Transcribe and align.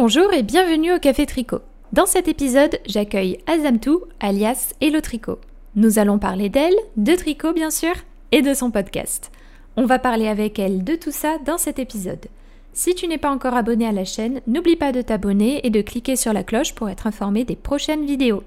Bonjour 0.00 0.32
et 0.32 0.44
bienvenue 0.44 0.92
au 0.92 1.00
Café 1.00 1.26
Tricot. 1.26 1.60
Dans 1.92 2.06
cet 2.06 2.28
épisode, 2.28 2.78
j'accueille 2.86 3.38
Azamtou, 3.48 4.04
alias 4.20 4.72
Hello 4.80 5.00
Tricot. 5.00 5.40
Nous 5.74 5.98
allons 5.98 6.20
parler 6.20 6.48
d'elle, 6.48 6.76
de 6.96 7.16
tricot 7.16 7.52
bien 7.52 7.72
sûr, 7.72 7.94
et 8.30 8.40
de 8.40 8.54
son 8.54 8.70
podcast. 8.70 9.32
On 9.74 9.86
va 9.86 9.98
parler 9.98 10.28
avec 10.28 10.60
elle 10.60 10.84
de 10.84 10.94
tout 10.94 11.10
ça 11.10 11.38
dans 11.44 11.58
cet 11.58 11.80
épisode. 11.80 12.26
Si 12.72 12.94
tu 12.94 13.08
n'es 13.08 13.18
pas 13.18 13.32
encore 13.32 13.54
abonné 13.54 13.88
à 13.88 13.92
la 13.92 14.04
chaîne, 14.04 14.40
n'oublie 14.46 14.76
pas 14.76 14.92
de 14.92 15.02
t'abonner 15.02 15.66
et 15.66 15.70
de 15.70 15.82
cliquer 15.82 16.14
sur 16.14 16.32
la 16.32 16.44
cloche 16.44 16.76
pour 16.76 16.88
être 16.88 17.08
informé 17.08 17.42
des 17.42 17.56
prochaines 17.56 18.06
vidéos. 18.06 18.44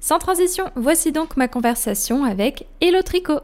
Sans 0.00 0.18
transition, 0.18 0.70
voici 0.76 1.12
donc 1.12 1.36
ma 1.36 1.46
conversation 1.46 2.24
avec 2.24 2.66
Hello 2.80 3.02
Tricot. 3.02 3.40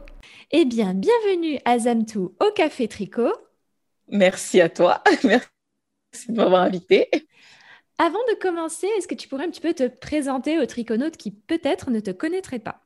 Eh 0.49 0.65
bien, 0.65 0.95
bienvenue 0.95 1.59
Azamtou 1.65 2.33
au 2.39 2.51
Café 2.55 2.87
Tricot. 2.87 3.31
Merci 4.09 4.59
à 4.59 4.69
toi. 4.69 5.03
Merci 5.23 5.47
de 6.29 6.33
m'avoir 6.33 6.63
invité. 6.63 7.11
Avant 7.99 8.19
de 8.29 8.35
commencer, 8.39 8.87
est-ce 8.97 9.07
que 9.07 9.15
tu 9.15 9.27
pourrais 9.27 9.45
un 9.45 9.49
petit 9.49 9.61
peu 9.61 9.73
te 9.73 9.87
présenter 9.87 10.59
aux 10.59 10.65
triconautes 10.65 11.17
qui 11.17 11.31
peut-être 11.31 11.91
ne 11.91 11.99
te 11.99 12.11
connaîtraient 12.11 12.59
pas? 12.59 12.81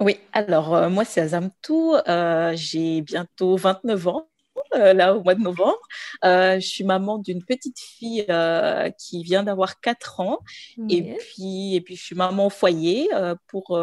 Oui, 0.00 0.16
alors 0.32 0.74
euh, 0.74 0.88
moi 0.88 1.04
c'est 1.04 1.20
Azamtou, 1.20 1.94
euh, 2.08 2.52
j'ai 2.56 3.02
bientôt 3.02 3.56
29 3.56 4.08
ans. 4.08 4.26
Euh, 4.74 4.92
là 4.92 5.16
au 5.16 5.22
mois 5.22 5.34
de 5.34 5.40
novembre. 5.40 5.80
je 6.22 6.60
suis 6.60 6.84
maman 6.84 7.18
d'une 7.18 7.42
petite 7.42 7.78
fille 7.78 8.26
qui 8.98 9.22
vient 9.22 9.42
d'avoir 9.42 9.80
4 9.80 10.20
ans 10.20 10.38
et, 10.88 11.14
puis, 11.14 11.74
et 11.74 11.80
puis 11.80 11.96
je 11.96 12.02
suis 12.02 12.14
maman 12.14 12.46
au 12.46 12.50
foyer 12.50 13.08
pour 13.48 13.80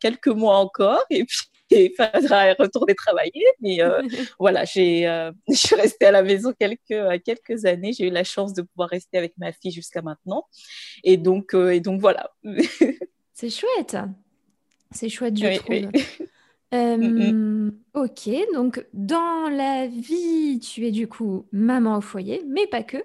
quelques 0.00 0.28
mois 0.28 0.58
encore 0.58 1.02
et 1.10 1.24
puis 1.24 1.38
il 1.70 1.92
faudra 1.96 2.52
retourner 2.54 2.94
travailler. 2.94 3.44
Mais 3.60 3.82
euh, 3.82 4.02
voilà, 4.38 4.64
j'ai, 4.64 5.06
euh, 5.06 5.32
je 5.48 5.54
suis 5.54 5.74
restée 5.74 6.06
à 6.06 6.10
la 6.10 6.22
maison 6.22 6.52
quelques, 6.58 6.90
euh, 6.92 7.18
quelques 7.24 7.64
années. 7.64 7.92
J'ai 7.92 8.08
eu 8.08 8.10
la 8.10 8.24
chance 8.24 8.54
de 8.54 8.62
pouvoir 8.62 8.88
rester 8.88 9.18
avec 9.18 9.34
ma 9.38 9.52
fille 9.52 9.72
jusqu'à 9.72 10.02
maintenant. 10.02 10.46
Et 11.04 11.16
donc, 11.16 11.54
et 11.54 11.80
donc 11.80 12.00
voilà. 12.00 12.30
C'est 13.32 13.50
chouette. 13.50 13.96
C'est 14.90 15.08
chouette, 15.08 15.36
je 15.36 15.58
trouve. 15.58 15.90
Mm, 16.72 17.68
mm. 17.68 17.78
ok, 17.94 18.28
donc 18.52 18.84
dans 18.92 19.48
la 19.48 19.86
vie, 19.86 20.58
tu 20.58 20.86
es 20.86 20.90
du 20.90 21.08
coup 21.08 21.46
maman 21.52 21.98
au 21.98 22.00
foyer, 22.00 22.42
mais 22.46 22.66
pas 22.66 22.82
que. 22.82 22.98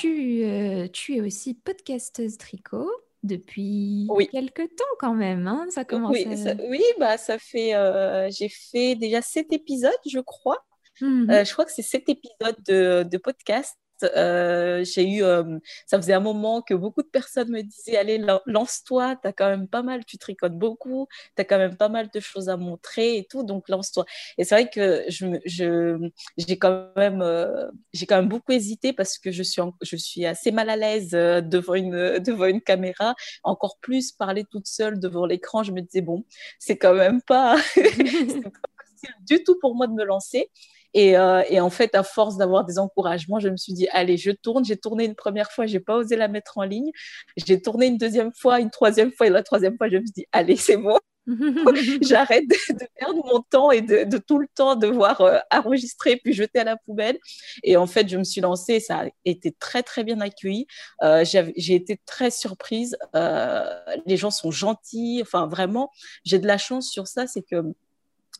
tu, 0.00 0.90
tu 0.92 1.16
es 1.16 1.20
aussi 1.20 1.54
podcasteuse 1.54 2.38
tricot 2.38 2.90
depuis 3.22 4.06
oui. 4.10 4.28
quelques 4.28 4.68
temps 4.76 4.84
quand 4.98 5.14
même. 5.14 5.46
Hein 5.46 5.66
ça 5.70 5.84
commence. 5.84 6.12
Oui, 6.12 6.36
ça, 6.36 6.54
oui, 6.68 6.82
bah 6.98 7.16
ça 7.18 7.38
fait. 7.38 7.74
Euh, 7.74 8.28
j'ai 8.30 8.48
fait 8.48 8.94
déjà 8.94 9.22
sept 9.22 9.52
épisodes, 9.52 9.92
je 10.10 10.20
crois. 10.20 10.64
Mmh 11.00 11.30
euh, 11.30 11.44
je 11.44 11.52
crois 11.52 11.64
que 11.64 11.72
c'est 11.72 11.82
sept 11.82 12.08
épisodes 12.08 12.56
de, 12.66 13.04
de 13.08 13.18
podcast. 13.18 13.76
Euh, 14.04 14.84
j'ai 14.84 15.08
eu, 15.08 15.22
euh, 15.22 15.58
ça 15.86 15.98
faisait 15.98 16.12
un 16.12 16.20
moment 16.20 16.62
que 16.62 16.74
beaucoup 16.74 17.02
de 17.02 17.08
personnes 17.08 17.50
me 17.50 17.62
disaient 17.62 17.96
allez 17.96 18.24
lance-toi, 18.46 19.16
tu 19.16 19.28
as 19.28 19.32
quand 19.32 19.48
même 19.48 19.68
pas 19.68 19.82
mal, 19.82 20.04
tu 20.04 20.18
tricotes 20.18 20.56
beaucoup, 20.56 21.08
tu 21.36 21.42
as 21.42 21.44
quand 21.44 21.58
même 21.58 21.76
pas 21.76 21.88
mal 21.88 22.08
de 22.12 22.20
choses 22.20 22.48
à 22.48 22.56
montrer 22.56 23.16
et 23.18 23.24
tout, 23.24 23.42
donc 23.42 23.68
lance-toi. 23.68 24.04
Et 24.38 24.44
c'est 24.44 24.54
vrai 24.54 24.70
que 24.70 25.04
j'ai 25.08 26.58
quand 26.58 26.88
même, 26.96 27.22
euh, 27.22 27.68
quand 28.08 28.16
même 28.16 28.28
beaucoup 28.28 28.52
hésité 28.52 28.92
parce 28.92 29.18
que 29.18 29.30
je 29.30 29.42
suis, 29.42 29.62
je 29.82 29.96
suis 29.96 30.26
assez 30.26 30.50
mal 30.50 30.70
à 30.70 30.76
l'aise 30.76 31.10
devant 31.10 31.74
une, 31.74 32.18
devant 32.20 32.46
une 32.46 32.60
caméra. 32.60 33.14
Encore 33.44 33.78
plus 33.80 34.12
parler 34.12 34.44
toute 34.44 34.66
seule 34.66 34.98
devant 35.00 35.26
l'écran, 35.26 35.62
je 35.62 35.72
me 35.72 35.80
disais 35.80 36.02
bon, 36.02 36.24
c'est 36.58 36.76
quand 36.78 36.94
même 36.94 37.20
pas 37.22 37.56
du 39.28 39.42
tout 39.44 39.58
pour 39.60 39.74
moi 39.74 39.86
de 39.86 39.92
me 39.92 40.04
lancer. 40.04 40.50
Euh, 40.96 41.42
et, 41.48 41.60
en 41.60 41.70
fait, 41.70 41.94
à 41.94 42.02
force 42.02 42.36
d'avoir 42.36 42.64
des 42.64 42.78
encouragements, 42.78 43.40
je 43.40 43.48
me 43.48 43.56
suis 43.56 43.72
dit, 43.72 43.88
allez, 43.92 44.16
je 44.16 44.30
tourne. 44.30 44.64
J'ai 44.64 44.76
tourné 44.76 45.04
une 45.04 45.14
première 45.14 45.50
fois, 45.52 45.66
j'ai 45.66 45.80
pas 45.80 45.96
osé 45.96 46.16
la 46.16 46.28
mettre 46.28 46.58
en 46.58 46.62
ligne. 46.62 46.90
J'ai 47.36 47.60
tourné 47.60 47.86
une 47.86 47.98
deuxième 47.98 48.32
fois, 48.32 48.60
une 48.60 48.70
troisième 48.70 49.12
fois, 49.12 49.26
et 49.26 49.30
la 49.30 49.42
troisième 49.42 49.76
fois, 49.76 49.88
je 49.88 49.96
me 49.96 50.04
suis 50.04 50.12
dit, 50.12 50.26
allez, 50.32 50.56
c'est 50.56 50.76
bon. 50.76 50.98
J'arrête 52.00 52.48
de, 52.48 52.86
perdre 52.98 53.22
mon 53.26 53.42
temps 53.42 53.70
et 53.70 53.82
de, 53.82 54.16
tout 54.16 54.38
le 54.38 54.46
temps 54.54 54.76
devoir 54.76 55.20
euh, 55.20 55.38
enregistrer 55.52 56.16
puis 56.16 56.32
jeter 56.32 56.60
à 56.60 56.64
la 56.64 56.76
poubelle. 56.78 57.18
Et 57.62 57.76
en 57.76 57.86
fait, 57.86 58.08
je 58.08 58.16
me 58.16 58.24
suis 58.24 58.40
lancée. 58.40 58.80
Ça 58.80 59.00
a 59.00 59.04
été 59.26 59.52
très 59.52 59.82
très 59.82 60.04
bien 60.04 60.22
accueilli. 60.22 60.66
Euh, 61.02 61.24
j'ai 61.24 61.74
été 61.74 62.00
très 62.06 62.30
surprise. 62.30 62.96
les 63.14 64.16
gens 64.16 64.30
sont 64.30 64.50
gentils. 64.50 65.20
Enfin, 65.20 65.46
vraiment, 65.46 65.90
j'ai 66.24 66.38
de 66.38 66.46
la 66.46 66.56
chance 66.56 66.88
sur 66.88 67.06
ça. 67.06 67.26
C'est 67.26 67.42
que 67.42 67.62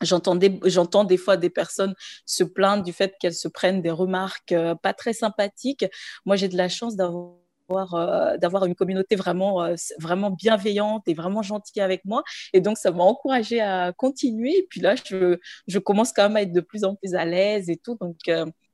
J'entends 0.03 1.05
des 1.05 1.17
fois 1.17 1.37
des 1.37 1.51
personnes 1.51 1.95
se 2.25 2.45
plaindre 2.45 2.83
du 2.83 2.93
fait 2.93 3.15
qu'elles 3.19 3.35
se 3.35 3.49
prennent 3.49 3.83
des 3.83 3.91
remarques 3.91 4.53
euh, 4.53 4.75
pas 4.75 4.93
très 4.93 5.13
sympathiques. 5.13 5.85
Moi, 6.25 6.37
j'ai 6.37 6.49
de 6.49 6.57
la 6.57 6.69
chance 6.69 6.97
d'avoir 6.97 7.95
euh, 7.95 8.37
d'avoir 8.39 8.65
une 8.65 8.75
communauté 8.75 9.17
vraiment 9.17 9.63
euh, 9.63 9.75
vraiment 9.99 10.31
bienveillante 10.31 11.03
et 11.07 11.15
vraiment 11.15 11.43
gentille 11.43 11.83
avec 11.83 12.03
moi 12.07 12.23
et 12.55 12.63
donc 12.63 12.79
ça 12.79 12.91
m'a 12.93 13.03
encouragée 13.03 13.61
à 13.61 13.93
continuer 13.93 14.57
et 14.57 14.67
puis 14.71 14.81
là 14.81 14.95
je, 14.95 15.37
je, 15.67 15.79
commence 15.79 16.15
quand 16.15 16.23
même 16.23 16.37
à 16.37 16.43
être 16.43 16.53
de 16.53 16.63
plus 16.63 16.85
en 16.85 16.95
plus 16.95 17.15
à 17.15 17.27
l'aise 17.27 17.69
et 17.69 17.77
tout 17.77 17.99
donc 18.01 18.17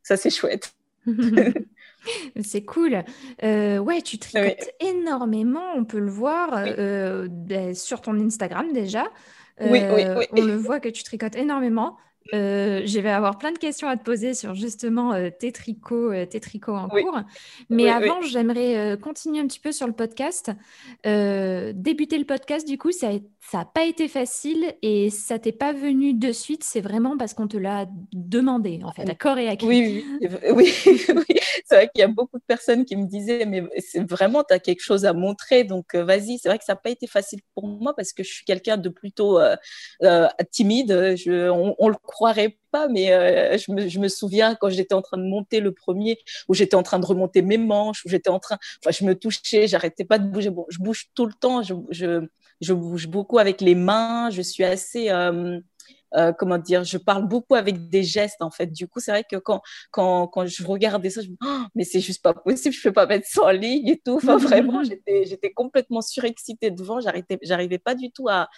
ça 0.04 0.16
c'est 0.16 0.30
chouette 0.30 0.74
C'est 2.40 2.64
cool. 2.64 3.02
ouais, 3.42 4.02
tu 4.02 4.18
tricotes 4.18 4.70
énormément, 4.78 5.72
on 5.74 5.84
peut 5.84 5.98
le 5.98 6.10
voir 6.10 6.64
sur 7.74 8.00
ton 8.00 8.18
Instagram 8.20 8.72
déjà. 8.72 9.10
Oui, 9.60 9.86
oui, 9.90 10.04
euh, 10.04 10.18
oui. 10.18 10.26
On 10.32 10.44
le 10.44 10.56
voit 10.56 10.80
que 10.80 10.88
tu 10.88 11.02
tricotes 11.04 11.36
énormément. 11.36 11.96
Euh, 12.32 12.82
je 12.86 13.00
vais 13.00 13.10
avoir 13.10 13.38
plein 13.38 13.52
de 13.52 13.58
questions 13.58 13.88
à 13.88 13.96
te 13.96 14.02
poser 14.02 14.32
sur 14.32 14.54
justement 14.54 15.12
euh, 15.12 15.28
tes 15.30 15.52
tricots, 15.52 16.12
tes 16.26 16.40
tricots 16.40 16.74
en 16.74 16.88
cours. 16.88 17.20
Mais 17.68 17.90
avant, 17.90 18.22
j'aimerais 18.22 18.98
continuer 19.02 19.40
un 19.40 19.46
petit 19.46 19.60
peu 19.60 19.72
sur 19.72 19.86
le 19.86 19.92
podcast. 19.92 20.50
débuter 21.04 22.18
le 22.18 22.24
podcast, 22.24 22.66
du 22.66 22.78
coup, 22.78 22.92
ça 22.92 23.10
n'a 23.52 23.64
pas 23.64 23.84
été 23.84 24.08
facile 24.08 24.74
et 24.82 25.10
ça 25.10 25.38
t'est 25.38 25.52
pas 25.52 25.72
venu 25.72 26.14
de 26.14 26.32
suite. 26.32 26.64
C'est 26.64 26.80
vraiment 26.80 27.16
parce 27.16 27.34
qu'on 27.34 27.48
te 27.48 27.56
l'a 27.56 27.86
demandé, 28.12 28.80
en 28.84 28.92
fait, 28.92 29.08
à 29.08 29.14
corps 29.14 29.38
et 29.38 29.48
à 29.48 29.56
cri. 29.56 29.66
Oui, 29.66 30.04
oui, 30.54 30.72
c'est 31.64 31.74
vrai 31.74 31.88
qu'il 31.88 32.00
y 32.00 32.04
a 32.04 32.08
beaucoup 32.08 32.38
de 32.38 32.44
personnes 32.46 32.84
qui 32.84 32.96
me 32.96 33.06
disaient, 33.06 33.46
mais 33.46 33.62
c'est 33.78 34.08
vraiment, 34.08 34.44
tu 34.44 34.54
as 34.54 34.58
quelque 34.58 34.82
chose 34.82 35.04
à 35.04 35.12
montrer, 35.12 35.64
donc 35.64 35.94
euh, 35.94 36.04
vas-y. 36.04 36.38
C'est 36.38 36.48
vrai 36.48 36.58
que 36.58 36.64
ça 36.64 36.74
n'a 36.74 36.80
pas 36.80 36.90
été 36.90 37.06
facile 37.06 37.40
pour 37.54 37.66
moi 37.66 37.94
parce 37.94 38.12
que 38.12 38.22
je 38.22 38.32
suis 38.32 38.44
quelqu'un 38.44 38.76
de 38.76 38.88
plutôt 38.88 39.38
euh, 39.38 39.56
euh, 40.02 40.28
timide. 40.50 41.14
Je, 41.16 41.48
on, 41.50 41.74
ne 41.86 41.90
le 41.90 41.96
croirait 42.14 42.56
pas, 42.70 42.86
mais 42.88 43.06
je 43.58 43.72
me, 43.72 43.88
je, 43.88 43.98
me, 43.98 44.08
souviens 44.08 44.54
quand 44.54 44.70
j'étais 44.70 44.94
en 44.94 45.02
train 45.02 45.18
de 45.18 45.24
monter 45.24 45.58
le 45.58 45.72
premier, 45.72 46.18
où 46.48 46.54
j'étais 46.54 46.76
en 46.76 46.84
train 46.84 47.00
de 47.00 47.06
remonter 47.06 47.42
mes 47.42 47.58
manches, 47.58 48.04
où 48.04 48.08
j'étais 48.08 48.30
en 48.30 48.38
train, 48.38 48.56
enfin, 48.80 48.92
je 48.96 49.04
me 49.04 49.14
touchais, 49.14 49.66
j'arrêtais 49.66 50.04
pas 50.04 50.18
de 50.18 50.28
bouger. 50.28 50.50
Bon, 50.50 50.64
je 50.68 50.78
bouge 50.78 51.08
tout 51.14 51.26
le 51.26 51.32
temps, 51.32 51.62
je 51.62 52.72
bouge 52.72 53.08
beaucoup 53.08 53.38
avec 53.38 53.60
les 53.60 53.74
mains, 53.74 54.30
je 54.30 54.42
suis 54.42 54.64
assez 54.64 55.10
euh, 55.10 55.58
comment 56.38 56.58
dire, 56.58 56.84
je 56.84 56.98
parle 56.98 57.26
beaucoup 57.28 57.54
avec 57.54 57.88
des 57.88 58.02
gestes 58.02 58.40
en 58.40 58.50
fait. 58.50 58.66
Du 58.66 58.88
coup, 58.88 59.00
c'est 59.00 59.10
vrai 59.10 59.24
que 59.28 59.36
quand, 59.36 59.60
quand, 59.90 60.28
quand 60.28 60.46
je 60.46 60.64
regardais 60.66 61.10
ça, 61.10 61.22
je 61.22 61.28
me 61.28 61.32
dis, 61.32 61.38
oh, 61.44 61.64
mais 61.74 61.84
c'est 61.84 62.00
juste 62.00 62.22
pas 62.22 62.34
possible, 62.34 62.74
je 62.74 62.82
peux 62.82 62.92
pas 62.92 63.06
mettre 63.06 63.26
ça 63.26 63.44
en 63.44 63.50
ligne 63.50 63.88
et 63.88 64.00
tout. 64.04 64.16
Enfin, 64.16 64.36
vraiment, 64.36 64.82
j'étais, 64.84 65.24
j'étais 65.26 65.52
complètement 65.52 66.02
surexcitée 66.02 66.70
devant, 66.70 67.00
j'arrivais, 67.00 67.38
j'arrivais 67.42 67.78
pas 67.78 67.94
du 67.94 68.10
tout 68.10 68.28
à, 68.28 68.48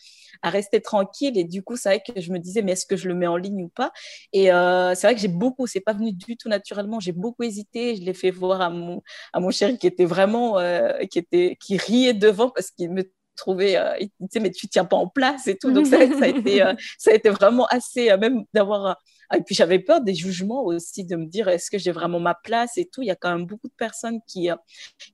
à 0.42 0.50
rester 0.50 0.80
tranquille. 0.80 1.38
Et 1.38 1.44
du 1.44 1.62
coup, 1.62 1.76
c'est 1.76 1.88
vrai 1.88 2.02
que 2.06 2.20
je 2.20 2.32
me 2.32 2.38
disais, 2.38 2.62
mais 2.62 2.72
est-ce 2.72 2.86
que 2.86 2.96
je 2.96 3.08
le 3.08 3.14
mets 3.14 3.26
en 3.26 3.36
ligne 3.36 3.64
ou 3.64 3.68
pas? 3.68 3.92
Et 4.32 4.52
euh, 4.52 4.94
c'est 4.94 5.06
vrai 5.06 5.14
que 5.14 5.20
j'ai 5.20 5.28
beaucoup, 5.28 5.66
c'est 5.66 5.80
pas 5.80 5.92
venu 5.92 6.12
du 6.12 6.36
tout 6.36 6.48
naturellement, 6.48 7.00
j'ai 7.00 7.12
beaucoup 7.12 7.42
hésité. 7.42 7.96
Je 7.96 8.02
l'ai 8.02 8.14
fait 8.14 8.30
voir 8.30 8.60
à 8.60 8.70
mon, 8.70 9.02
à 9.32 9.40
mon 9.40 9.50
chéri 9.50 9.78
qui 9.78 9.86
était 9.86 10.04
vraiment, 10.04 10.58
euh, 10.58 10.92
qui 11.10 11.18
était, 11.18 11.56
qui 11.60 11.76
riait 11.76 12.14
devant 12.14 12.50
parce 12.50 12.70
qu'il 12.70 12.90
me 12.90 13.02
trouver, 13.36 13.76
euh, 13.76 13.96
il 14.00 14.10
disait, 14.20 14.40
mais 14.40 14.50
tu 14.50 14.68
tiens 14.68 14.84
pas 14.84 14.96
en 14.96 15.08
place 15.08 15.46
et 15.46 15.56
tout. 15.56 15.70
Donc, 15.70 15.86
ça, 15.86 15.98
ça, 15.98 16.24
a, 16.24 16.28
été, 16.28 16.62
euh, 16.62 16.74
ça 16.98 17.10
a 17.10 17.14
été 17.14 17.30
vraiment 17.30 17.66
assez, 17.66 18.10
euh, 18.10 18.18
même 18.18 18.44
d'avoir 18.52 18.96
et 19.34 19.40
puis 19.42 19.54
j'avais 19.54 19.78
peur 19.78 20.00
des 20.00 20.14
jugements 20.14 20.64
aussi, 20.64 21.04
de 21.04 21.16
me 21.16 21.26
dire 21.26 21.48
est-ce 21.48 21.70
que 21.70 21.78
j'ai 21.78 21.92
vraiment 21.92 22.20
ma 22.20 22.34
place 22.34 22.78
et 22.78 22.86
tout. 22.86 23.02
Il 23.02 23.06
y 23.06 23.10
a 23.10 23.16
quand 23.16 23.34
même 23.36 23.46
beaucoup 23.46 23.68
de 23.68 23.74
personnes 23.76 24.20
qui, 24.26 24.48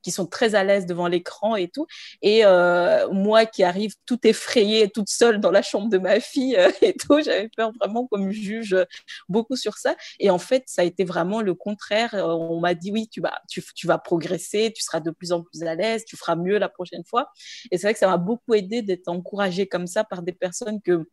qui 0.03 0.11
sont 0.11 0.27
très 0.27 0.55
à 0.55 0.65
l'aise 0.65 0.87
devant 0.87 1.09
l'écran 1.09 1.57
et 1.57 1.69
tout. 1.69 1.87
Et 2.23 2.43
moi 3.13 3.47
qui 3.47 3.65
arrive 3.65 3.95
tout 4.07 4.19
effrayée, 4.27 4.91
toute 4.91 5.09
seule 5.09 5.41
dans 5.41 5.51
la 5.51 5.63
chambre 5.63 5.89
de 5.89 5.99
ma 5.99 6.21
fille 6.21 6.57
et 6.83 6.95
tout, 6.95 7.21
j'avais 7.23 7.49
peur 7.57 7.73
vraiment 7.81 8.07
qu'on 8.07 8.19
me 8.19 8.33
juge 8.33 8.77
beaucoup 9.29 9.57
sur 9.57 9.79
ça. 9.79 9.97
Et 10.19 10.31
en 10.31 10.39
fait, 10.39 10.65
ça 10.67 10.83
a 10.83 10.85
été 10.85 11.05
vraiment 11.05 11.41
le 11.43 11.55
contraire. 11.55 12.15
On 12.15 12.61
m'a 12.61 12.75
dit 12.75 12.93
oui, 12.93 13.09
tu 13.09 13.21
vas, 13.21 13.41
tu, 13.49 13.63
tu 13.75 13.87
vas 13.87 13.99
progresser, 13.99 14.73
tu 14.75 14.83
seras 14.83 15.01
de 15.01 15.11
plus 15.11 15.33
en 15.33 15.43
plus 15.43 15.63
à 15.63 15.75
l'aise, 15.75 16.05
tu 16.05 16.17
feras 16.17 16.37
mieux 16.37 16.59
la 16.59 16.69
prochaine 16.69 17.05
fois. 17.05 17.31
Et 17.71 17.79
c'est 17.79 17.87
vrai 17.87 17.95
que 17.95 18.01
ça 18.01 18.09
m'a 18.09 18.19
beaucoup 18.19 18.55
aidé 18.55 18.83
d'être 18.83 19.09
encouragée 19.09 19.67
comme 19.67 19.87
ça 19.87 20.05
par 20.05 20.23
des 20.23 20.33
personnes 20.33 20.81
que 20.83 21.07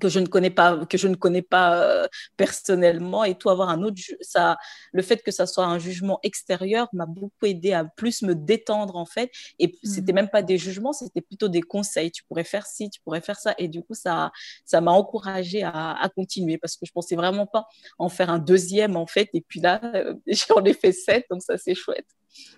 que 0.00 0.08
je 0.08 0.20
ne 0.20 0.26
connais 0.26 0.50
pas 0.50 0.84
que 0.86 0.98
je 0.98 1.08
ne 1.08 1.14
connais 1.14 1.42
pas 1.42 1.76
euh, 1.76 2.08
personnellement. 2.36 3.24
Et 3.24 3.34
tout 3.34 3.50
avoir 3.50 3.68
un 3.68 3.82
autre 3.82 4.00
ça 4.20 4.56
le 4.92 5.02
fait 5.02 5.22
que 5.22 5.30
ça 5.30 5.46
soit 5.46 5.66
un 5.66 5.78
jugement 5.78 6.18
extérieur 6.22 6.88
m'a 6.92 7.06
beaucoup 7.06 7.46
aidé 7.46 7.72
à 7.72 7.84
plus 7.84 8.22
me 8.22 8.34
détendre 8.34 8.96
en 8.96 9.06
fait. 9.06 9.30
Et 9.58 9.68
mmh. 9.68 9.88
c'était 9.88 10.12
même 10.12 10.28
pas 10.28 10.42
des 10.42 10.58
jugements 10.58 10.92
c'était 10.92 11.20
plutôt 11.20 11.48
des 11.48 11.62
conseils. 11.62 12.10
Tu 12.10 12.22
pourrais 12.24 12.44
faire 12.44 12.66
ci 12.66 12.90
tu 12.90 13.00
pourrais 13.02 13.20
faire 13.20 13.38
ça. 13.38 13.54
Et 13.58 13.68
du 13.68 13.82
coup 13.82 13.94
ça 13.94 14.32
ça 14.64 14.80
m'a 14.80 14.92
encouragé 14.92 15.62
à, 15.62 15.92
à, 15.92 16.08
continuer 16.08 16.58
parce 16.58 16.76
que 16.76 16.86
je 16.86 16.92
pensais 16.92 17.16
vraiment 17.16 17.46
pas 17.46 17.66
en 17.98 18.08
faire 18.08 18.30
un 18.30 18.38
deuxième 18.38 18.96
en 18.96 19.06
fait. 19.06 19.28
Et 19.34 19.40
puis 19.40 19.60
là 19.60 19.80
euh, 19.94 20.14
j'en 20.26 20.64
ai 20.64 20.74
fait 20.74 20.92
sept 20.92 21.26
donc 21.30 21.42
ça 21.42 21.58
c'est 21.58 21.74
chouette 21.74 22.06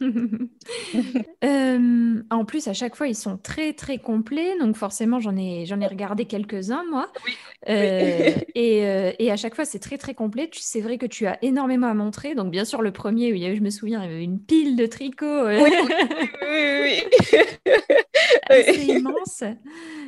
euh, 1.45 2.23
en 2.31 2.45
plus, 2.45 2.69
à 2.69 2.73
chaque 2.73 2.95
fois, 2.95 3.09
ils 3.09 3.17
sont 3.17 3.37
très 3.37 3.73
très 3.73 3.99
complets, 3.99 4.57
donc 4.61 4.77
forcément, 4.77 5.19
j'en 5.19 5.37
ai 5.37 5.67
j'en 5.67 5.81
ai 5.81 5.87
regardé 5.87 6.27
quelques-uns 6.27 6.85
moi. 6.91 7.11
Euh, 7.69 8.33
et, 8.55 8.87
euh, 8.87 9.13
et, 9.19 9.31
à 9.33 9.37
chaque 9.37 9.55
fois, 9.55 9.65
c'est 9.65 9.79
très 9.79 9.99
très 9.99 10.15
complet. 10.15 10.49
C'est 10.53 10.81
vrai 10.81 10.99
que 10.99 11.07
tu 11.07 11.27
as 11.27 11.39
énormément 11.43 11.89
à 11.89 11.95
montrer. 11.95 12.35
Donc 12.35 12.51
bien 12.51 12.65
sûr, 12.65 12.83
le 12.83 12.93
premier 12.93 13.33
où 13.33 13.35
il 13.35 13.43
y 13.43 13.47
avait, 13.47 13.57
je 13.57 13.63
me 13.63 13.71
souviens, 13.71 14.05
il 14.05 14.11
y 14.11 14.15
avait 14.15 14.25
une 14.25 14.41
pile 14.41 14.77
de 14.77 14.87
tricots. 14.87 15.47
Oui, 15.47 15.71
oui, 16.43 17.03
assez 18.49 18.85
immense. 18.85 19.43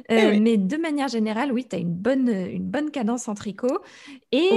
mais 0.08 0.56
de 0.58 0.76
manière 0.76 1.08
générale, 1.08 1.52
oui, 1.52 1.66
tu 1.68 1.76
as 1.76 1.78
une 1.80 1.94
bonne, 1.94 2.28
une 2.28 2.68
bonne 2.68 2.90
cadence 2.90 3.26
en 3.28 3.34
tricot. 3.34 3.78
Et 4.30 4.50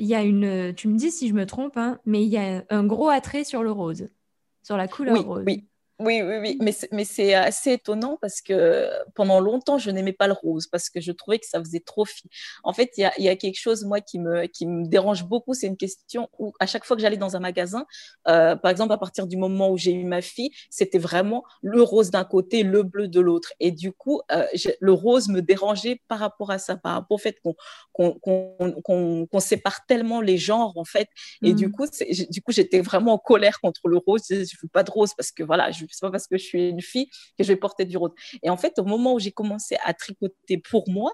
il 0.00 0.06
y 0.06 0.14
a 0.14 0.22
une, 0.22 0.74
tu 0.74 0.88
me 0.88 0.98
dis 0.98 1.10
si 1.10 1.28
je 1.28 1.34
me 1.34 1.46
trompe, 1.46 1.76
hein, 1.76 1.98
mais 2.04 2.22
il 2.22 2.28
y 2.28 2.36
a 2.36 2.64
un 2.68 2.84
gros 2.84 3.08
attrait 3.08 3.44
sur 3.44 3.62
le 3.62 3.70
rose 3.70 3.85
sur 4.62 4.76
la 4.76 4.88
couleur 4.88 5.22
rose. 5.24 5.44
Oui, 5.46 5.68
oui, 5.98 6.20
oui, 6.22 6.58
oui, 6.60 6.74
mais 6.92 7.04
c'est 7.04 7.32
assez 7.32 7.72
étonnant 7.72 8.18
parce 8.20 8.42
que 8.42 8.90
pendant 9.14 9.40
longtemps, 9.40 9.78
je 9.78 9.90
n'aimais 9.90 10.12
pas 10.12 10.26
le 10.26 10.34
rose 10.34 10.66
parce 10.66 10.90
que 10.90 11.00
je 11.00 11.10
trouvais 11.10 11.38
que 11.38 11.46
ça 11.46 11.58
faisait 11.58 11.80
trop 11.80 12.04
fille. 12.04 12.28
En 12.64 12.74
fait, 12.74 12.90
il 12.98 13.00
y 13.00 13.04
a, 13.04 13.18
y 13.18 13.30
a, 13.30 13.36
quelque 13.36 13.58
chose, 13.58 13.82
moi, 13.86 14.02
qui 14.02 14.18
me, 14.18 14.44
qui 14.44 14.66
me 14.66 14.86
dérange 14.86 15.24
beaucoup. 15.24 15.54
C'est 15.54 15.66
une 15.66 15.78
question 15.78 16.28
où, 16.38 16.52
à 16.60 16.66
chaque 16.66 16.84
fois 16.84 16.96
que 16.96 17.02
j'allais 17.02 17.16
dans 17.16 17.34
un 17.34 17.40
magasin, 17.40 17.86
euh, 18.28 18.56
par 18.56 18.70
exemple, 18.70 18.92
à 18.92 18.98
partir 18.98 19.26
du 19.26 19.38
moment 19.38 19.70
où 19.70 19.78
j'ai 19.78 19.92
eu 19.92 20.04
ma 20.04 20.20
fille, 20.20 20.50
c'était 20.68 20.98
vraiment 20.98 21.44
le 21.62 21.80
rose 21.80 22.10
d'un 22.10 22.24
côté, 22.24 22.62
le 22.62 22.82
bleu 22.82 23.08
de 23.08 23.20
l'autre. 23.20 23.54
Et 23.58 23.70
du 23.70 23.90
coup, 23.90 24.20
euh, 24.32 24.44
le 24.80 24.92
rose 24.92 25.28
me 25.28 25.40
dérangeait 25.40 26.02
par 26.08 26.18
rapport 26.18 26.50
à 26.50 26.58
ça, 26.58 26.76
par 26.76 26.92
rapport 26.92 27.14
au 27.14 27.18
fait 27.18 27.38
qu'on 27.42 27.54
qu'on 28.20 29.40
sépare 29.40 29.86
tellement 29.86 30.20
les 30.20 30.36
genres, 30.36 30.76
en 30.76 30.84
fait. 30.84 31.08
Et 31.42 31.54
du 31.54 31.68
mmh. 31.68 31.72
coup, 31.72 31.86
du 32.28 32.42
coup, 32.42 32.52
j'étais 32.52 32.80
vraiment 32.80 33.14
en 33.14 33.18
colère 33.18 33.60
contre 33.60 33.88
le 33.88 33.96
rose. 33.96 34.24
Je 34.28 34.34
ne 34.34 34.40
veux 34.62 34.68
pas 34.70 34.82
de 34.82 34.90
rose 34.90 35.12
parce 35.16 35.32
que 35.32 35.42
voilà, 35.42 35.70
je 35.70 35.85
c'est 35.92 36.06
pas 36.06 36.10
parce 36.10 36.26
que 36.26 36.36
je 36.36 36.44
suis 36.44 36.68
une 36.68 36.82
fille 36.82 37.08
que 37.38 37.44
je 37.44 37.48
vais 37.48 37.56
porter 37.56 37.84
du 37.84 37.96
rose. 37.96 38.12
Et 38.42 38.50
en 38.50 38.56
fait, 38.56 38.78
au 38.78 38.84
moment 38.84 39.14
où 39.14 39.18
j'ai 39.18 39.32
commencé 39.32 39.76
à 39.84 39.94
tricoter 39.94 40.58
pour 40.58 40.88
moi, 40.88 41.12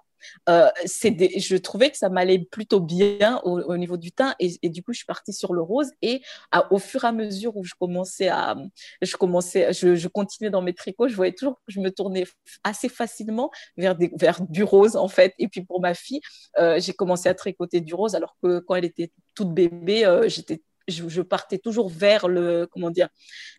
euh, 0.49 0.69
je 0.87 1.57
trouvais 1.57 1.91
que 1.91 1.97
ça 1.97 2.09
m'allait 2.09 2.39
plutôt 2.39 2.81
bien 2.81 3.41
au, 3.45 3.77
niveau 3.77 3.97
du 3.97 4.13
teint 4.13 4.35
et, 4.39 4.69
du 4.69 4.83
coup 4.83 4.93
je 4.93 4.99
suis 4.99 5.07
partie 5.07 5.33
sur 5.33 5.53
le 5.53 5.63
rose 5.63 5.91
et 6.03 6.23
au 6.71 6.79
fur 6.79 7.05
et 7.05 7.09
à 7.09 7.13
mesure 7.13 7.57
où 7.57 7.65
je 7.65 7.75
commençais 7.79 8.29
à 8.29 8.57
je 9.01 9.17
commençais 9.17 9.73
je, 9.73 10.09
continuais 10.09 10.51
dans 10.51 10.63
mes 10.63 10.75
tricots 10.75 11.09
je 11.09 11.17
voyais 11.17 11.33
toujours 11.33 11.57
que 11.67 11.73
je 11.73 11.81
me 11.81 11.91
tournais 11.91 12.25
assez 12.65 12.89
facilement 12.89 13.51
vers 13.77 13.97
vers 14.15 14.41
du 14.43 14.63
rose 14.63 14.97
en 14.97 15.09
fait 15.09 15.35
et 15.39 15.49
puis 15.49 15.65
pour 15.65 15.81
ma 15.81 15.95
fille 15.95 16.21
euh, 16.59 16.79
j'ai 16.81 16.93
commencé 16.93 17.29
à 17.29 17.35
tricoter 17.35 17.81
du 17.81 17.95
rose 17.95 18.15
alors 18.15 18.37
que 18.43 18.61
quand 18.61 18.75
elle 18.77 18.85
était 18.85 19.11
toute 19.35 19.53
bébé 19.53 20.05
euh, 20.05 20.29
j'étais 20.29 20.63
je, 20.89 21.21
partais 21.21 21.59
toujours 21.59 21.89
vers 21.89 22.29
le 22.29 22.67
comment 22.71 22.91
dire 22.91 23.09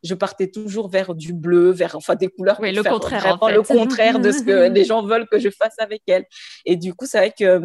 je 0.04 0.14
partais 0.14 0.50
toujours 0.50 0.90
vers 0.90 1.16
du 1.16 1.34
bleu 1.34 1.72
vers 1.72 1.96
enfin 1.96 2.16
des 2.16 2.28
couleurs 2.28 2.60
oui, 2.60 2.72
le 2.72 2.84
contraire 2.84 3.38
le 3.50 3.62
contraire 3.62 4.20
de 4.20 4.32
ce 4.32 4.44
que 4.44 4.70
les 4.74 4.84
gens 4.86 5.04
veulent 5.04 5.28
que 5.28 5.40
je 5.40 5.50
fasse 5.50 5.76
avec 5.80 6.02
elles. 6.08 6.26
Et 6.66 6.76
du 6.76 6.94
coup 6.94 7.06
c'est 7.06 7.18
vrai 7.18 7.34
que 7.38 7.62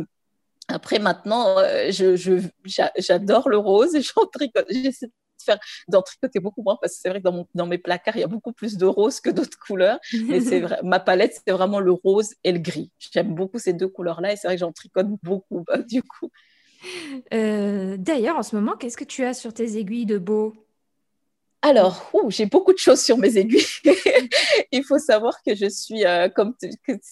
après 0.69 0.99
maintenant 0.99 1.59
euh, 1.59 1.91
je, 1.91 2.41
j'adore 2.97 3.49
le 3.49 3.59
rose 3.59 3.95
et 3.95 4.03
j'en 4.03 4.27
tricote 4.27 4.67
j'essaie 4.71 5.07
de 5.07 5.13
faire 5.45 5.59
d'en 5.89 6.03
tricoter 6.03 6.41
beaucoup 6.41 6.63
moins 6.63 6.77
parce 6.81 6.95
que 6.95 7.01
c'est 7.03 7.09
vrai 7.09 7.19
que 7.21 7.25
dans, 7.25 7.33
mon, 7.33 7.47
dans 7.55 7.67
mes 7.67 7.79
placards 7.79 8.17
il 8.17 8.21
y 8.21 8.25
a 8.25 8.29
beaucoup 8.29 8.53
plus 8.53 8.77
de 8.77 8.87
rose 8.87 9.21
que 9.21 9.31
d'autres 9.31 9.59
couleurs. 9.59 9.99
Mais 10.27 10.41
c'est 10.41 10.61
vrai 10.61 10.79
ma 10.83 11.01
palette 11.01 11.41
c'est 11.45 11.53
vraiment 11.53 11.81
le 11.81 11.93
rose 11.93 12.35
et 12.45 12.53
le 12.53 12.59
gris. 12.59 12.91
J'aime 12.99 13.35
beaucoup 13.35 13.59
ces 13.59 13.73
deux 13.73 13.89
couleurs 13.89 14.21
là 14.21 14.33
et 14.33 14.37
c'est 14.37 14.49
vrai 14.49 14.57
que 14.57 14.61
j'en 14.61 14.73
tricote 14.73 15.09
beaucoup 15.23 15.65
bah, 15.67 15.79
du 15.89 16.03
coup 16.03 16.31
euh, 17.35 17.97
d'ailleurs, 17.97 18.37
en 18.37 18.43
ce 18.43 18.57
moment, 18.57 18.77
qu'est-ce 18.77 18.97
que 18.97 19.05
tu 19.05 19.25
as 19.25 19.35
sur 19.35 19.53
tes 19.53 19.77
aiguilles 19.77 20.07
de 20.07 20.19
beau? 20.19 20.55
Alors, 21.61 22.13
j'ai 22.29 22.47
beaucoup 22.47 22.73
de 22.73 22.79
choses 22.79 23.03
sur 23.03 23.19
mes 23.19 23.37
aiguilles. 23.37 23.67
Il 24.73 24.85
faut 24.85 24.99
savoir 24.99 25.43
que 25.43 25.57
je 25.57 25.69
suis, 25.69 26.05
euh, 26.07 26.29
comme 26.29 26.55
tu 26.61 26.71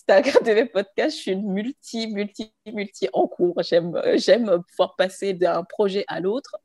as 0.09 0.17
regardé 0.17 0.55
mes 0.55 0.67
podcasts, 0.67 1.17
je 1.17 1.23
suis 1.23 1.33
une 1.33 1.53
multi, 1.53 2.07
multi, 2.07 2.53
multi 2.73 3.09
en 3.13 3.27
cours. 3.27 3.61
J'aime, 3.63 4.01
j'aime 4.15 4.63
pouvoir 4.71 4.95
passer 4.95 5.33
d'un 5.33 5.65
projet 5.65 6.05
à 6.07 6.21
l'autre. 6.21 6.57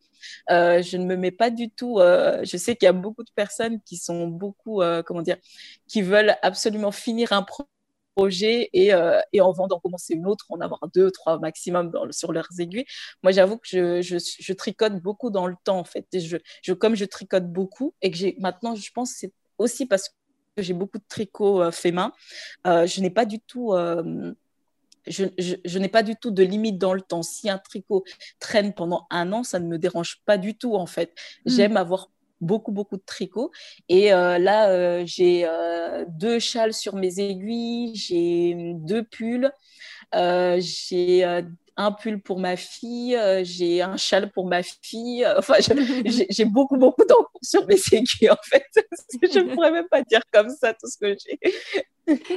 Euh, 0.51 0.83
je 0.83 0.97
ne 0.97 1.05
me 1.05 1.15
mets 1.15 1.31
pas 1.31 1.49
du 1.49 1.71
tout. 1.71 1.97
je 1.99 2.57
sais 2.57 2.75
qu'il 2.75 2.85
y 2.85 2.89
a 2.89 2.93
beaucoup 2.93 3.23
de 3.23 3.31
personnes 3.33 3.81
qui 3.81 3.97
sont 3.97 4.27
beaucoup, 4.27 4.81
comment 5.03 5.23
dire, 5.23 5.37
qui 5.87 6.03
veulent 6.03 6.35
absolument 6.43 6.91
finir 6.91 7.33
un 7.33 7.41
projet 7.41 7.67
projet 8.15 8.69
et, 8.73 8.93
euh, 8.93 9.19
et 9.33 9.41
en 9.41 9.51
d'en 9.53 9.79
commencer 9.79 10.13
une 10.13 10.27
autre, 10.27 10.45
en 10.49 10.59
avoir 10.59 10.81
deux, 10.93 11.11
trois 11.11 11.39
maximum 11.39 11.91
sur 12.11 12.31
leurs 12.31 12.47
aiguilles. 12.59 12.85
Moi, 13.23 13.31
j'avoue 13.31 13.57
que 13.57 13.67
je, 13.67 14.01
je, 14.01 14.17
je, 14.17 14.53
tricote 14.53 15.01
beaucoup 15.01 15.29
dans 15.29 15.47
le 15.47 15.55
temps, 15.63 15.79
en 15.79 15.83
fait. 15.83 16.05
je, 16.13 16.37
je, 16.61 16.73
comme 16.73 16.95
je 16.95 17.05
tricote 17.05 17.51
beaucoup 17.51 17.93
et 18.01 18.11
que 18.11 18.17
j'ai 18.17 18.35
maintenant, 18.39 18.75
je 18.75 18.91
pense, 18.91 19.11
c'est 19.11 19.31
aussi 19.57 19.85
parce 19.85 20.09
que 20.09 20.15
j'ai 20.57 20.73
beaucoup 20.73 20.97
de 20.97 21.05
tricots 21.07 21.61
euh, 21.61 21.71
faits 21.71 21.93
main, 21.93 22.13
euh, 22.67 22.85
je 22.85 23.01
n'ai 23.01 23.09
pas 23.09 23.25
du 23.25 23.39
tout. 23.39 23.73
Euh, 23.73 24.33
je, 25.07 25.25
je, 25.39 25.55
je 25.65 25.79
n'ai 25.79 25.87
pas 25.87 26.03
du 26.03 26.15
tout 26.15 26.29
de 26.29 26.43
limite 26.43 26.77
dans 26.77 26.93
le 26.93 27.01
temps. 27.01 27.23
Si 27.23 27.49
un 27.49 27.57
tricot 27.57 28.03
traîne 28.39 28.73
pendant 28.73 29.07
un 29.09 29.33
an, 29.33 29.43
ça 29.43 29.59
ne 29.59 29.67
me 29.67 29.79
dérange 29.79 30.21
pas 30.25 30.37
du 30.37 30.55
tout, 30.55 30.75
en 30.75 30.85
fait. 30.85 31.11
Mmh. 31.45 31.49
J'aime 31.49 31.77
avoir 31.77 32.11
beaucoup, 32.41 32.71
beaucoup 32.71 32.97
de 32.97 33.03
tricot. 33.05 33.51
Et 33.87 34.13
euh, 34.13 34.37
là, 34.37 34.69
euh, 34.69 35.03
j'ai 35.05 35.45
euh, 35.45 36.05
deux 36.09 36.39
châles 36.39 36.73
sur 36.73 36.95
mes 36.95 37.19
aiguilles, 37.19 37.95
j'ai 37.95 38.73
deux 38.75 39.03
pulls, 39.03 39.51
j'ai 40.13 41.43
un 41.77 41.91
pull 41.93 42.21
pour 42.21 42.39
ma 42.39 42.57
fille, 42.57 43.17
j'ai 43.43 43.81
un 43.81 43.95
châle 43.95 44.31
pour 44.31 44.47
ma 44.47 44.61
fille. 44.63 45.25
Enfin, 45.37 45.55
j'ai 46.29 46.45
beaucoup, 46.45 46.77
beaucoup 46.77 47.05
d'encre 47.05 47.31
sur 47.41 47.65
mes 47.67 47.79
aiguilles, 47.91 48.29
en 48.29 48.43
fait. 48.43 48.65
je 49.21 49.39
ne 49.39 49.53
pourrais 49.53 49.71
même 49.71 49.87
pas 49.87 50.01
dire 50.01 50.21
comme 50.33 50.49
ça 50.49 50.73
tout 50.73 50.87
ce 50.87 50.97
que 50.97 51.15
j'ai. 51.17 51.39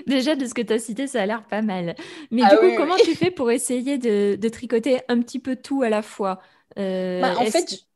Déjà, 0.07 0.37
de 0.37 0.47
ce 0.47 0.55
que 0.55 0.63
tu 0.63 0.73
as 0.73 0.79
cité, 0.79 1.07
ça 1.07 1.23
a 1.23 1.27
l'air 1.27 1.45
pas 1.45 1.63
mal. 1.63 1.97
Mais 2.31 2.43
ah 2.45 2.51
du 2.51 2.57
coup, 2.59 2.77
comment 2.77 2.97
tu 2.97 3.15
fais 3.17 3.31
pour 3.31 3.51
essayer 3.51 3.99
de, 3.99 4.37
de, 4.37 4.49
tricoter 4.49 5.01
un 5.09 5.21
petit 5.21 5.41
peu 5.41 5.57
tout 5.57 5.83
à 5.83 5.89
la 5.89 6.03
fois? 6.03 6.41
Bah, 6.77 7.35
En 7.39 7.47
fait, 7.47 7.87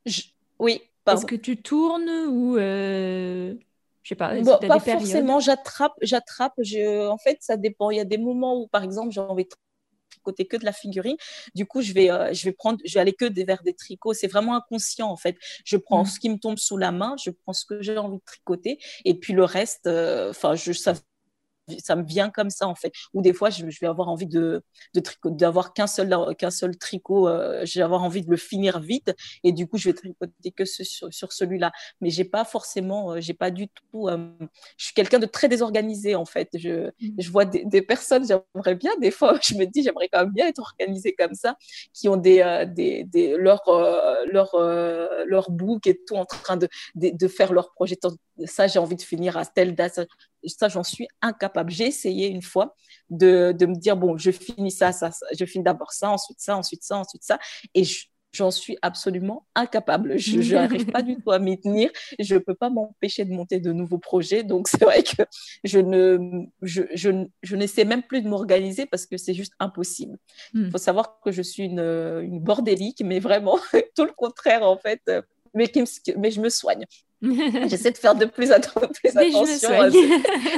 oui, 0.59 0.83
est-ce 1.15 1.27
que 1.27 1.37
tu 1.37 1.61
tournes 1.61 2.09
ou 2.29 2.57
euh... 2.57 3.55
je 4.03 4.09
sais 4.09 4.15
pas 4.15 4.35
Pas 4.61 4.81
forcément. 4.81 5.41
J'attrape, 5.41 5.95
j'attrape. 6.03 6.55
Je... 6.59 7.09
En 7.09 7.19
fait, 7.19 7.39
ça 7.41 7.57
dépend. 7.57 7.91
Il 7.91 7.97
y 7.97 8.01
a 8.01 8.05
des 8.05 8.19
moments 8.19 8.61
où, 8.61 8.67
par 8.69 8.83
exemple, 8.83 9.13
j'ai 9.13 9.21
envie 9.21 9.45
de 9.45 9.51
tricoter 10.11 10.47
que 10.47 10.57
de 10.57 10.65
la 10.65 10.73
figurine. 10.73 11.17
Du 11.55 11.67
coup, 11.67 11.83
je 11.83 11.93
vais, 11.93 12.11
euh, 12.11 12.33
je 12.33 12.45
vais 12.45 12.53
prendre, 12.53 12.79
je 12.85 12.95
vais 12.95 13.01
aller 13.01 13.13
que 13.13 13.25
des 13.25 13.45
vers 13.45 13.63
des 13.63 13.75
tricots. 13.75 14.15
C'est 14.15 14.29
vraiment 14.29 14.57
inconscient 14.57 15.11
en 15.11 15.17
fait. 15.17 15.37
Je 15.65 15.77
prends 15.77 16.03
mmh. 16.03 16.07
ce 16.07 16.21
qui 16.21 16.31
me 16.31 16.39
tombe 16.39 16.59
sous 16.59 16.77
la 16.77 16.93
main, 16.93 17.17
je 17.23 17.31
prends 17.31 17.53
ce 17.53 17.65
que 17.65 17.83
j'ai 17.83 17.99
envie 17.99 18.19
de 18.19 18.25
tricoter, 18.25 18.79
et 19.05 19.15
puis 19.15 19.33
le 19.33 19.45
reste, 19.45 19.87
euh, 19.87 20.31
enfin, 20.31 20.55
je 20.55 20.73
ça 20.73 20.95
ça 21.79 21.97
me 21.97 22.05
vient 22.05 22.31
comme 22.31 22.51
ça 22.51 22.67
en 22.67 22.75
fait. 22.75 22.93
Ou 23.15 23.23
des 23.23 23.33
fois, 23.33 23.51
je, 23.51 23.65
vais 23.65 23.87
avoir 23.87 24.09
envie 24.09 24.27
de, 24.27 24.63
de 24.95 25.01
tricot, 25.01 25.31
d'avoir 25.31 25.73
qu'un 25.73 25.87
seul, 25.87 26.15
qu'un 26.37 26.51
seul 26.51 26.77
tricot. 26.77 27.29
Euh, 27.29 27.65
je 27.65 27.79
vais 27.79 27.85
avoir 27.85 28.03
envie 28.03 28.23
de 28.23 28.31
le 28.31 28.37
finir 28.37 28.81
vite 28.81 29.15
et 29.45 29.53
du 29.53 29.67
coup, 29.67 29.79
je 29.79 29.89
vais 29.89 29.95
tricoter 29.95 30.51
que 30.53 30.65
sur, 30.65 31.13
sur 31.13 31.33
celui-là. 31.33 31.73
Mais 32.01 32.11
j'ai 32.11 32.25
pas 32.25 32.45
forcément, 32.45 33.13
euh, 33.13 33.21
j'ai 33.21 33.35
pas 33.35 33.51
du 33.51 33.69
tout. 33.69 34.09
Euh, 34.09 34.29
je 34.77 34.87
suis 34.87 34.95
quelqu'un 34.95 35.19
de 35.19 35.27
très 35.27 35.49
désorganisé 35.49 36.15
en 36.15 36.25
fait. 36.25 36.49
Je, 36.55 36.89
mmh. 36.89 36.91
je 37.19 37.31
vois 37.31 37.45
des, 37.45 37.65
des 37.65 37.83
personnes, 37.83 38.27
j'aimerais 38.27 38.75
bien. 38.75 38.93
Des 39.01 39.11
fois, 39.11 39.39
je 39.43 39.55
me 39.55 39.65
dis, 39.65 39.83
j'aimerais 39.83 40.09
quand 40.09 40.21
même 40.21 40.33
bien 40.33 40.47
être 40.47 40.61
organisée 40.61 41.15
comme 41.15 41.35
ça, 41.35 41.57
qui 41.93 42.09
ont 42.09 42.17
des, 42.17 42.67
des, 42.75 43.05
des 43.05 43.37
leur, 43.37 43.63
leur, 44.31 44.57
leur 45.27 45.51
book 45.51 45.87
et 45.87 45.99
tout 46.07 46.15
en 46.15 46.25
train 46.25 46.57
de, 46.57 46.69
de, 46.95 47.11
de 47.11 47.29
faire 47.29 47.53
leur 47.53 47.73
projet. 47.73 47.97
Ça, 48.45 48.67
j'ai 48.67 48.79
envie 48.79 48.97
de 48.97 49.03
finir 49.03 49.37
à 49.37 49.45
telle 49.45 49.75
date 49.75 50.01
ça, 50.47 50.69
j'en 50.69 50.85
suis 50.85 51.09
incapable. 51.21 51.71
J'ai 51.71 51.87
essayé 51.87 52.29
une 52.29 52.43
fois 52.43 52.77
de, 53.11 53.53
de, 53.53 53.67
me 53.67 53.75
dire, 53.75 53.97
bon, 53.97 54.17
je 54.17 54.31
finis 54.31 54.71
ça, 54.71 54.93
ça, 54.93 55.11
je 55.37 55.45
finis 55.45 55.65
d'abord 55.65 55.93
ça, 55.93 56.11
ensuite 56.11 56.41
ça, 56.41 56.57
ensuite 56.57 56.83
ça, 56.83 56.97
ensuite 56.99 57.25
ça. 57.25 57.39
Et 57.75 57.83
j'en 58.33 58.51
suis 58.51 58.77
absolument 58.83 59.47
incapable. 59.55 60.19
Je 60.19 60.39
n'arrive 60.55 60.87
pas 60.87 61.03
du 61.03 61.17
tout 61.17 61.31
à 61.33 61.39
m'y 61.39 61.59
tenir. 61.59 61.91
Je 62.19 62.35
ne 62.35 62.39
peux 62.39 62.55
pas 62.55 62.71
m'empêcher 62.71 63.25
de 63.25 63.33
monter 63.33 63.59
de 63.59 63.73
nouveaux 63.73 63.99
projets. 63.99 64.45
Donc, 64.45 64.69
c'est 64.69 64.85
vrai 64.85 65.03
que 65.03 65.23
je 65.65 65.79
ne, 65.79 66.47
je, 66.63 66.83
je, 66.95 67.27
je 67.43 67.57
n'essaie 67.57 67.85
même 67.85 68.03
plus 68.03 68.23
de 68.23 68.29
m'organiser 68.29 68.87
parce 68.87 69.07
que 69.07 69.17
c'est 69.17 69.35
juste 69.35 69.55
impossible. 69.59 70.19
Il 70.55 70.63
hmm. 70.63 70.71
faut 70.71 70.79
savoir 70.79 71.21
que 71.21 71.33
je 71.33 71.43
suis 71.43 71.65
une, 71.65 71.81
une 71.81 72.41
bordélique, 72.41 73.03
mais 73.05 73.19
vraiment 73.19 73.59
tout 73.97 74.05
le 74.05 74.13
contraire, 74.13 74.63
en 74.63 74.77
fait. 74.77 75.03
Mais, 75.55 75.71
mais 76.17 76.31
je 76.31 76.41
me 76.41 76.51
soigne. 76.51 76.85
J'essaie 77.69 77.91
de 77.91 77.99
faire 77.99 78.15
de 78.15 78.27
plus, 78.27 78.49
plus 78.95 79.17
attention. 79.17 79.71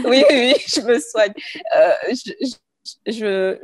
oui, 0.04 0.24
oui, 0.24 0.24
oui, 0.30 0.54
je 0.66 0.80
me 0.82 0.98
soigne. 0.98 1.32
Euh, 1.76 1.92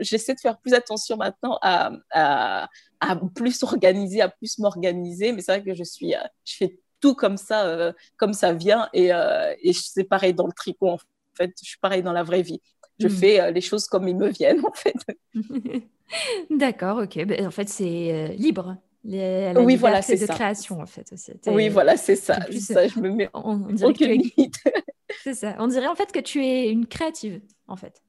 j'essaie 0.01 0.35
de 0.35 0.41
faire 0.41 0.59
plus 0.59 0.75
attention 0.75 1.17
maintenant 1.17 1.59
à, 1.63 1.93
à, 2.11 2.69
à 3.01 3.17
plus 3.35 3.63
organiser, 3.63 4.21
à 4.21 4.29
plus 4.29 4.59
m'organiser. 4.59 5.33
Mais 5.33 5.43
c'est 5.43 5.53
vrai 5.53 5.65
que 5.65 5.75
je 5.75 5.85
suis, 5.85 6.15
je 6.45 6.57
fais 6.57 6.79
tout 7.01 7.15
comme 7.15 7.37
ça, 7.37 7.67
euh, 7.67 7.93
comme 8.17 8.33
ça 8.33 8.53
vient. 8.53 8.89
Et, 8.93 9.13
euh, 9.13 9.55
et 9.63 9.73
c'est 9.73 10.05
pareil 10.05 10.35
dans 10.35 10.47
le 10.47 10.53
tricot, 10.53 10.91
en 10.91 10.99
fait. 11.37 11.53
Je 11.63 11.69
suis 11.69 11.79
pareil 11.79 12.03
dans 12.03 12.13
la 12.13 12.23
vraie 12.23 12.43
vie. 12.43 12.61
Je 12.99 13.09
hmm. 13.09 13.11
fais 13.11 13.41
euh, 13.41 13.51
les 13.51 13.61
choses 13.61 13.87
comme 13.87 14.09
ils 14.09 14.17
me 14.17 14.29
viennent, 14.29 14.65
en 14.65 14.73
fait. 14.73 14.97
D'accord, 16.51 16.99
ok. 16.99 17.25
Ben, 17.25 17.47
en 17.47 17.51
fait, 17.51 17.69
c'est 17.69 18.35
libre. 18.37 18.77
Les, 19.09 19.53
la 19.53 19.61
oui, 19.61 19.77
voilà, 19.77 20.03
c'est 20.03 20.17
de 20.17 20.27
création, 20.27 20.81
en 20.81 20.87
fait. 20.87 21.15
Oui, 21.47 21.69
voilà, 21.69 21.97
c'est 21.97 22.17
ça. 22.17 22.39
ça. 22.59 22.89
Je 22.89 22.99
me 22.99 23.11
mets 23.11 23.31
on, 23.35 23.57
dirait 23.59 23.91
aucune 23.91 24.11
limite. 24.11 24.57
c'est 25.23 25.35
ça. 25.35 25.55
On 25.61 25.69
dirait 25.69 25.87
en 25.87 25.95
fait 25.95 26.11
que 26.11 26.19
tu 26.19 26.45
es 26.45 26.69
une 26.69 26.87
créative, 26.87 27.41
en 27.69 27.77
fait. 27.77 28.03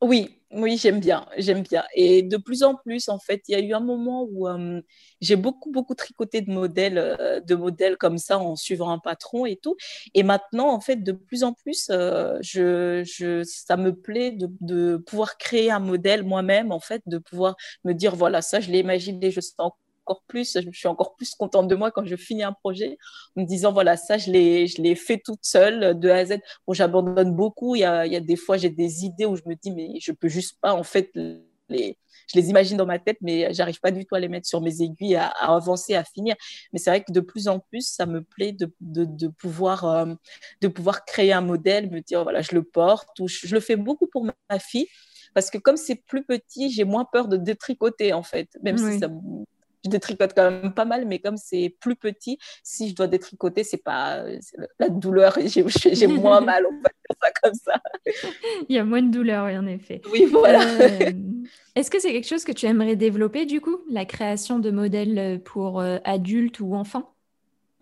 Oui, 0.00 0.40
oui, 0.50 0.78
j'aime 0.78 1.00
bien, 1.00 1.26
j'aime 1.36 1.62
bien. 1.62 1.84
Et 1.94 2.22
de 2.22 2.38
plus 2.38 2.62
en 2.62 2.74
plus, 2.74 3.10
en 3.10 3.18
fait, 3.18 3.42
il 3.46 3.52
y 3.52 3.54
a 3.54 3.60
eu 3.60 3.74
un 3.74 3.80
moment 3.80 4.26
où 4.30 4.48
euh, 4.48 4.80
j'ai 5.20 5.36
beaucoup, 5.36 5.70
beaucoup 5.70 5.94
tricoté 5.94 6.40
de 6.40 6.50
modèles, 6.50 6.98
euh, 6.98 7.40
de 7.40 7.54
modèles 7.54 7.98
comme 7.98 8.18
ça 8.18 8.38
en 8.38 8.56
suivant 8.56 8.90
un 8.90 8.98
patron 8.98 9.44
et 9.46 9.56
tout. 9.56 9.76
Et 10.14 10.22
maintenant, 10.22 10.70
en 10.70 10.80
fait, 10.80 10.96
de 10.96 11.12
plus 11.12 11.44
en 11.44 11.52
plus, 11.52 11.88
euh, 11.90 12.38
je, 12.40 13.04
je, 13.04 13.42
ça 13.44 13.76
me 13.76 13.94
plaît 13.94 14.32
de, 14.32 14.48
de 14.60 14.96
pouvoir 14.96 15.36
créer 15.36 15.70
un 15.70 15.78
modèle 15.78 16.24
moi-même, 16.24 16.72
en 16.72 16.80
fait, 16.80 17.02
de 17.06 17.18
pouvoir 17.18 17.54
me 17.84 17.92
dire, 17.92 18.16
voilà, 18.16 18.42
ça, 18.42 18.60
je 18.60 18.70
l'ai 18.70 18.80
imaginé, 18.80 19.30
je 19.30 19.40
sens 19.40 19.72
encore 20.04 20.22
plus, 20.26 20.58
je 20.60 20.70
suis 20.76 20.88
encore 20.88 21.14
plus 21.16 21.34
contente 21.34 21.68
de 21.68 21.74
moi 21.74 21.90
quand 21.90 22.04
je 22.04 22.16
finis 22.16 22.42
un 22.42 22.52
projet 22.52 22.98
en 23.36 23.42
me 23.42 23.46
disant 23.46 23.72
voilà, 23.72 23.96
ça, 23.96 24.18
je 24.18 24.30
l'ai, 24.30 24.66
je 24.66 24.82
l'ai 24.82 24.94
fait 24.94 25.20
toute 25.24 25.44
seule 25.44 25.98
de 25.98 26.08
A 26.10 26.16
à 26.16 26.24
Z. 26.24 26.40
Bon, 26.66 26.72
j'abandonne 26.72 27.34
beaucoup. 27.34 27.76
Il 27.76 27.80
y 27.80 27.84
a, 27.84 28.06
il 28.06 28.12
y 28.12 28.16
a 28.16 28.20
des 28.20 28.36
fois, 28.36 28.56
j'ai 28.56 28.70
des 28.70 29.04
idées 29.04 29.26
où 29.26 29.36
je 29.36 29.42
me 29.46 29.54
dis, 29.54 29.70
mais 29.70 29.98
je 30.00 30.12
peux 30.12 30.28
juste 30.28 30.58
pas, 30.60 30.74
en 30.74 30.82
fait, 30.82 31.10
les, 31.68 31.98
je 32.32 32.38
les 32.38 32.50
imagine 32.50 32.76
dans 32.76 32.86
ma 32.86 32.98
tête, 32.98 33.18
mais 33.20 33.52
j'arrive 33.52 33.80
pas 33.80 33.90
du 33.90 34.04
tout 34.04 34.14
à 34.14 34.20
les 34.20 34.28
mettre 34.28 34.46
sur 34.46 34.60
mes 34.60 34.82
aiguilles, 34.82 35.16
à, 35.16 35.28
avancer, 35.28 35.94
à 35.94 36.04
finir. 36.04 36.34
Mais 36.72 36.78
c'est 36.78 36.90
vrai 36.90 37.02
que 37.02 37.12
de 37.12 37.20
plus 37.20 37.48
en 37.48 37.58
plus, 37.58 37.86
ça 37.86 38.06
me 38.06 38.22
plaît 38.22 38.52
de, 38.52 38.72
de, 38.80 39.04
de 39.04 39.28
pouvoir, 39.28 39.84
euh, 39.84 40.14
de 40.60 40.68
pouvoir 40.68 41.04
créer 41.04 41.32
un 41.32 41.40
modèle, 41.40 41.90
me 41.90 42.00
dire, 42.00 42.22
voilà, 42.22 42.42
je 42.42 42.54
le 42.54 42.62
porte. 42.62 43.18
Ou 43.20 43.28
je, 43.28 43.54
le 43.54 43.60
fais 43.60 43.76
beaucoup 43.76 44.06
pour 44.06 44.24
ma, 44.24 44.58
fille, 44.58 44.88
parce 45.34 45.50
que 45.50 45.58
comme 45.58 45.76
c'est 45.76 45.96
plus 45.96 46.24
petit, 46.24 46.70
j'ai 46.70 46.84
moins 46.84 47.04
peur 47.04 47.28
de 47.28 47.36
détricoter, 47.36 48.12
en 48.12 48.22
fait, 48.22 48.48
même 48.62 48.78
si 48.78 48.98
ça 48.98 49.08
je 49.84 49.90
détricote 49.90 50.32
quand 50.34 50.50
même 50.50 50.72
pas 50.72 50.84
mal, 50.84 51.06
mais 51.06 51.18
comme 51.18 51.36
c'est 51.36 51.74
plus 51.80 51.96
petit, 51.96 52.38
si 52.62 52.90
je 52.90 52.94
dois 52.94 53.06
détricoter, 53.06 53.64
c'est 53.64 53.82
pas 53.82 54.24
la 54.78 54.88
douleur, 54.88 55.36
j'ai 55.44 56.06
moins 56.06 56.40
mal, 56.40 56.64
on 56.66 56.72
va 56.72 56.78
dire 56.78 57.16
ça 57.20 57.30
comme 57.42 57.54
ça. 57.54 57.82
Il 58.68 58.76
y 58.76 58.78
a 58.78 58.84
moins 58.84 59.02
de 59.02 59.10
douleur, 59.10 59.46
oui, 59.46 59.56
en 59.56 59.66
effet. 59.66 60.00
Oui, 60.12 60.26
voilà. 60.30 60.62
Euh, 60.62 61.12
est-ce 61.74 61.90
que 61.90 61.98
c'est 61.98 62.12
quelque 62.12 62.28
chose 62.28 62.44
que 62.44 62.52
tu 62.52 62.66
aimerais 62.66 62.96
développer, 62.96 63.46
du 63.46 63.60
coup, 63.60 63.78
la 63.90 64.04
création 64.04 64.58
de 64.58 64.70
modèles 64.70 65.40
pour 65.44 65.80
euh, 65.80 65.98
adultes 66.04 66.60
ou 66.60 66.74
enfants? 66.74 67.14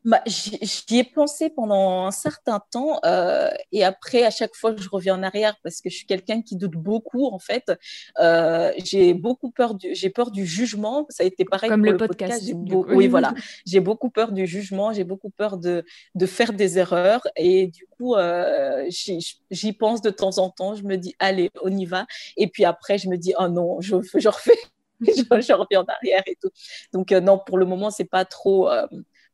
Bah, 0.04 0.22
J'y 0.26 0.98
ai 0.98 1.04
pensé 1.04 1.50
pendant 1.50 2.06
un 2.06 2.10
certain 2.10 2.60
temps 2.70 3.00
euh, 3.04 3.50
et 3.72 3.84
après, 3.84 4.22
à 4.24 4.30
chaque 4.30 4.54
fois, 4.54 4.74
je 4.76 4.88
reviens 4.88 5.16
en 5.16 5.22
arrière 5.22 5.56
parce 5.62 5.80
que 5.80 5.90
je 5.90 5.96
suis 5.96 6.06
quelqu'un 6.06 6.42
qui 6.42 6.56
doute 6.56 6.72
beaucoup 6.72 7.26
en 7.26 7.38
fait. 7.38 7.72
Euh, 8.18 8.72
j'ai 8.82 9.14
beaucoup 9.14 9.50
peur 9.50 9.74
du, 9.74 9.94
j'ai 9.94 10.10
peur 10.10 10.30
du 10.30 10.46
jugement. 10.46 11.06
Ça 11.10 11.22
a 11.22 11.26
été 11.26 11.44
pareil 11.44 11.68
Comme 11.68 11.84
le, 11.84 11.96
podcast. 11.96 12.50
Oui, 12.88 13.06
voilà. 13.08 13.34
J'ai 13.66 13.80
beaucoup 13.80 14.10
peur 14.10 14.32
du 14.32 14.46
jugement. 14.46 14.92
J'ai 14.92 15.04
beaucoup 15.04 15.30
peur 15.30 15.58
de, 15.58 15.84
de 16.14 16.26
faire 16.26 16.52
des 16.52 16.78
erreurs 16.78 17.26
et 17.36 17.66
du 17.66 17.86
coup, 17.86 18.14
euh, 18.14 18.88
j'y 18.88 19.72
pense 19.72 20.00
de 20.00 20.10
temps 20.10 20.38
en 20.38 20.50
temps. 20.50 20.74
Je 20.74 20.84
me 20.84 20.96
dis, 20.96 21.14
allez, 21.18 21.50
on 21.62 21.76
y 21.76 21.84
va. 21.84 22.06
Et 22.36 22.46
puis 22.46 22.64
après, 22.64 22.96
je 22.98 23.08
me 23.08 23.16
dis, 23.16 23.34
oh 23.38 23.48
non, 23.48 23.80
je, 23.80 23.96
je 24.14 24.28
refais. 24.28 24.58
je, 25.00 25.22
je, 25.22 25.52
reviens 25.54 25.80
en 25.80 25.84
arrière 25.84 26.22
et 26.26 26.36
tout. 26.40 26.50
Donc 26.92 27.10
non, 27.10 27.38
pour 27.38 27.56
le 27.56 27.64
moment, 27.64 27.90
c'est 27.90 28.04
pas 28.04 28.26
trop 28.26 28.68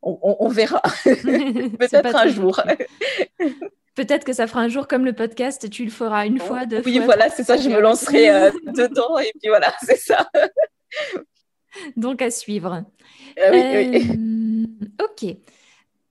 on, 0.03 0.49
verra. 0.49 0.81
Peut-être 1.05 2.17
un 2.17 2.29
jour. 2.29 2.61
Peut-être 3.97 4.25
que 4.25 4.35
ça 4.35 4.47
fera 4.47 4.61
un 4.61 4.69
jour 4.69 4.89
comme 4.89 5.07
le 5.07 5.15
podcast, 5.15 5.71
tu 5.71 5.85
le 5.85 5.91
feras 5.91 6.27
une 6.27 6.39
fois, 6.39 6.67
deux 6.67 6.77
oui, 6.77 6.83
fois. 6.83 6.93
Oui, 6.93 6.99
voilà, 7.07 7.31
c'est 7.31 7.45
ça, 7.45 7.57
je 7.57 7.71
me 7.71 7.81
lancerai 7.81 8.29
euh, 8.29 8.51
dedans 8.67 9.19
et 9.19 9.33
puis 9.41 9.49
voilà, 9.49 9.73
c'est 9.83 9.97
ça. 9.97 10.29
Donc 11.97 12.21
à 12.21 12.31
suivre. 12.31 12.85
Ah 13.41 13.49
oui, 13.51 13.63
oui. 13.73 14.11
Euh, 14.11 15.05
ok. 15.05 15.37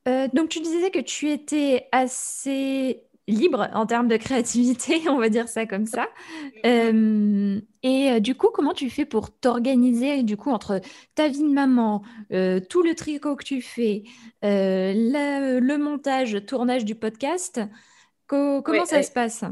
Euh, 0.07 0.27
donc 0.33 0.49
tu 0.49 0.59
disais 0.59 0.91
que 0.91 0.99
tu 0.99 1.31
étais 1.31 1.87
assez 1.91 3.04
libre 3.27 3.69
en 3.73 3.85
termes 3.85 4.07
de 4.07 4.17
créativité, 4.17 5.01
on 5.09 5.17
va 5.17 5.29
dire 5.29 5.47
ça 5.47 5.65
comme 5.65 5.85
ça. 5.85 6.07
Euh, 6.65 7.59
et 7.83 8.11
euh, 8.11 8.19
du 8.19 8.35
coup, 8.35 8.49
comment 8.53 8.73
tu 8.73 8.89
fais 8.89 9.05
pour 9.05 9.31
t'organiser 9.31 10.23
du 10.23 10.37
coup 10.37 10.51
entre 10.51 10.81
ta 11.15 11.27
vie 11.27 11.43
de 11.43 11.53
maman, 11.53 12.03
euh, 12.31 12.59
tout 12.59 12.83
le 12.83 12.95
tricot 12.95 13.35
que 13.35 13.43
tu 13.43 13.61
fais, 13.61 14.03
le 14.41 15.77
montage, 15.77 16.45
tournage 16.45 16.85
du 16.85 16.95
podcast? 16.95 17.61
Comment 18.27 18.85
ça 18.85 19.03
se 19.03 19.11
passe? 19.11 19.43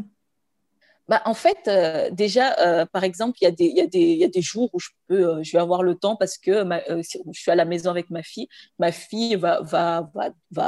Bah, 1.13 1.21
en 1.25 1.35
fait, 1.35 1.67
euh, 1.67 2.09
déjà, 2.09 2.55
euh, 2.57 2.87
par 2.87 3.03
exemple, 3.03 3.37
il 3.39 3.45
y, 3.45 3.81
a 3.81 3.87
des, 3.87 4.41
jours 4.41 4.71
où 4.73 4.79
je, 4.79 4.89
peux, 5.07 5.35
euh, 5.35 5.43
je 5.43 5.51
vais 5.51 5.59
avoir 5.59 5.83
le 5.83 5.93
temps 5.93 6.15
parce 6.15 6.39
que 6.39 6.65
je 6.91 7.39
suis 7.39 7.51
à 7.51 7.55
la 7.55 7.65
maison 7.65 7.91
avec 7.91 8.09
ma 8.09 8.23
fille. 8.23 8.47
Ma 8.79 8.91
fille 8.91 9.35
va, 9.35 10.09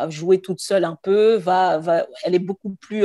jouer 0.09 0.41
toute 0.41 0.59
seule 0.59 0.85
un 0.85 0.99
peu, 1.01 1.41
elle 2.23 2.35
est 2.35 2.39
beaucoup 2.39 2.75
plus 2.75 3.03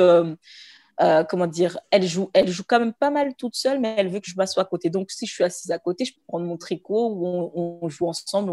euh, 1.03 1.25
comment 1.25 1.47
dire, 1.47 1.79
elle 1.91 2.07
joue, 2.07 2.31
elle 2.35 2.49
joue 2.49 2.63
quand 2.67 2.79
même 2.79 2.93
pas 2.93 3.11
mal 3.11 3.35
toute 3.35 3.55
seule, 3.57 3.81
mais 3.81 3.95
elle 3.97 4.09
veut 4.09 4.21
que 4.21 4.29
je 4.29 4.37
m'assoie 4.37 4.63
à 4.65 4.67
côté. 4.67 4.91
Donc, 4.91 5.11
si 5.11 5.27
je 5.27 5.33
suis 5.33 5.45
assise 5.45 5.71
à 5.71 5.79
côté, 5.79 6.05
je 6.05 6.15
peux 6.15 6.21
prendre 6.27 6.45
mon 6.45 6.57
tricot 6.57 7.11
ou 7.15 7.81
on, 7.83 7.89
joue 7.89 8.07
ensemble. 8.07 8.53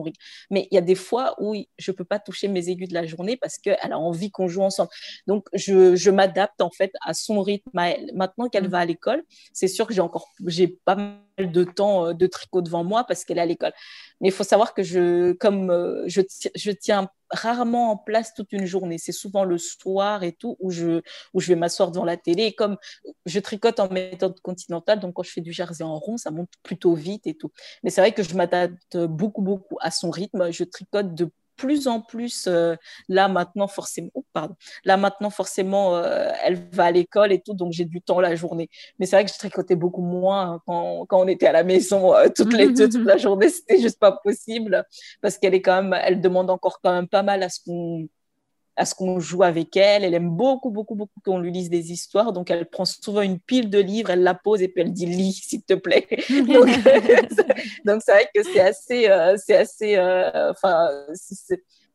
Mais 0.50 0.68
il 0.72 0.75
y 0.75 0.77
a 0.77 0.82
des 0.82 0.96
fois 0.96 1.36
où 1.39 1.56
je 1.77 1.92
peux 1.92 2.06
pas 2.06 2.20
toucher 2.20 2.48
mes 2.48 2.70
aiguilles 2.70 2.88
de 2.88 2.94
la 2.94 3.06
journée 3.06 3.38
parce 3.38 3.58
qu'elle 3.58 3.92
a 3.92 4.00
envie 4.00 4.32
qu'on 4.32 4.48
joue 4.48 4.62
ensemble. 4.62 4.89
Donc, 5.27 5.48
je, 5.54 5.96
je 5.96 6.12
m'adapte 6.12 6.62
en 6.62 6.72
fait 6.72 6.94
à 7.06 7.13
son 7.13 7.42
rythme 7.42 7.77
à 7.77 7.89
elle. 7.92 8.12
Maintenant 8.16 8.50
qu'elle 8.50 8.68
mmh. 8.68 8.72
va 8.72 8.80
à 8.80 8.86
l'école, 8.86 9.24
c'est 9.54 9.68
sûr 9.68 9.86
que 9.86 9.94
j'ai 9.94 10.01
encore, 10.01 10.30
j'ai 10.46 10.68
pas 10.68 10.96
mal 10.96 11.18
de 11.46 11.63
temps 11.63 12.08
euh, 12.08 12.13
de 12.13 12.27
tricot 12.27 12.62
devant 12.62 12.84
moi 12.84 13.03
parce 13.03 13.24
qu'elle 13.24 13.38
est 13.38 13.41
à 13.41 13.46
l'école. 13.46 13.74
Mais 14.22 14.29
il 14.29 14.32
faut 14.32 14.44
savoir 14.44 14.74
que 14.74 14.84
je, 14.84 15.34
comme 15.34 15.70
euh, 15.70 16.03
je, 16.08 16.22
je 16.56 16.72
tiens 16.72 17.10
rarement 17.29 17.91
en 17.91 17.98
place 17.98 18.34
toute 18.34 18.51
une 18.53 18.65
journée. 18.65 18.98
C'est 18.98 19.12
souvent 19.12 19.44
le 19.44 19.58
soir 19.58 20.24
et 20.24 20.32
tout 20.32 20.58
où 20.60 20.72
je, 20.72 21.01
où 21.34 21.39
je 21.39 21.48
vais 21.50 21.56
m'asseoir 21.56 21.91
devant 21.91 22.06
la 22.06 22.17
télé. 22.17 22.44
Et 22.44 22.53
comme 22.53 22.77
je 23.25 23.39
tricote 23.39 23.79
en 23.79 23.89
méthode 23.89 24.39
continentale, 24.41 25.00
donc 25.00 25.13
quand 25.13 25.24
je 25.24 25.32
fais 25.32 25.41
du 25.41 25.51
jersey 25.51 25.84
en 25.84 26.00
rond, 26.00 26.17
ça 26.17 26.32
monte 26.32 26.50
plutôt 26.63 26.94
vite 26.94 27.27
et 27.27 27.36
tout. 27.36 27.51
Mais 27.84 27.89
c'est 27.89 28.01
vrai 28.01 28.13
que 28.13 28.24
je 28.24 28.36
m'adapte 28.36 28.98
beaucoup, 28.98 29.41
beaucoup 29.41 29.77
à 29.82 29.91
son 29.91 30.10
rythme. 30.10 30.51
Je 30.51 30.63
tricote 30.63 31.13
de 31.13 31.29
plus 31.58 31.88
en 31.88 32.02
plus 32.02 32.48
euh, 32.48 32.76
là 33.10 33.28
maintenant 33.28 33.68
forcément 33.68 34.10
oh, 34.14 34.24
là 34.86 34.98
maintenant 34.98 35.30
forcément 35.30 35.98
euh, 35.98 36.32
elle 36.44 36.56
va 36.72 36.86
à 36.86 36.92
l'école 36.92 37.32
et 37.32 37.42
tout 37.42 37.54
donc 37.54 37.74
j'ai 37.74 37.86
du 37.86 38.02
temps 38.02 38.22
la 38.22 38.36
journée. 38.36 38.70
Mais 39.00 39.06
c'est 39.06 39.16
vrai 39.16 39.26
que 39.26 39.32
je 39.32 39.38
tricotais 39.38 39.76
beaucoup 39.76 40.02
moins 40.02 40.54
hein, 40.54 40.62
quand, 40.66 41.06
quand, 41.08 41.20
on 41.20 41.28
était 41.28 41.48
à 41.48 41.52
la 41.52 41.64
maison 41.64 42.16
euh, 42.16 42.28
toutes 42.36 42.54
les 42.54 42.72
deux 42.72 42.88
toute 42.90 43.06
la 43.06 43.18
journée. 43.18 43.50
C'était 43.50 43.80
juste 43.80 44.00
pas 44.00 44.12
possible 44.12 44.86
parce 45.22 45.38
qu'elle 45.38 45.54
est 45.54 45.62
quand 45.62 45.82
même 45.82 46.00
elle 46.02 46.22
demande 46.22 46.50
encore 46.50 46.80
quand 46.82 46.94
même 46.94 47.08
pas 47.08 47.24
mal 47.24 47.44
à 47.44 47.50
ce 47.50 47.60
qu'on 47.66 48.08
à 48.77 48.86
ce 48.86 48.96
qu'on 48.96 49.19
joue 49.19 49.43
avec 49.43 49.75
elle. 49.75 50.03
Elle 50.03 50.13
aime 50.13 50.29
beaucoup, 50.29 50.69
beaucoup, 50.69 50.96
beaucoup 50.96 51.19
qu'on 51.25 51.39
lui 51.39 51.51
lise 51.51 51.69
des 51.69 51.91
histoires. 51.91 52.31
Donc, 52.31 52.51
elle 52.51 52.65
prend 52.67 52.86
souvent 52.86 53.22
une 53.22 53.39
pile 53.39 53.69
de 53.69 53.79
livres, 53.79 54.12
elle 54.12 54.24
la 54.24 54.36
pose 54.36 54.62
et 54.62 54.67
puis 54.67 54.84
elle 54.84 54.93
dit 54.93 55.07
lis, 55.07 55.34
s'il 55.34 55.63
te 55.63 55.74
plaît. 55.74 56.07
donc, 57.86 58.01
c'est 58.05 58.12
vrai 58.12 58.29
que 58.34 58.43
c'est 58.43 58.60
assez, 58.60 59.10
euh, 59.10 59.36
c'est 59.38 59.55
assez, 59.55 59.98
euh, 59.98 60.51
enfin, 60.51 60.89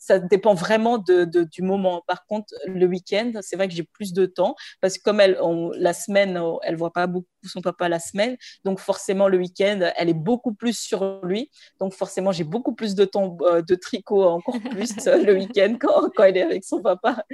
ça 0.02 0.18
dépend 0.18 0.54
vraiment 0.54 0.99
de, 0.99 1.25
du 1.44 1.62
moment. 1.62 2.02
Par 2.09 2.26
contre, 2.26 2.52
le 2.66 2.87
week-end, 2.87 3.30
c'est 3.40 3.54
vrai 3.54 3.68
que 3.68 3.75
j'ai 3.75 3.85
plus 3.85 4.12
de 4.12 4.26
temps 4.26 4.56
parce 4.80 4.99
que 4.99 5.02
comme 5.04 5.21
elle, 5.21 5.38
la 5.76 5.92
semaine, 5.92 6.40
elle 6.64 6.75
voit 6.75 6.92
pas 6.92 7.06
beaucoup 7.06 7.28
son 7.44 7.61
papa 7.61 7.88
la 7.88 8.00
semaine, 8.00 8.37
donc 8.64 8.80
forcément 8.80 9.28
le 9.28 9.38
week-end, 9.38 9.92
elle 9.97 10.09
est 10.09 10.14
beaucoup 10.14 10.54
plus 10.54 10.76
sur 10.76 11.21
lui. 11.25 11.50
Donc 11.78 11.94
forcément, 11.94 12.32
j'ai 12.32 12.42
beaucoup 12.42 12.75
plus 12.75 12.97
de 12.97 13.04
temps 13.04 13.37
euh, 13.42 13.62
de 13.62 13.76
tricot, 13.76 14.25
encore 14.25 14.56
plus 14.71 14.97
le 15.06 15.35
week-end 15.35 15.76
quand, 15.80 16.11
quand 16.16 16.25
elle 16.25 16.37
est 16.37 16.42
avec 16.42 16.64
son 16.64 16.82
papa. 16.82 17.25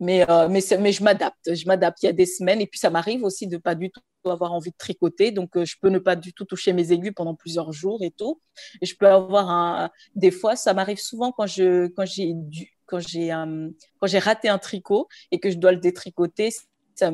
Mais, 0.00 0.28
euh, 0.30 0.48
mais, 0.48 0.60
mais 0.78 0.92
je 0.92 1.04
m'adapte, 1.04 1.54
je 1.54 1.66
m'adapte. 1.66 2.02
Il 2.02 2.06
y 2.06 2.08
a 2.08 2.12
des 2.12 2.24
semaines 2.26 2.60
et 2.62 2.66
puis 2.66 2.80
ça 2.80 2.88
m'arrive 2.88 3.22
aussi 3.22 3.46
de 3.46 3.58
pas 3.58 3.74
du 3.74 3.90
tout 3.90 4.00
avoir 4.24 4.52
envie 4.52 4.70
de 4.70 4.76
tricoter, 4.76 5.30
donc 5.30 5.56
euh, 5.56 5.64
je 5.64 5.76
peux 5.80 5.88
ne 5.88 5.98
pas 5.98 6.16
du 6.16 6.32
tout 6.34 6.44
toucher 6.44 6.72
mes 6.74 6.92
aiguilles 6.92 7.12
pendant 7.12 7.34
plusieurs 7.34 7.72
jours 7.72 8.02
et 8.02 8.10
tout. 8.10 8.40
Je 8.82 8.94
peux 8.94 9.06
avoir 9.06 9.50
un, 9.50 9.90
des 10.14 10.30
fois, 10.30 10.56
ça 10.56 10.74
m'arrive 10.74 10.98
souvent 10.98 11.32
quand 11.32 11.46
je, 11.46 11.86
quand 11.88 12.06
j'ai 12.06 12.34
quand 12.86 12.98
j'ai, 12.98 13.32
euh, 13.32 13.68
quand 14.00 14.06
j'ai 14.08 14.18
raté 14.18 14.48
un 14.48 14.58
tricot 14.58 15.06
et 15.30 15.38
que 15.38 15.50
je 15.50 15.58
dois 15.58 15.72
le 15.72 15.78
détricoter, 15.78 16.50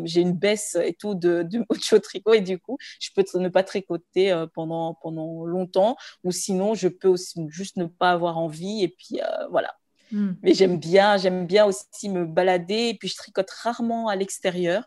j'ai 0.04 0.20
une 0.20 0.32
baisse 0.32 0.76
et 0.82 0.94
tout 0.94 1.14
de, 1.14 1.42
de 1.42 1.64
au 1.92 1.98
tricot 1.98 2.34
et 2.34 2.40
du 2.40 2.58
coup, 2.58 2.78
je 3.00 3.10
peux 3.14 3.24
ne 3.38 3.48
pas 3.48 3.62
tricoter 3.62 4.46
pendant, 4.54 4.94
pendant 4.94 5.44
longtemps 5.44 5.96
ou 6.24 6.32
sinon, 6.32 6.74
je 6.74 6.88
peux 6.88 7.08
aussi 7.08 7.46
juste 7.48 7.76
ne 7.76 7.84
pas 7.86 8.10
avoir 8.12 8.38
envie 8.38 8.82
et 8.82 8.88
puis 8.88 9.20
voilà. 9.50 9.74
Hmm. 10.12 10.32
Mais 10.42 10.54
j'aime 10.54 10.78
bien, 10.78 11.16
j'aime 11.16 11.46
bien 11.46 11.66
aussi 11.66 12.08
me 12.08 12.24
balader. 12.24 12.90
Et 12.90 12.94
puis, 12.94 13.08
je 13.08 13.16
tricote 13.16 13.50
rarement 13.50 14.08
à 14.08 14.16
l'extérieur. 14.16 14.84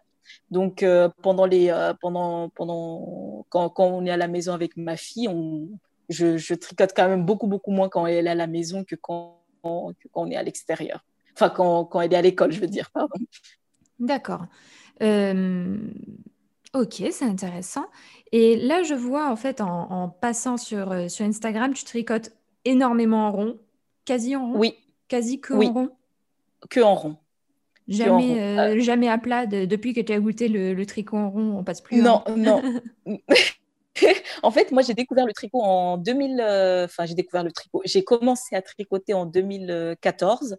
Donc, 0.51 0.85
pendant 1.21 1.45
les, 1.45 1.73
pendant, 2.01 2.49
pendant, 2.49 3.45
quand, 3.49 3.69
quand, 3.69 3.85
on 3.85 4.05
est 4.05 4.11
à 4.11 4.17
la 4.17 4.27
maison 4.27 4.53
avec 4.53 4.77
ma 4.77 4.95
fille, 4.95 5.27
on, 5.27 5.69
je, 6.09 6.37
je, 6.37 6.53
tricote 6.53 6.93
quand 6.95 7.07
même 7.07 7.25
beaucoup, 7.25 7.47
beaucoup 7.47 7.71
moins 7.71 7.89
quand 7.89 8.05
elle 8.05 8.27
est 8.27 8.29
à 8.29 8.35
la 8.35 8.47
maison 8.47 8.83
que 8.83 8.95
quand, 8.95 9.41
que 9.63 10.07
quand 10.11 10.21
on 10.21 10.31
est 10.31 10.35
à 10.35 10.43
l'extérieur. 10.43 11.03
Enfin, 11.35 11.49
quand, 11.49 11.85
quand, 11.85 12.01
elle 12.01 12.13
est 12.13 12.17
à 12.17 12.21
l'école, 12.21 12.51
je 12.51 12.59
veux 12.59 12.67
dire, 12.67 12.91
pardon. 12.91 13.15
D'accord. 13.99 14.45
Ok, 16.73 17.03
c'est 17.11 17.25
intéressant. 17.25 17.85
Et 18.31 18.55
là, 18.55 18.83
je 18.83 18.93
vois 18.93 19.31
en 19.31 19.35
fait 19.35 19.59
en, 19.59 19.91
en 19.91 20.09
passant 20.09 20.57
sur, 20.57 21.09
sur 21.09 21.25
Instagram, 21.25 21.73
tu 21.73 21.83
tricotes 21.83 22.31
énormément 22.63 23.27
en 23.27 23.31
rond, 23.31 23.59
quasi 24.05 24.35
en 24.35 24.51
rond? 24.51 24.59
Oui. 24.59 24.75
Quasi 25.09 25.41
que 25.41 25.53
en 25.53 25.73
rond. 25.73 25.89
Que 26.69 26.79
en 26.79 26.95
rond. 26.95 27.17
Jamais, 27.89 28.39
euh, 28.39 28.75
euh, 28.75 28.79
jamais 28.79 29.09
à 29.09 29.17
plat 29.17 29.47
depuis 29.47 29.93
que 29.93 30.01
tu 30.01 30.13
as 30.13 30.19
goûté 30.19 30.47
le, 30.47 30.85
tricot 30.85 31.17
en 31.17 31.31
rond, 31.31 31.57
on 31.57 31.63
passe 31.63 31.81
plus. 31.81 31.99
Non, 32.01 32.23
non. 32.37 32.61
en 34.43 34.51
fait, 34.51 34.71
moi, 34.71 34.83
j'ai 34.83 34.93
découvert 34.93 35.25
le 35.25 35.33
tricot 35.33 35.61
en 35.61 35.97
2000. 35.97 36.39
Euh, 36.39 36.85
enfin, 36.85 37.07
j'ai 37.07 37.15
découvert 37.15 37.43
le 37.43 37.51
tricot. 37.51 37.81
J'ai 37.85 38.03
commencé 38.03 38.55
à 38.55 38.61
tricoter 38.61 39.15
en 39.15 39.25
2014. 39.25 40.57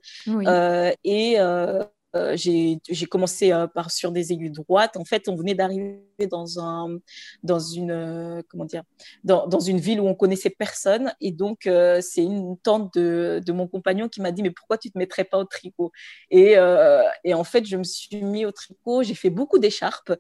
et 1.05 1.37
euh, 2.17 2.37
j'ai 2.37 3.07
commencé 3.09 3.53
euh, 3.53 3.67
par 3.67 3.91
sur 3.91 4.11
des 4.11 4.33
aiguilles 4.33 4.51
droites. 4.51 4.97
En 4.97 5.05
fait, 5.05 5.29
on 5.29 5.37
venait 5.37 5.55
d'arriver 5.55 6.01
dans 6.31 6.59
un, 6.59 6.99
dans 7.43 7.61
une, 7.61 7.93
euh, 7.93 8.43
comment 8.49 8.65
dire, 8.65 8.83
dans, 9.23 9.47
dans, 9.47 9.61
une 9.61 9.79
ville 9.79 10.01
où 10.01 10.07
on 10.07 10.15
connaissait 10.15 10.51
personne. 10.51 11.13
Et 11.21 11.31
donc, 11.31 11.69
c'est 12.01 12.23
une 12.23 12.57
tante 12.59 12.93
de, 12.95 13.41
de, 13.45 13.53
mon 13.53 13.69
compagnon 13.69 14.09
qui 14.09 14.21
m'a 14.21 14.33
dit, 14.33 14.43
mais 14.43 14.51
pourquoi 14.51 14.79
tu 14.79 14.91
te 14.91 14.99
mettrais 14.99 15.25
pas 15.25 15.39
au 15.39 15.45
tricot? 15.45 15.93
Et, 16.31 16.57
et, 17.25 17.35
en 17.35 17.45
fait, 17.45 17.65
je 17.65 17.77
me 17.77 17.85
suis 17.85 18.23
mis 18.23 18.45
au 18.45 18.53
tricot. 18.53 19.03
J'ai 19.03 19.15
fait 19.15 19.31
beaucoup 19.31 19.59
d'écharpes. 19.59 20.13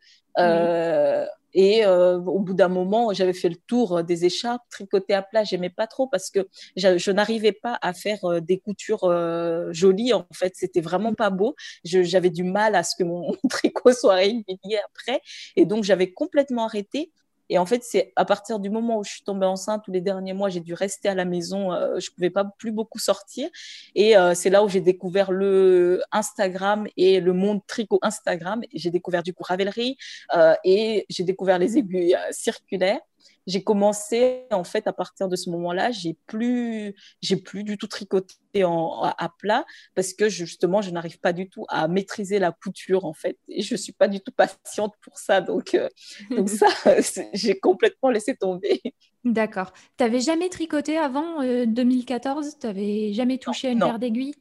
Et 1.54 1.84
euh, 1.84 2.18
au 2.18 2.40
bout 2.40 2.54
d'un 2.54 2.68
moment, 2.68 3.12
j'avais 3.12 3.32
fait 3.32 3.48
le 3.48 3.56
tour 3.56 4.04
des 4.04 4.24
écharpes, 4.24 4.62
tricoter 4.70 5.14
à 5.14 5.22
plat, 5.22 5.44
j'aimais 5.44 5.70
pas 5.70 5.86
trop 5.86 6.06
parce 6.06 6.30
que 6.30 6.48
je, 6.76 7.10
n'arrivais 7.10 7.52
pas 7.52 7.78
à 7.82 7.92
faire 7.92 8.24
euh, 8.24 8.40
des 8.40 8.58
coutures 8.58 9.04
euh, 9.04 9.72
jolies. 9.72 10.12
En 10.12 10.26
fait, 10.32 10.52
c'était 10.56 10.80
vraiment 10.80 11.14
pas 11.14 11.30
beau. 11.30 11.54
J'avais 11.84 12.30
du 12.30 12.44
mal 12.44 12.74
à 12.74 12.82
ce 12.82 12.94
que 12.96 13.04
mon 13.10 13.34
tricot 13.48 13.92
soit 13.92 14.14
régulier 14.14 14.78
après, 14.84 15.20
et 15.56 15.64
donc 15.64 15.84
j'avais 15.84 16.12
complètement 16.12 16.64
arrêté. 16.66 17.12
Et 17.50 17.58
en 17.58 17.66
fait, 17.66 17.82
c'est 17.84 18.12
à 18.16 18.24
partir 18.24 18.60
du 18.60 18.70
moment 18.70 18.98
où 19.00 19.04
je 19.04 19.10
suis 19.10 19.22
tombée 19.22 19.44
enceinte, 19.44 19.82
tous 19.84 19.90
les 19.90 20.00
derniers 20.00 20.32
mois, 20.32 20.48
j'ai 20.48 20.60
dû 20.60 20.72
rester 20.72 21.08
à 21.08 21.14
la 21.14 21.24
maison. 21.24 21.72
Euh, 21.72 21.98
je 21.98 22.10
pouvais 22.10 22.30
pas 22.30 22.44
plus 22.44 22.70
beaucoup 22.70 23.00
sortir. 23.00 23.48
Et 23.96 24.16
euh, 24.16 24.34
c'est 24.34 24.50
là 24.50 24.64
où 24.64 24.68
j'ai 24.68 24.80
découvert 24.80 25.32
le 25.32 26.02
Instagram 26.12 26.86
et 26.96 27.20
le 27.20 27.32
monde 27.32 27.60
tricot 27.66 27.98
Instagram. 28.02 28.62
J'ai 28.72 28.90
découvert 28.90 29.24
du 29.24 29.34
coup 29.34 29.42
Ravelry 29.42 29.98
euh, 30.34 30.54
et 30.64 31.06
j'ai 31.10 31.24
découvert 31.24 31.58
les 31.58 31.76
aiguilles 31.76 32.16
circulaires 32.30 33.00
j'ai 33.46 33.62
commencé 33.62 34.46
en 34.50 34.64
fait 34.64 34.86
à 34.86 34.92
partir 34.92 35.28
de 35.28 35.36
ce 35.36 35.50
moment-là, 35.50 35.90
j'ai 35.90 36.16
plus, 36.26 36.94
j'ai 37.20 37.36
plus 37.36 37.64
du 37.64 37.78
tout 37.78 37.86
tricoté 37.86 38.64
en, 38.64 39.02
à, 39.02 39.28
plat 39.38 39.64
parce 39.94 40.12
que 40.12 40.28
justement, 40.28 40.82
je 40.82 40.90
n'arrive 40.90 41.18
pas 41.20 41.32
du 41.32 41.48
tout 41.48 41.64
à 41.68 41.88
maîtriser 41.88 42.38
la 42.38 42.52
couture 42.52 43.04
en 43.04 43.14
fait 43.14 43.38
et 43.48 43.62
je 43.62 43.74
suis 43.74 43.92
pas 43.92 44.08
du 44.08 44.20
tout 44.20 44.32
patiente 44.32 44.94
pour 45.02 45.18
ça. 45.18 45.40
Donc, 45.40 45.74
euh, 45.74 45.88
donc 46.30 46.48
ça, 46.48 46.66
j'ai 47.32 47.58
complètement 47.58 48.10
laissé 48.10 48.34
tomber. 48.36 48.80
D'accord. 49.24 49.72
Tu 49.98 50.04
n'avais 50.04 50.20
jamais 50.20 50.48
tricoté 50.48 50.96
avant 50.96 51.42
2014 51.42 52.58
Tu 52.58 52.66
n'avais 52.66 53.12
jamais 53.12 53.38
touché 53.38 53.68
à 53.68 53.70
une 53.72 53.80
paire 53.80 53.98
d'aiguilles? 53.98 54.34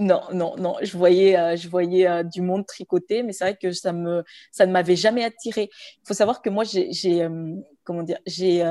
Non, 0.00 0.22
non, 0.32 0.56
non. 0.56 0.76
Je 0.80 0.96
voyais, 0.96 1.38
euh, 1.38 1.56
je 1.56 1.68
voyais 1.68 2.08
euh, 2.08 2.22
du 2.22 2.40
monde 2.40 2.64
tricoter, 2.66 3.22
mais 3.22 3.34
c'est 3.34 3.44
vrai 3.44 3.58
que 3.60 3.70
ça 3.70 3.92
me, 3.92 4.24
ça 4.50 4.64
ne 4.64 4.72
m'avait 4.72 4.96
jamais 4.96 5.22
attiré. 5.24 5.68
Il 5.72 6.08
faut 6.08 6.14
savoir 6.14 6.40
que 6.40 6.48
moi, 6.48 6.64
j'ai, 6.64 7.22
euh, 7.22 7.54
comment 7.84 8.02
dire, 8.02 8.18
j'ai, 8.26 8.64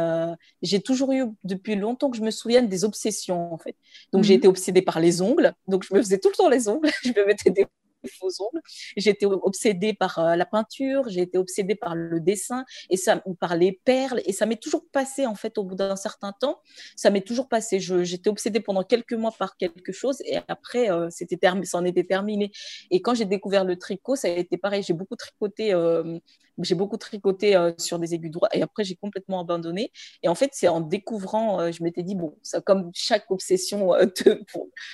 j'ai 0.62 0.82
toujours 0.82 1.12
eu 1.12 1.26
depuis 1.44 1.76
longtemps 1.76 2.10
que 2.10 2.18
je 2.18 2.22
me 2.22 2.32
souvienne 2.32 2.68
des 2.68 2.84
obsessions 2.84 3.54
en 3.54 3.58
fait. 3.58 3.76
Donc 4.12 4.24
j'ai 4.24 4.34
mhm. 4.34 4.40
été 4.40 4.48
obsédée 4.48 4.82
par 4.82 5.00
les 5.00 5.22
ongles, 5.22 5.54
donc 5.68 5.84
je 5.84 5.94
me 5.94 6.02
faisais 6.02 6.20
tout 6.20 6.30
le 6.30 6.36
temps 6.36 6.50
les 6.50 6.68
ongles. 6.68 6.90
je 7.04 7.10
me 7.10 7.26
mettais 7.26 7.50
des 7.50 7.66
faux 8.08 8.30
ongles. 8.40 8.62
J'ai 8.98 9.12
été 9.12 9.26
obsédée 9.26 9.94
par 9.94 10.20
euh, 10.20 10.36
la 10.36 10.46
peinture, 10.46 11.10
j'ai 11.10 11.22
été 11.22 11.38
obsédée 11.38 11.76
par 11.76 11.96
le 11.96 12.20
dessin 12.20 12.66
et 12.90 12.98
ça, 12.98 13.22
ou 13.26 13.34
par 13.34 13.56
les 13.56 13.80
perles. 13.84 14.22
Et 14.26 14.34
ça 14.34 14.46
m'est 14.46 14.62
toujours 14.62 14.86
passé, 14.92 15.26
en 15.26 15.36
fait, 15.36 15.58
au 15.58 15.64
bout 15.64 15.76
d'un 15.76 15.96
certain 15.96 16.32
temps. 16.32 16.62
Ça 16.96 17.10
m'est 17.10 17.26
toujours 17.26 17.50
passé. 17.50 17.80
J'étais 17.80 18.30
obsédée 18.30 18.60
pendant 18.60 18.84
quelques 18.84 19.14
mois 19.14 19.32
par 19.38 19.58
quelque 19.58 19.92
chose 19.92 20.22
et 20.26 20.38
après, 20.48 20.90
euh, 20.92 21.10
c'était 21.10 21.38
ça 21.64 21.78
en 21.78 21.86
était 21.86 22.04
terminé. 22.04 22.52
Et 22.92 23.02
quand 23.02 23.14
j'ai 23.14 23.26
découvert 23.26 23.64
le 23.64 23.78
tricot, 23.78 24.16
ça 24.16 24.28
a 24.28 24.32
été 24.32 24.58
pareil. 24.58 24.84
J'ai 24.84 24.94
beaucoup 24.94 25.16
tricoté 25.16 25.74
euh, 25.74 26.20
j'ai 26.64 26.76
beaucoup 26.76 26.98
tricoté 26.98 27.56
euh, 27.56 27.72
sur 27.78 28.00
des 28.00 28.14
aiguilles 28.14 28.32
droites 28.32 28.56
et 28.56 28.62
après 28.62 28.84
j'ai 28.84 28.96
complètement 28.96 29.40
abandonné. 29.40 29.92
Et 30.24 30.28
en 30.28 30.36
fait, 30.36 30.52
c'est 30.54 30.68
en 30.68 30.82
découvrant, 30.82 31.62
euh, 31.62 31.72
je 31.72 31.84
m'étais 31.84 32.04
dit 32.04 32.16
bon, 32.16 32.36
ça 32.42 32.62
comme 32.62 32.92
chaque 32.94 33.30
obsession, 33.32 33.94
euh, 33.94 34.06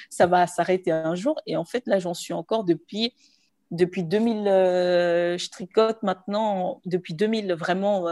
ça 0.10 0.28
va 0.28 0.48
s'arrêter 0.48 0.92
un 0.92 1.16
jour. 1.16 1.40
Et 1.46 1.58
en 1.58 1.66
fait, 1.66 1.84
là, 1.88 2.00
j'en 2.00 2.14
suis 2.14 2.34
encore 2.34 2.64
depuis 2.64 3.14
depuis 3.72 4.04
2000. 4.04 4.44
je 4.46 5.50
tricote 5.50 6.04
maintenant 6.04 6.82
depuis 6.86 7.16
2000 7.16 7.54
vraiment 7.54 8.06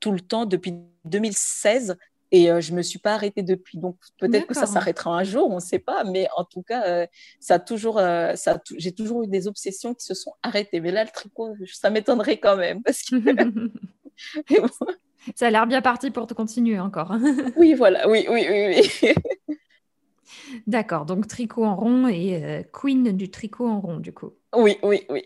tout 0.00 0.10
le 0.10 0.20
temps 0.20 0.46
depuis 0.46 0.74
2016. 1.04 1.96
Et 2.32 2.50
euh, 2.50 2.60
je 2.60 2.72
ne 2.72 2.78
me 2.78 2.82
suis 2.82 2.98
pas 2.98 3.14
arrêtée 3.14 3.42
depuis. 3.42 3.78
Donc, 3.78 3.96
peut-être 4.18 4.46
que 4.46 4.54
ça 4.54 4.66
s'arrêtera 4.66 5.16
un 5.16 5.24
jour, 5.24 5.50
on 5.50 5.56
ne 5.56 5.60
sait 5.60 5.78
pas. 5.78 6.04
Mais 6.04 6.28
en 6.36 6.44
tout 6.44 6.62
cas, 6.62 6.86
euh, 6.86 7.06
ça 7.40 7.58
toujours, 7.58 7.98
euh, 7.98 8.34
ça 8.34 8.60
j'ai 8.76 8.92
toujours 8.92 9.22
eu 9.22 9.28
des 9.28 9.46
obsessions 9.46 9.94
qui 9.94 10.04
se 10.04 10.14
sont 10.14 10.32
arrêtées. 10.42 10.80
Mais 10.80 10.90
là, 10.90 11.04
le 11.04 11.10
tricot, 11.10 11.54
ça 11.72 11.90
m'étonnerait 11.90 12.38
quand 12.38 12.56
même. 12.56 12.82
Parce 12.82 13.02
que... 13.02 13.16
Ça 15.34 15.48
a 15.48 15.50
l'air 15.50 15.66
bien 15.66 15.82
parti 15.82 16.12
pour 16.12 16.28
te 16.28 16.34
continuer 16.34 16.78
encore. 16.78 17.12
oui, 17.56 17.74
voilà. 17.74 18.08
Oui, 18.08 18.26
oui, 18.30 18.46
oui. 18.48 18.88
oui. 19.02 19.56
D'accord. 20.68 21.04
Donc, 21.04 21.26
tricot 21.26 21.64
en 21.64 21.74
rond 21.74 22.06
et 22.06 22.64
queen 22.72 23.16
du 23.16 23.28
tricot 23.28 23.66
en 23.66 23.80
rond, 23.80 23.96
du 23.96 24.12
coup. 24.12 24.34
Oui, 24.54 24.78
oui, 24.84 25.04
oui. 25.10 25.24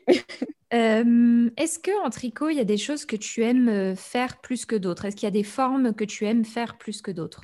Est-ce 0.70 1.78
que 1.78 2.04
en 2.04 2.11
tricot, 2.11 2.48
il 2.48 2.56
y 2.56 2.61
a 2.61 2.64
des 2.64 2.76
choses 2.76 3.04
que 3.04 3.16
tu 3.16 3.42
aimes 3.44 3.96
faire 3.96 4.40
plus 4.40 4.66
que 4.66 4.76
d'autres? 4.76 5.04
Est-ce 5.04 5.16
qu'il 5.16 5.26
y 5.26 5.28
a 5.28 5.33
des 5.33 5.44
formes 5.44 5.94
que 5.94 6.04
tu 6.04 6.26
aimes 6.26 6.44
faire 6.44 6.78
plus 6.78 7.02
que 7.02 7.11
d'autres? 7.11 7.42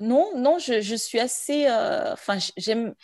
Non, 0.00 0.32
non, 0.36 0.58
je, 0.58 0.96
suis 0.96 1.18
assez. 1.18 1.68
Enfin, 2.12 2.38
j'aime. 2.56 2.94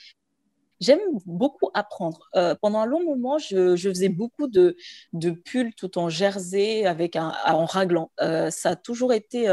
J'aime 0.81 1.01
beaucoup 1.27 1.69
apprendre. 1.75 2.31
pendant 2.63 2.79
un 2.81 2.87
long 2.87 3.05
moment, 3.05 3.37
je, 3.37 3.77
faisais 3.77 4.09
beaucoup 4.09 4.49
de, 4.49 4.77
de 5.13 5.31
pulls 5.31 5.75
tout 5.75 5.99
en 5.99 6.09
jersey 6.09 6.87
avec 6.87 7.17
un, 7.17 7.35
en 7.45 7.67
raglan. 7.67 8.11
ça 8.19 8.71
a 8.71 8.77
toujours 8.77 9.13
été. 9.13 9.45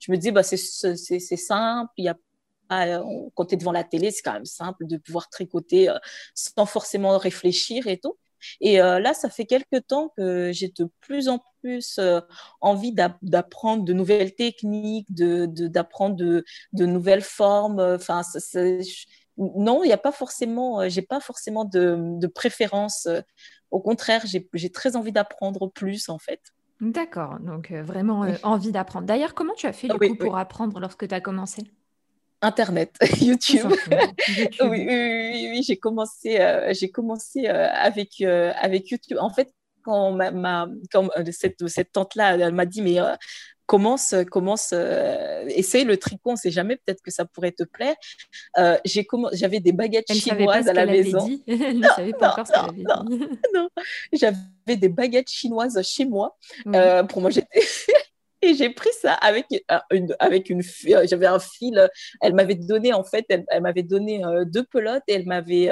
je 0.00 0.12
me 0.12 0.16
disais, 0.16 0.30
bah, 0.30 0.44
c'est 0.44 0.56
simple, 1.36 1.90
il 1.96 2.04
y 2.04 2.08
a 2.08 2.16
euh, 2.72 3.02
quand 3.34 3.46
tu 3.46 3.54
es 3.54 3.56
devant 3.56 3.72
la 3.72 3.84
télé, 3.84 4.10
c'est 4.10 4.22
quand 4.22 4.32
même 4.32 4.44
simple 4.44 4.86
de 4.86 4.96
pouvoir 4.96 5.28
tricoter 5.28 5.88
euh, 5.88 5.98
sans 6.34 6.66
forcément 6.66 7.16
réfléchir 7.18 7.86
et 7.86 7.98
tout. 7.98 8.16
Et 8.60 8.80
euh, 8.80 9.00
là, 9.00 9.14
ça 9.14 9.30
fait 9.30 9.46
quelques 9.46 9.86
temps 9.86 10.12
que 10.16 10.52
j'ai 10.52 10.68
de 10.68 10.88
plus 11.00 11.28
en 11.28 11.40
plus 11.60 11.98
envie 12.60 12.94
d'apprendre 13.22 13.82
de 13.82 13.92
nouvelles 13.92 14.34
techniques, 14.36 15.12
d'apprendre 15.12 16.14
de, 16.14 16.44
de, 16.72 16.86
nouvelles 16.86 17.22
formes. 17.22 17.80
Enfin, 17.80 18.22
non, 19.38 19.82
il 19.82 19.88
n'y 19.88 19.92
a 19.92 19.98
pas 19.98 20.12
forcément, 20.12 20.88
j'ai 20.88 21.02
pas 21.02 21.18
forcément 21.18 21.64
de, 21.64 21.96
de 21.98 22.26
préférence. 22.28 23.08
Au 23.72 23.80
contraire, 23.80 24.22
j'ai 24.24 24.70
très 24.70 24.94
envie 24.94 25.10
d'apprendre 25.10 25.68
plus 25.68 26.08
en 26.08 26.18
fait. 26.18 26.40
D'accord, 26.80 27.40
donc 27.40 27.72
vraiment 27.72 28.24
envie 28.44 28.70
d'apprendre. 28.70 29.04
D'ailleurs, 29.04 29.34
comment 29.34 29.54
tu 29.54 29.66
as 29.66 29.72
fait 29.72 29.88
du 29.88 29.98
coup 29.98 30.14
pour 30.14 30.38
apprendre 30.38 30.78
lorsque 30.78 31.08
tu 31.08 31.14
as 31.14 31.20
commencé? 31.20 31.64
Internet, 32.40 32.96
YouTube. 33.20 33.72
oui, 33.90 34.58
oui, 34.60 34.86
oui, 34.86 35.48
oui 35.50 35.62
j'ai 35.66 35.76
commencé, 35.76 36.40
euh, 36.40 36.72
j'ai 36.72 36.90
commencé 36.90 37.48
euh, 37.48 37.68
avec, 37.72 38.20
euh, 38.20 38.52
avec 38.60 38.90
YouTube. 38.90 39.18
En 39.20 39.30
fait, 39.30 39.52
quand, 39.82 40.12
ma, 40.12 40.30
ma 40.30 40.68
quand 40.92 41.08
cette, 41.32 41.66
cette 41.66 41.92
tante-là, 41.92 42.36
elle 42.36 42.54
m'a 42.54 42.66
dit, 42.66 42.82
mais 42.82 42.98
commence, 43.66 44.14
commence, 44.30 44.72
essaye 45.48 45.84
le 45.84 45.96
tricot, 45.96 46.32
on 46.32 46.36
sait 46.36 46.50
jamais, 46.50 46.76
peut-être 46.76 47.02
que 47.02 47.10
ça 47.10 47.24
pourrait 47.24 47.52
te 47.52 47.64
plaire. 47.64 47.96
j'ai 48.84 49.06
j'avais 49.32 49.60
des 49.60 49.72
baguettes 49.72 50.12
chinoises 50.12 50.68
à 50.68 50.74
la 50.74 50.86
maison. 50.86 51.26
Dit. 51.26 51.42
Elle 51.46 51.78
ne 51.78 51.88
savait 51.88 52.12
pas 52.12 52.32
encore 52.32 52.46
ce 52.46 52.52
qu'elle 52.52 52.60
avait 52.60 52.82
non, 52.82 53.04
dit. 53.04 53.28
non, 53.54 53.68
j'avais 54.12 54.76
des 54.76 54.88
baguettes 54.88 55.30
chinoises 55.30 55.80
chez 55.82 56.04
moi. 56.04 56.36
pour 57.08 57.20
moi, 57.20 57.30
j'étais 57.30 57.60
Et 58.40 58.54
j'ai 58.54 58.70
pris 58.70 58.90
ça 59.00 59.14
avec 59.14 59.46
euh, 59.52 59.78
une, 59.90 60.14
avec 60.20 60.48
une, 60.48 60.60
euh, 60.60 61.06
j'avais 61.08 61.26
un 61.26 61.40
fil. 61.40 61.88
Elle 62.20 62.34
m'avait 62.34 62.54
donné 62.54 62.92
en 62.92 63.02
fait, 63.02 63.26
elle, 63.28 63.44
m'avait 63.60 63.82
donné 63.82 64.24
euh, 64.24 64.44
deux 64.44 64.64
pelotes 64.64 65.02
et 65.08 65.14
elle 65.14 65.26
m'avait, 65.26 65.70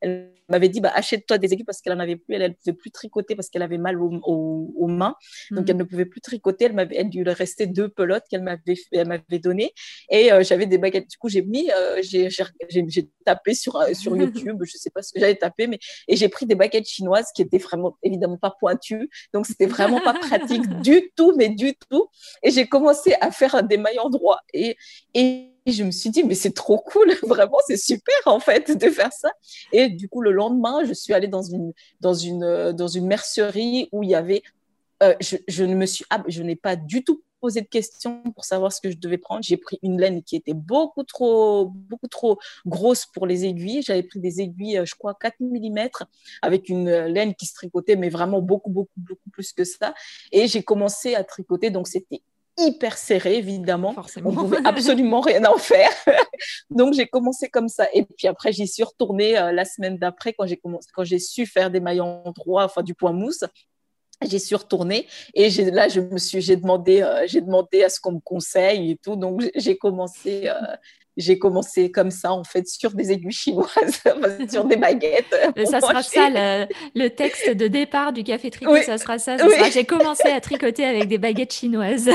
elle 0.00 0.32
m'avait 0.48 0.70
dit 0.70 0.80
bah 0.80 0.92
achète-toi 0.94 1.36
des 1.36 1.52
aiguilles 1.52 1.64
parce 1.64 1.82
qu'elle 1.82 1.92
en 1.92 1.98
avait 1.98 2.16
plus, 2.16 2.34
elle, 2.34 2.42
ne 2.42 2.54
pouvait 2.54 2.72
plus 2.72 2.90
tricoter 2.90 3.34
parce 3.36 3.50
qu'elle 3.50 3.62
avait 3.62 3.76
mal 3.78 3.98
aux, 4.00 4.86
mains, 4.86 5.14
donc 5.50 5.64
mhm. 5.64 5.70
elle 5.70 5.76
ne 5.76 5.84
pouvait 5.84 6.06
plus 6.06 6.20
tricoter. 6.22 6.66
Elle 6.66 6.72
m'avait, 6.72 6.96
elle 6.96 7.10
lui 7.10 7.22
restait 7.24 7.66
deux 7.66 7.88
pelotes 7.88 8.24
qu'elle 8.30 8.42
m'avait, 8.42 8.74
elle 8.92 9.08
m'avait 9.08 9.38
donné 9.38 9.72
et 10.10 10.30
j'avais 10.40 10.66
des 10.66 10.78
baguettes. 10.78 11.10
Du 11.10 11.18
coup 11.18 11.28
j'ai 11.28 11.42
mis, 11.42 11.68
j'ai, 12.02 12.30
j'ai, 12.30 13.08
tapé 13.26 13.54
sur 13.54 13.82
sur 13.94 14.16
YouTube, 14.16 14.58
je 14.64 14.76
sais 14.78 14.90
pas 14.90 15.02
ce 15.02 15.12
que 15.12 15.20
j'avais 15.20 15.34
tapé, 15.34 15.66
mais 15.66 15.78
et 16.08 16.16
j'ai 16.16 16.28
pris 16.28 16.46
des 16.46 16.54
baguettes 16.54 16.88
chinoises 16.88 17.30
qui 17.34 17.42
étaient 17.42 17.58
vraiment 17.58 17.98
évidemment 18.02 18.38
pas 18.38 18.54
pointues, 18.58 19.10
donc 19.34 19.46
c'était 19.46 19.66
vraiment 19.66 20.00
pas 20.00 20.14
pratique 20.14 20.62
du 20.82 21.10
tout, 21.14 21.34
mais 21.36 21.50
du 21.50 21.74
tout. 21.90 22.05
Et 22.42 22.50
j'ai 22.50 22.66
commencé 22.66 23.14
à 23.20 23.30
faire 23.30 23.62
des 23.62 23.76
mailles 23.76 23.98
droits. 24.10 24.40
Et, 24.52 24.76
et 25.14 25.52
je 25.66 25.82
me 25.82 25.90
suis 25.90 26.10
dit, 26.10 26.22
mais 26.24 26.34
c'est 26.34 26.54
trop 26.54 26.78
cool, 26.78 27.12
vraiment, 27.22 27.58
c'est 27.66 27.76
super 27.76 28.14
en 28.26 28.40
fait 28.40 28.76
de 28.76 28.90
faire 28.90 29.12
ça. 29.12 29.30
Et 29.72 29.88
du 29.88 30.08
coup, 30.08 30.20
le 30.20 30.32
lendemain, 30.32 30.84
je 30.84 30.92
suis 30.92 31.12
allée 31.12 31.28
dans 31.28 31.42
une, 31.42 31.72
dans 32.00 32.14
une, 32.14 32.72
dans 32.72 32.88
une 32.88 33.06
mercerie 33.06 33.88
où 33.92 34.02
il 34.02 34.10
y 34.10 34.14
avait, 34.14 34.42
euh, 35.02 35.14
je, 35.20 35.36
je, 35.48 35.64
ne 35.64 35.74
me 35.74 35.86
suis, 35.86 36.04
ah, 36.10 36.22
je 36.26 36.42
n'ai 36.42 36.56
pas 36.56 36.76
du 36.76 37.04
tout 37.04 37.22
posé 37.46 37.60
de 37.60 37.68
questions 37.68 38.24
pour 38.34 38.44
savoir 38.44 38.72
ce 38.72 38.80
que 38.80 38.90
je 38.90 38.96
devais 38.96 39.18
prendre. 39.18 39.40
J'ai 39.44 39.56
pris 39.56 39.78
une 39.84 40.00
laine 40.00 40.24
qui 40.24 40.34
était 40.34 40.52
beaucoup 40.52 41.04
trop, 41.04 41.66
beaucoup 41.66 42.08
trop 42.08 42.40
grosse 42.66 43.06
pour 43.06 43.24
les 43.24 43.44
aiguilles. 43.44 43.82
J'avais 43.82 44.02
pris 44.02 44.18
des 44.18 44.40
aiguilles, 44.40 44.82
je 44.84 44.96
crois, 44.96 45.14
4 45.14 45.36
mm 45.38 45.88
avec 46.42 46.68
une 46.68 46.90
laine 46.90 47.36
qui 47.36 47.46
se 47.46 47.54
tricotait, 47.54 47.94
mais 47.94 48.08
vraiment 48.08 48.42
beaucoup, 48.42 48.70
beaucoup, 48.70 48.90
beaucoup 48.96 49.30
plus 49.30 49.52
que 49.52 49.62
ça. 49.62 49.94
Et 50.32 50.48
j'ai 50.48 50.64
commencé 50.64 51.14
à 51.14 51.22
tricoter. 51.22 51.70
Donc, 51.70 51.86
c'était 51.86 52.20
hyper 52.58 52.98
serré, 52.98 53.36
évidemment. 53.36 53.92
Forcément. 53.92 54.30
On 54.30 54.34
pouvait 54.34 54.58
absolument 54.64 55.20
rien 55.20 55.44
en 55.44 55.58
faire. 55.58 55.90
Donc, 56.70 56.94
j'ai 56.94 57.06
commencé 57.06 57.48
comme 57.48 57.68
ça. 57.68 57.86
Et 57.92 58.04
puis 58.04 58.26
après, 58.26 58.52
j'y 58.52 58.66
suis 58.66 58.82
retournée 58.82 59.38
euh, 59.38 59.52
la 59.52 59.64
semaine 59.64 59.98
d'après 59.98 60.32
quand 60.32 60.46
j'ai 60.46 60.56
commencé, 60.56 60.88
quand 60.92 61.04
j'ai 61.04 61.20
su 61.20 61.46
faire 61.46 61.70
des 61.70 61.78
maillons 61.78 62.24
droits, 62.34 62.64
enfin 62.64 62.82
du 62.82 62.94
point 62.94 63.12
mousse 63.12 63.44
j'ai 64.22 64.38
suis 64.38 64.54
retournée 64.54 65.06
et 65.34 65.50
là 65.70 65.88
je 65.88 66.00
me 66.00 66.18
suis 66.18 66.40
j'ai 66.40 66.56
demandé 66.56 67.02
euh, 67.02 67.26
j'ai 67.26 67.40
demandé 67.40 67.82
à 67.84 67.88
ce 67.88 68.00
qu'on 68.00 68.12
me 68.12 68.20
conseille 68.20 68.92
et 68.92 68.96
tout. 68.96 69.16
Donc 69.16 69.42
j'ai 69.54 69.76
commencé 69.76 70.48
euh, 70.48 70.54
j'ai 71.16 71.38
commencé 71.38 71.90
comme 71.90 72.10
ça 72.10 72.32
en 72.32 72.44
fait 72.44 72.66
sur 72.68 72.92
des 72.92 73.12
aiguilles 73.12 73.32
chinoises 73.32 74.02
sur 74.50 74.64
des 74.64 74.76
baguettes 74.76 75.34
ça 75.64 75.80
sera 75.80 76.02
ça 76.02 76.28
le, 76.94 77.08
texte 77.08 77.50
de 77.50 77.66
départ 77.68 78.12
du 78.12 78.22
café 78.24 78.50
tricot 78.50 78.76
ça 78.82 78.98
sera 78.98 79.18
ça, 79.18 79.36
j'ai 79.70 79.84
commencé 79.84 80.28
à 80.28 80.40
tricoter 80.40 80.84
avec 80.84 81.08
des 81.08 81.18
baguettes 81.18 81.52
chinoises 81.52 82.10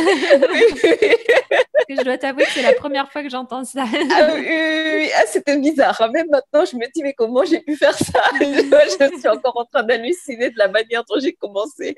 je 1.98 2.04
dois 2.04 2.18
t'avouer 2.18 2.44
que 2.46 2.52
c'est 2.52 2.62
la 2.62 2.74
première 2.74 3.12
fois 3.12 3.24
que 3.24 3.30
j'entends 3.30 3.64
ça. 3.64 3.84
ah 3.86 4.28
oui, 4.34 5.10
ah, 5.16 5.24
c'était 5.28 5.58
bizarre. 5.58 6.00
Hein. 6.02 6.10
Même 6.12 6.28
maintenant, 6.30 6.66
je 6.66 6.76
me 6.76 6.86
dis, 6.94 7.04
mais 7.04 7.14
comment 7.14 7.44
j'ai 7.44 7.60
pu 7.60 7.76
faire 7.76 7.98
ça? 7.98 8.22
Je 8.40 9.20
suis 9.20 9.28
encore 9.28 9.58
en 9.58 9.66
train 9.66 9.84
d'halluciner 9.84 10.50
de 10.50 10.58
la 10.58 10.68
manière 10.68 11.04
dont 11.06 11.20
j'ai 11.20 11.34
commencé. 11.34 11.96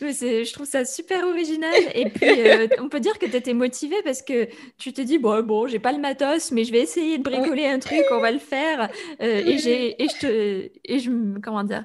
Mais 0.00 0.12
je 0.12 0.52
trouve 0.52 0.66
ça 0.66 0.84
super 0.84 1.24
original. 1.24 1.74
Et 1.94 2.08
puis, 2.10 2.40
euh, 2.40 2.66
on 2.80 2.88
peut 2.88 3.00
dire 3.00 3.18
que 3.18 3.26
tu 3.26 3.36
étais 3.36 3.54
motivée 3.54 4.02
parce 4.04 4.22
que 4.22 4.48
tu 4.78 4.92
te 4.92 5.00
dis, 5.00 5.18
bon, 5.18 5.42
bon, 5.42 5.66
j'ai 5.66 5.78
pas 5.78 5.92
le 5.92 5.98
matos, 5.98 6.50
mais 6.52 6.64
je 6.64 6.72
vais 6.72 6.80
essayer 6.80 7.18
de 7.18 7.22
bricoler 7.22 7.66
un 7.66 7.78
truc, 7.78 8.04
on 8.10 8.20
va 8.20 8.30
le 8.30 8.38
faire. 8.38 8.90
Euh, 9.20 9.42
et, 9.44 9.58
j'ai, 9.58 10.02
et 10.02 10.08
je 10.08 10.18
te, 10.18 10.70
et 10.84 10.98
je, 10.98 11.10
comment 11.40 11.64
dire, 11.64 11.84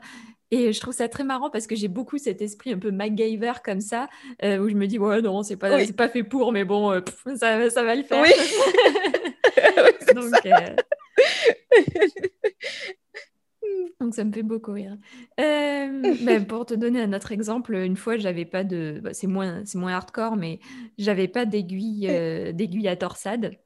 et 0.49 0.71
je 0.71 0.79
trouve 0.79 0.93
ça 0.93 1.09
très 1.09 1.25
marrant 1.25 1.49
parce 1.49 1.67
que 1.67 1.75
j'ai 1.75 1.89
beaucoup 1.89 2.17
cet 2.17 2.41
esprit 2.41 2.71
un 2.71 2.79
peu 2.79 2.91
MacGyver 2.91 3.53
comme 3.63 3.81
ça, 3.81 4.07
euh, 4.43 4.59
où 4.59 4.69
je 4.69 4.75
me 4.75 4.87
dis, 4.87 4.97
ouais, 4.97 5.21
non, 5.21 5.43
c'est 5.43 5.57
pas, 5.57 5.85
c'est 5.85 5.95
pas 5.95 6.07
fait 6.07 6.23
pour, 6.23 6.51
mais 6.51 6.63
bon, 6.63 7.01
ça, 7.35 7.69
ça, 7.69 7.83
va 7.83 7.95
le 7.95 8.03
faire. 8.03 8.23
Oui. 8.23 8.31
Donc, 10.13 10.33
Donc, 14.07 14.15
ça 14.15 14.23
me 14.23 14.31
fait 14.31 14.43
beaucoup 14.43 14.71
rire. 14.71 14.97
Ben, 15.37 16.45
pour 16.45 16.65
te 16.65 16.73
donner 16.73 17.01
un 17.01 17.13
autre 17.13 17.31
exemple, 17.31 17.75
une 17.75 17.95
fois, 17.95 18.17
j'avais 18.17 18.45
pas 18.45 18.63
de. 18.63 18.99
Bah, 19.03 19.13
c'est 19.13 19.27
moins, 19.27 19.61
c'est 19.65 19.77
moins 19.77 19.93
hardcore, 19.93 20.35
mais 20.35 20.59
j'avais 20.97 21.27
pas 21.27 21.45
d'aiguille, 21.45 22.07
d'aiguille 22.53 22.87
à 22.87 22.95
torsade. 22.95 23.57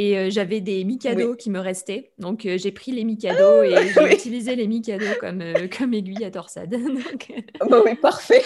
Et 0.00 0.16
euh, 0.16 0.30
j'avais 0.30 0.62
des 0.62 0.82
Mikado 0.84 1.36
qui 1.36 1.50
me 1.50 1.58
restaient. 1.58 2.12
Donc 2.16 2.46
euh, 2.46 2.56
j'ai 2.56 2.72
pris 2.72 2.90
les 2.90 3.04
Mikado 3.04 3.62
et 3.62 3.74
j'ai 3.94 4.14
utilisé 4.14 4.56
les 4.56 4.66
Mikado 4.66 5.04
comme, 5.20 5.42
euh, 5.42 5.68
comme 5.68 5.92
aiguille 5.92 6.24
à 6.24 6.30
torsade. 6.30 6.70
donc, 6.70 7.30
bah 7.68 7.82
oui, 7.84 7.96
parfait. 7.96 8.42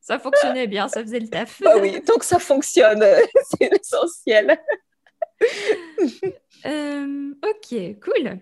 ça 0.00 0.20
fonctionnait 0.20 0.68
bien, 0.68 0.86
ça 0.86 1.02
faisait 1.02 1.18
le 1.18 1.26
taf. 1.26 1.60
Bah 1.60 1.74
oui, 1.80 2.00
donc 2.06 2.22
ça 2.22 2.38
fonctionne, 2.38 3.04
c'est 3.50 3.68
l'essentiel. 3.68 4.60
ok, 7.42 8.00
cool. 8.00 8.38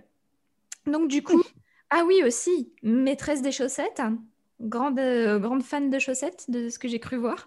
Donc 0.86 1.08
du 1.08 1.22
coup, 1.22 1.42
ah 1.90 2.02
oui 2.06 2.22
aussi, 2.24 2.72
maîtresse 2.82 3.42
des 3.42 3.52
chaussettes, 3.52 4.02
grande, 4.60 5.00
grande 5.40 5.62
fan 5.62 5.90
de 5.90 5.98
chaussettes, 5.98 6.44
de 6.48 6.68
ce 6.68 6.78
que 6.78 6.88
j'ai 6.88 7.00
cru 7.00 7.16
voir. 7.16 7.46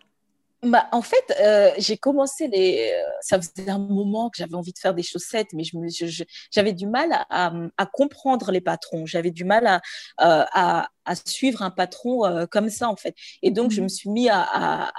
Bah, 0.62 0.90
en 0.92 1.02
fait, 1.02 1.34
euh, 1.40 1.72
j'ai 1.78 1.96
commencé 1.96 2.50
les. 2.50 2.92
Euh, 2.94 3.10
ça 3.22 3.40
faisait 3.40 3.70
un 3.70 3.80
moment 3.80 4.30
que 4.30 4.38
j'avais 4.38 4.56
envie 4.56 4.74
de 4.74 4.78
faire 4.78 4.94
des 4.94 5.04
chaussettes, 5.04 5.48
mais 5.54 5.64
je 5.64 6.24
j'avais 6.52 6.74
du 6.74 6.86
mal 6.86 7.14
à, 7.30 7.54
à, 7.78 7.86
comprendre 7.86 8.52
les 8.52 8.60
patrons. 8.60 9.06
J'avais 9.06 9.32
du 9.32 9.46
mal 9.46 9.68
à, 9.68 9.76
euh, 10.20 10.46
à, 10.52 10.90
à, 11.06 11.16
suivre 11.16 11.62
un 11.62 11.72
patron 11.72 12.46
comme 12.52 12.70
ça, 12.70 12.90
en 12.90 12.98
fait. 12.98 13.16
Et 13.42 13.52
donc, 13.52 13.72
je 13.72 13.80
mmh 13.80 13.84
me 13.84 13.88
suis 13.88 14.10
mis 14.10 14.30
à. 14.30 14.92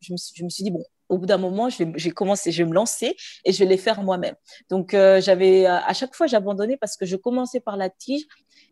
je, 0.00 0.12
me 0.12 0.16
suis, 0.16 0.34
je 0.34 0.44
me 0.44 0.48
suis 0.48 0.64
dit, 0.64 0.70
bon, 0.70 0.82
au 1.10 1.18
bout 1.18 1.26
d'un 1.26 1.36
moment, 1.36 1.68
je 1.68 1.84
vais, 1.84 2.10
commencé, 2.10 2.50
je 2.50 2.62
vais 2.62 2.68
me 2.68 2.74
lancer 2.74 3.14
et 3.44 3.52
je 3.52 3.58
vais 3.58 3.66
les 3.68 3.76
faire 3.76 4.02
moi-même. 4.02 4.36
Donc, 4.70 4.92
j'avais 4.92 5.66
à 5.66 5.92
chaque 5.92 6.14
fois, 6.14 6.26
j'abandonnais 6.26 6.78
parce 6.78 6.96
que 6.96 7.04
je 7.04 7.16
commençais 7.16 7.60
par 7.60 7.76
la 7.76 7.90
tige 7.90 8.26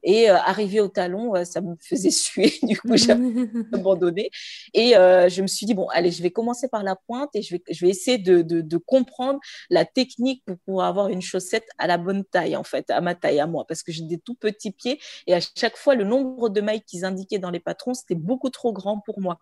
et 0.07 0.31
euh, 0.31 0.37
arrivé 0.37 0.81
au 0.81 0.87
talon, 0.87 1.35
euh, 1.35 1.45
ça 1.45 1.61
me 1.61 1.75
faisait 1.81 2.11
suer. 2.13 2.55
Du 2.63 2.79
coup, 2.81 2.97
j'ai 2.97 3.11
abandonné. 3.73 4.31
Et 4.73 4.97
euh, 4.97 5.29
je 5.29 5.43
me 5.43 5.49
suis 5.49 5.67
dit, 5.67 5.75
bon, 5.75 5.89
allez, 5.89 6.13
je 6.13 6.23
vais 6.23 6.31
commencer 6.31 6.69
par 6.69 6.85
la 6.85 6.95
pointe 6.95 7.31
et 7.35 7.43
je 7.43 7.57
vais, 7.57 7.63
je 7.69 7.85
vais 7.85 7.91
essayer 7.91 8.17
de, 8.17 8.41
de, 8.41 8.77
comprendre 8.77 9.41
la 9.69 9.85
technique 9.85 10.45
pour 10.45 10.59
pouvoir 10.59 10.87
avoir 10.87 11.09
une 11.09 11.23
chaussette 11.23 11.67
à 11.79 11.89
la 11.89 11.99
bonne 11.99 12.25
taille, 12.25 12.55
en 12.55 12.63
fait, 12.63 12.89
à 12.91 13.01
ma 13.01 13.17
taille, 13.17 13.41
à 13.41 13.49
moi, 13.49 13.67
parce 13.67 13.83
que 13.83 13.91
j'ai 13.91 14.05
des 14.05 14.19
tout 14.19 14.35
petits 14.35 14.71
pieds. 14.71 15.01
Et 15.27 15.35
à 15.35 15.41
chaque 15.41 15.77
fois, 15.77 15.97
le 15.97 16.05
nombre 16.05 16.51
de 16.51 16.61
mailles 16.61 16.83
qu'ils 16.83 17.05
indiquaient 17.05 17.41
dans 17.41 17.51
les 17.51 17.59
patrons, 17.59 17.95
c'était 17.95 18.15
beaucoup 18.15 18.51
trop 18.51 18.73
grand 18.73 19.01
pour 19.01 19.21
moi. 19.21 19.41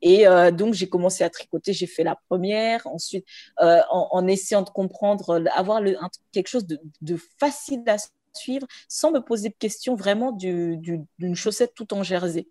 Et 0.00 0.26
donc, 0.52 0.74
j'ai 0.74 0.88
commencé 0.88 1.24
à 1.24 1.30
tricoter. 1.30 1.72
J'ai 1.72 1.86
fait 1.86 2.04
la 2.04 2.16
première. 2.28 2.86
Ensuite, 2.86 3.26
en, 3.58 4.26
essayant 4.28 4.62
de 4.62 4.70
comprendre, 4.70 5.42
avoir 5.54 5.80
le, 5.80 5.96
quelque 6.30 6.48
chose 6.48 6.66
de, 6.66 6.78
de 7.00 7.18
facile 7.40 7.82
à 7.86 7.96
suivre 8.36 8.66
sans 8.88 9.10
me 9.10 9.20
poser 9.20 9.48
de 9.48 9.56
questions 9.58 9.94
vraiment 9.94 10.32
d'une 10.32 11.34
chaussette 11.34 11.74
tout 11.74 11.94
en 11.94 12.02
jersey. 12.02 12.46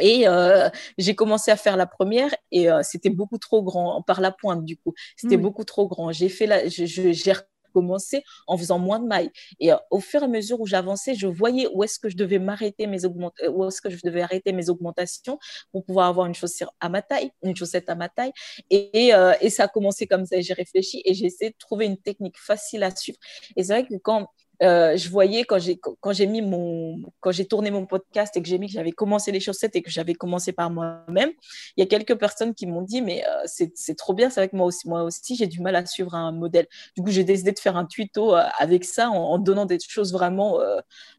Et 0.00 0.26
euh, 0.26 0.68
j'ai 0.96 1.14
commencé 1.14 1.50
à 1.50 1.56
faire 1.56 1.76
la 1.76 1.86
première 1.86 2.34
et 2.50 2.70
euh, 2.70 2.80
c'était 2.82 3.10
beaucoup 3.10 3.38
trop 3.38 3.62
grand 3.62 4.02
par 4.02 4.20
la 4.20 4.30
pointe 4.30 4.64
du 4.64 4.76
coup. 4.76 4.94
C'était 5.16 5.36
beaucoup 5.36 5.64
trop 5.64 5.86
grand. 5.86 6.12
J'ai 6.12 6.28
fait 6.28 6.46
la, 6.46 6.66
j'ai 6.68 7.34
commencé 7.74 8.22
en 8.46 8.58
faisant 8.58 8.78
moins 8.78 9.00
de 9.00 9.06
mailles. 9.06 9.30
Et 9.58 9.72
euh, 9.72 9.76
au 9.90 9.98
fur 10.00 10.22
et 10.22 10.24
à 10.24 10.28
mesure 10.28 10.60
où 10.60 10.66
j'avançais, 10.66 11.14
je 11.14 11.26
voyais 11.26 11.68
où 11.72 11.84
est-ce 11.84 11.98
que 11.98 12.08
je 12.08 12.16
devais 12.16 12.38
m'arrêter 12.38 12.86
mes 12.86 13.06
où 13.06 13.64
est-ce 13.66 13.80
que 13.80 13.90
je 13.90 13.98
devais 14.04 14.22
arrêter 14.22 14.52
mes 14.52 14.68
augmentations 14.70 15.38
pour 15.72 15.84
pouvoir 15.84 16.08
avoir 16.08 16.26
une 16.26 16.34
chaussure 16.34 16.72
à 16.80 16.88
ma 16.88 17.02
taille, 17.02 17.30
une 17.42 17.56
chaussette 17.56 17.88
à 17.88 17.94
ma 17.94 18.08
taille. 18.08 18.32
Et, 18.70 19.12
et 19.40 19.50
ça 19.50 19.64
a 19.64 19.68
commencé 19.68 20.06
comme 20.06 20.26
ça. 20.26 20.38
J'ai 20.40 20.52
réfléchi 20.52 21.00
et 21.06 21.14
j'ai 21.14 21.26
essayé 21.26 21.50
de 21.50 21.56
trouver 21.58 21.86
une 21.86 21.96
technique 21.96 22.38
facile 22.38 22.82
à 22.82 22.94
suivre. 22.94 23.18
Et 23.56 23.64
c'est 23.64 23.72
vrai 23.72 23.86
que 23.86 23.94
quand 24.02 24.28
euh, 24.62 24.96
je 24.96 25.08
voyais 25.08 25.44
quand 25.44 25.58
j'ai 25.58 25.76
quand 25.76 26.12
j'ai 26.12 26.26
mis 26.26 26.40
mon 26.40 27.00
quand 27.20 27.32
j'ai 27.32 27.46
tourné 27.46 27.70
mon 27.70 27.84
podcast 27.84 28.36
et 28.36 28.42
que 28.42 28.48
j'ai 28.48 28.58
mis 28.58 28.68
que 28.68 28.72
j'avais 28.74 28.92
commencé 28.92 29.32
les 29.32 29.40
chaussettes 29.40 29.74
et 29.74 29.82
que 29.82 29.90
j'avais 29.90 30.14
commencé 30.14 30.52
par 30.52 30.70
moi-même, 30.70 31.30
il 31.76 31.80
y 31.80 31.82
a 31.82 31.86
quelques 31.86 32.14
personnes 32.16 32.54
qui 32.54 32.66
m'ont 32.66 32.82
dit 32.82 33.02
mais 33.02 33.24
euh, 33.26 33.42
c'est 33.46 33.96
trop 33.96 34.14
bien, 34.14 34.30
c'est 34.30 34.48
que 34.48 34.56
moi 34.56 34.66
aussi 34.66 34.88
moi 34.88 35.02
aussi 35.02 35.34
j'ai 35.34 35.48
du 35.48 35.60
mal 35.60 35.74
à 35.74 35.84
suivre 35.84 36.14
un 36.14 36.30
modèle. 36.30 36.66
Du 36.96 37.02
coup 37.02 37.10
j'ai 37.10 37.24
décidé 37.24 37.52
de 37.52 37.58
faire 37.58 37.76
un 37.76 37.86
tuto 37.86 38.36
euh, 38.36 38.44
avec 38.58 38.84
ça 38.84 39.10
en, 39.10 39.38
donnant 39.38 39.66
des 39.66 39.78
choses 39.80 40.12
vraiment 40.12 40.60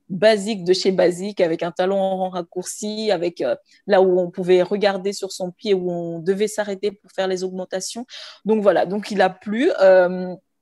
basiques 0.10 0.64
de 0.64 0.74
chez 0.74 0.92
basique 0.92 1.42
avec 1.42 1.64
un 1.64 1.72
talon 1.72 2.00
en 2.00 2.30
raccourci, 2.30 3.12
avec 3.12 3.44
là 3.88 4.02
où 4.02 4.20
on 4.20 4.30
pouvait 4.32 4.62
regarder 4.62 5.12
sur 5.14 5.32
son 5.32 5.52
pied 5.52 5.74
où 5.74 5.92
on 5.92 6.20
devait 6.20 6.48
s'arrêter 6.48 6.92
pour 6.92 7.12
faire 7.12 7.28
les 7.28 7.44
augmentations. 7.44 8.06
Donc 8.46 8.62
voilà, 8.62 8.86
donc 8.86 9.12
il 9.12 9.22
a 9.22 9.30
plu 9.30 9.72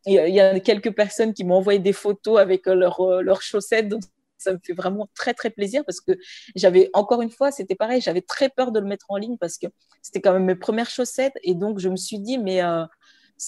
il 0.05 0.13
y 0.13 0.39
a 0.39 0.59
quelques 0.59 0.93
personnes 0.95 1.33
qui 1.33 1.43
m'ont 1.43 1.55
envoyé 1.55 1.79
des 1.79 1.93
photos 1.93 2.39
avec 2.39 2.67
euh, 2.67 2.75
leurs 2.75 3.01
euh, 3.01 3.21
leurs 3.21 3.41
chaussettes. 3.41 3.87
Donc, 3.87 4.01
ça 4.37 4.53
me 4.53 4.59
fait 4.63 4.73
vraiment 4.73 5.07
très, 5.13 5.33
très 5.35 5.51
plaisir 5.51 5.83
parce 5.85 6.01
que 6.01 6.13
j'avais, 6.55 6.89
encore 6.93 7.21
une 7.21 7.29
fois, 7.29 7.51
c'était 7.51 7.75
pareil, 7.75 8.01
j'avais 8.01 8.21
très 8.21 8.49
peur 8.49 8.71
de 8.71 8.79
le 8.79 8.87
mettre 8.87 9.05
en 9.09 9.17
ligne 9.17 9.37
parce 9.37 9.59
que 9.59 9.67
c'était 10.01 10.19
quand 10.19 10.33
même 10.33 10.45
mes 10.45 10.55
premières 10.55 10.89
chaussettes. 10.89 11.35
Et 11.43 11.53
donc, 11.53 11.79
je 11.79 11.89
me 11.89 11.95
suis 11.95 12.19
dit, 12.19 12.39
mais 12.39 12.63
euh, 12.63 12.83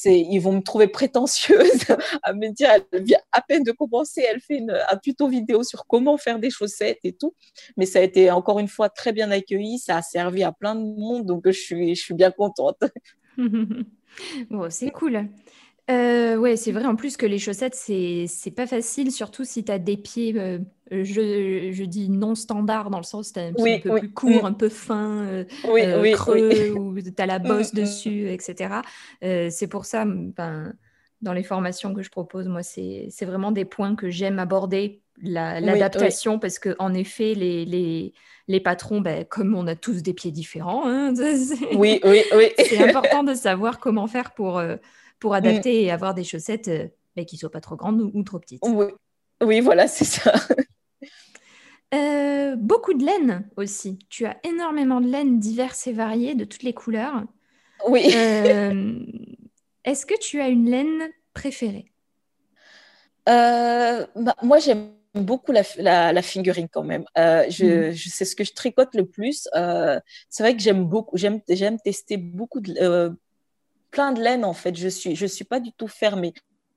ils 0.06 0.39
vont 0.39 0.54
me 0.54 0.62
trouver 0.62 0.88
prétentieuse 0.88 1.86
à 2.24 2.34
me 2.34 2.50
dire, 2.50 2.70
elle 2.92 3.04
vient 3.04 3.20
à 3.32 3.42
peine 3.42 3.63
de 3.63 3.72
commencer, 3.72 4.24
elle 4.28 4.42
fait 4.42 4.62
un 4.92 4.98
tuto 4.98 5.28
vidéo 5.28 5.63
sur 5.63 5.86
comment 5.88 6.18
faire 6.18 6.39
des 6.39 6.50
chaussettes 6.50 7.00
et 7.04 7.13
tout. 7.13 7.34
Mais 7.78 7.86
ça 7.86 8.00
a 8.00 8.02
été 8.04 8.30
encore 8.30 8.60
une 8.60 8.68
fois 8.68 8.89
très 8.89 9.13
bien 9.13 9.32
accueilli, 9.32 9.80
ça 9.80 9.98
a 9.98 10.02
servi 10.02 10.44
à 10.44 10.52
plein 10.52 10.76
de 10.76 10.82
monde, 10.82 11.26
donc 11.26 11.44
je 11.46 11.52
suis, 11.52 11.96
je 11.96 12.02
suis 12.02 12.13
bien 12.13 12.32
contente. 12.32 12.84
bon, 13.38 14.70
c'est 14.70 14.92
cool. 14.92 15.28
Euh, 15.91 16.38
ouais, 16.38 16.56
c'est 16.56 16.72
vrai 16.72 16.86
en 16.86 16.96
plus 16.96 17.17
que 17.17 17.26
les 17.26 17.39
chaussettes, 17.39 17.76
c'est 17.76 18.26
c'est 18.30 18.52
pas 18.52 18.65
facile, 18.65 19.12
surtout 19.12 19.43
si 19.43 19.65
tu 19.65 19.72
as 19.72 19.80
des 19.80 19.98
pieds, 19.98 20.34
euh, 20.38 20.60
je, 20.89 21.72
je 21.74 21.84
dis 21.84 22.10
non 22.10 22.36
standard 22.36 22.89
dans 22.89 23.00
le 23.00 23.04
sens 23.04 23.34
tu 23.34 23.39
as 23.39 23.43
un 23.43 23.54
pied 23.54 23.76
un 23.76 23.80
peu 23.80 24.00
plus 24.00 24.12
court, 24.13 24.43
mm. 24.43 24.46
un 24.46 24.54
peu 24.54 24.69
fin, 24.69 25.26
euh, 25.26 25.43
creux, 26.13 26.69
ou 26.78 26.96
tu 27.02 27.12
as 27.17 27.26
la 27.26 27.39
mm, 27.39 27.48
bosse 27.48 27.74
mm. 27.74 27.78
dessus, 27.78 28.30
etc. 28.30 28.76
c'est 29.22 29.67
pour 29.67 29.84
ça, 29.84 30.06
ben, 30.06 30.74
dans 31.22 31.34
les 31.34 31.43
formations 31.43 31.93
que 31.93 32.02
je 32.02 32.10
propose, 32.10 32.48
moi, 32.48 32.63
c'est 32.63 33.08
c'est 33.10 33.26
vraiment 33.26 33.52
des 33.52 33.65
points 33.65 33.96
que 33.96 34.10
j'aime 34.10 34.39
aborder, 34.39 35.02
l'adaptation, 35.22 36.39
parce 36.39 36.60
que 36.60 36.78
en 36.80 36.93
effet, 36.93 37.34
les, 37.34 37.65
les, 37.65 38.13
les 38.48 38.60
patrons, 38.62 39.02
ben, 39.02 39.26
comme 39.26 39.54
on 39.54 39.67
a 39.67 39.76
tous 39.76 40.02
des 40.02 40.13
pieds 40.13 40.32
différents, 40.32 40.88
hein, 40.88 41.13
Oui, 41.76 42.00
oui, 42.06 42.24
oui. 42.38 42.52
c'est 42.58 42.82
important 42.88 43.24
de 43.26 43.34
savoir 43.34 43.80
comment 43.80 44.08
faire 44.08 44.32
pour 44.32 44.62
pour 45.24 45.32
mm. 45.32 45.36
adapter 45.36 45.82
et 45.84 45.90
avoir 45.90 46.14
des 46.14 46.26
chaussettes 46.26 46.68
euh, 46.68 46.90
mais 47.16 47.26
qui 47.26 47.38
soient 47.38 47.50
pas 47.50 47.62
trop 47.62 47.78
grandes 47.78 48.02
ou, 48.14 48.24
trop 48.24 48.40
petites. 48.40 48.62
Oui, 49.42 49.62
voilà, 49.62 49.88
c'est 49.88 50.06
ça. 50.06 50.34
Euh, 51.94 52.56
beaucoup 52.56 52.96
de 52.96 53.06
laine 53.06 53.48
aussi. 53.56 54.00
Tu 54.10 54.26
as 54.26 54.38
énormément 54.44 55.00
de 55.00 55.08
laine 55.08 55.38
diverses 55.38 55.86
et 55.86 55.94
variées, 55.94 56.34
de 56.34 56.44
toutes 56.44 56.64
les 56.64 56.74
couleurs. 56.74 57.24
Oui. 57.88 58.12
Euh, 58.16 58.96
est-ce 59.86 60.08
que 60.08 60.18
tu 60.20 60.42
as 60.42 60.48
une 60.48 60.72
laine 60.72 61.12
préférée? 61.36 61.92
Bah, 63.28 64.08
Moi, 64.42 64.58
j'aime 64.58 64.90
beaucoup 65.14 65.52
la, 65.52 65.62
la, 66.12 66.22
fingering 66.24 66.68
quand 66.68 66.82
même. 66.82 67.06
je, 67.16 67.90
mm. 67.90 67.92
je, 67.92 68.10
c'est 68.10 68.26
ce 68.26 68.36
que 68.36 68.44
je 68.44 68.54
tricote 68.54 68.96
le 68.96 69.06
plus. 69.06 69.48
c'est 70.30 70.44
vrai 70.44 70.56
que 70.56 70.64
j'aime 70.64 70.86
beaucoup, 70.86 71.16
j'aime, 71.16 71.42
j'aime 71.48 71.78
tester 71.78 72.18
beaucoup 72.18 72.60
de, 72.60 73.16
plein 73.94 74.12
de 74.12 74.22
laine 74.22 74.44
en 74.44 74.54
fait. 74.54 74.76
Je 74.76 74.90
suis, 74.90 75.16
je 75.16 75.26
suis 75.26 75.46
pas 75.46 75.62
du 75.62 75.72
tout 75.72 75.88
fermée. 75.88 76.34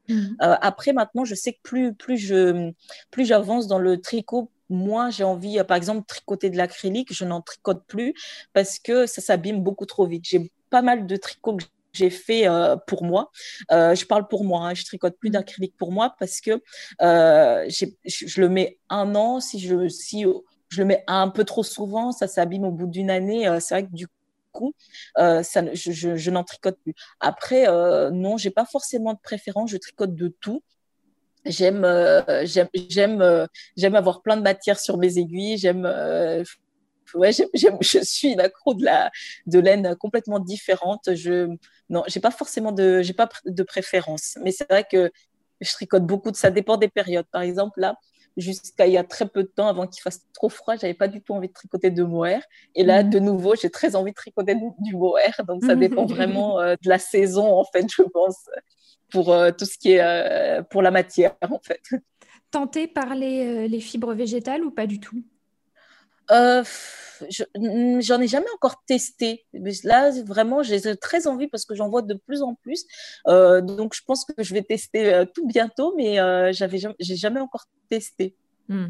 Mhm. 0.08 0.36
Euh, 0.42 0.54
après, 0.60 0.92
maintenant, 0.92 1.24
je 1.24 1.34
sais 1.34 1.54
que 1.54 1.60
plus, 1.62 1.94
plus 1.94 2.18
je, 2.18 2.70
plus 3.10 3.24
j'avance 3.24 3.66
dans 3.66 3.80
le 3.80 4.00
tricot, 4.00 4.50
moins 4.68 5.10
j'ai 5.10 5.24
envie, 5.24 5.58
euh, 5.58 5.64
par 5.64 5.76
exemple, 5.76 6.04
tricoter 6.06 6.50
de 6.50 6.56
l'acrylique. 6.56 7.12
Je 7.12 7.24
n'en 7.24 7.40
tricote 7.40 7.84
plus 7.88 8.14
parce 8.52 8.78
que 8.78 9.06
ça 9.06 9.20
s'abîme 9.20 9.62
beaucoup 9.62 9.86
trop 9.86 10.06
vite. 10.06 10.24
J'ai 10.24 10.52
pas 10.70 10.82
mal 10.82 11.06
de 11.06 11.16
tricots 11.16 11.56
que 11.56 11.64
j'ai 11.94 12.10
fait 12.10 12.46
euh, 12.46 12.76
pour 12.86 13.02
moi. 13.02 13.32
je 13.70 14.04
parle 14.04 14.28
pour 14.28 14.44
moi, 14.44 14.68
hein, 14.68 14.74
je 14.74 14.84
tricote 14.84 15.16
plus 15.18 15.30
mhm. 15.30 15.34
d'acrylique 15.34 15.74
pour 15.78 15.90
moi 15.90 16.14
parce 16.20 16.40
que 16.42 16.62
je, 17.00 17.86
je, 18.04 18.40
le 18.40 18.48
mets 18.50 18.78
un 18.90 19.14
an. 19.14 19.40
Si 19.40 19.58
je, 19.58 19.88
si 19.88 20.24
je 20.68 20.78
le 20.78 20.84
mets 20.84 21.02
un 21.06 21.30
peu 21.30 21.44
trop 21.44 21.64
souvent, 21.64 22.12
ça 22.12 22.28
s'abîme 22.28 22.64
au 22.64 22.72
bout 22.72 22.86
d'une 22.86 23.10
année. 23.10 23.48
c'est 23.60 23.74
vrai 23.74 23.86
que 23.86 23.94
du 23.94 24.06
euh, 25.18 25.42
ça, 25.42 25.62
je, 25.74 26.30
n'en 26.30 26.44
tricote 26.44 26.78
plus. 26.82 26.94
Après, 27.20 27.68
euh, 27.68 28.10
non, 28.10 28.36
j'ai 28.36 28.50
pas 28.50 28.64
forcément 28.64 29.14
de 29.14 29.18
préférence, 29.22 29.70
je 29.70 29.76
tricote 29.76 30.14
de 30.14 30.28
tout. 30.40 30.62
J'aime, 31.44 31.84
euh, 31.84 32.44
j'aime, 32.44 32.68
j'aime, 32.74 33.48
j'aime 33.76 33.94
avoir 33.94 34.22
plein 34.22 34.36
de 34.36 34.42
matières 34.42 34.80
sur 34.80 34.98
mes 34.98 35.18
aiguilles. 35.18 35.58
J'aime, 35.58 35.84
ouais, 37.14 37.32
j'aime, 37.32 37.78
je 37.80 37.98
suis 38.02 38.32
une 38.32 38.40
accro 38.40 38.74
de 38.74 38.84
la, 38.84 39.10
de 39.46 39.58
laine 39.58 39.94
complètement 39.96 40.40
différente. 40.40 41.14
Je, 41.14 41.48
non, 41.88 42.02
j'ai 42.08 42.20
pas 42.20 42.32
forcément 42.32 42.72
de, 42.72 43.02
j'ai 43.02 43.14
pas 43.14 43.28
de 43.44 43.62
préférence. 43.62 44.38
Mais 44.42 44.50
c'est 44.50 44.68
vrai 44.68 44.84
que 44.90 45.10
je 45.60 45.72
tricote 45.72 46.04
beaucoup 46.04 46.30
de 46.30 46.36
ça. 46.36 46.50
Dépend 46.50 46.76
des 46.76 46.88
périodes. 46.88 47.26
Par 47.30 47.42
exemple, 47.42 47.80
là, 47.80 47.96
jusqu'à 48.36 48.86
il 48.86 48.92
y 48.92 48.98
a 48.98 49.04
très 49.04 49.26
peu 49.26 49.42
de 49.42 49.48
temps, 49.48 49.68
avant 49.68 49.86
qu'il 49.86 50.02
fasse 50.02 50.26
trop 50.32 50.48
froid, 50.48 50.76
j'avais 50.76 50.94
pas 50.94 51.08
du 51.08 51.22
tout 51.22 51.34
envie 51.34 51.48
de 51.48 51.52
tricoter 51.52 51.90
de 51.90 52.02
mohair. 52.02 52.42
Et 52.74 52.84
là, 52.84 53.02
mhm. 53.02 53.10
de 53.10 53.18
nouveau, 53.18 53.54
j'ai 53.56 53.70
très 53.70 53.96
envie 53.96 54.12
de 54.12 54.16
tricoter 54.16 54.56
du 54.80 54.94
mohair. 54.94 55.40
Donc, 55.46 55.64
ça 55.64 55.74
dépend 55.74 56.06
vraiment 56.06 56.60
euh, 56.60 56.74
de 56.82 56.88
la 56.88 56.98
saison, 56.98 57.52
en 57.52 57.64
fait, 57.64 57.86
je 57.90 58.02
pense, 58.02 58.48
pour 59.10 59.32
euh, 59.32 59.50
tout 59.50 59.64
ce 59.64 59.78
qui 59.78 59.92
est 59.92 60.02
euh, 60.02 60.62
pour 60.62 60.82
la 60.82 60.90
matière, 60.90 61.36
en 61.42 61.60
fait. 61.62 61.82
Tenter 62.50 62.86
par 62.86 63.14
les, 63.14 63.68
les 63.68 63.80
fibres 63.80 64.14
végétales 64.14 64.64
ou 64.64 64.70
pas 64.70 64.86
du 64.86 65.00
tout? 65.00 65.22
J'en 66.30 68.20
ai 68.20 68.28
jamais 68.28 68.50
encore 68.54 68.82
testé. 68.86 69.46
Là, 69.84 70.10
vraiment, 70.22 70.62
j'ai 70.62 70.96
très 70.96 71.26
envie 71.26 71.48
parce 71.48 71.64
que 71.64 71.74
j'en 71.74 71.88
vois 71.88 72.02
de 72.02 72.14
plus 72.14 72.42
en 72.42 72.54
plus. 72.54 72.84
donc, 73.26 73.94
je 73.94 74.02
pense 74.06 74.24
que 74.24 74.42
je 74.42 74.54
vais 74.54 74.62
tester 74.62 75.24
tout 75.34 75.46
bientôt, 75.46 75.94
mais 75.96 76.16
j'avais, 76.52 76.78
j'ai 76.98 77.16
jamais 77.16 77.40
encore 77.40 77.64
testé. 77.88 78.36
Hmm. 78.68 78.88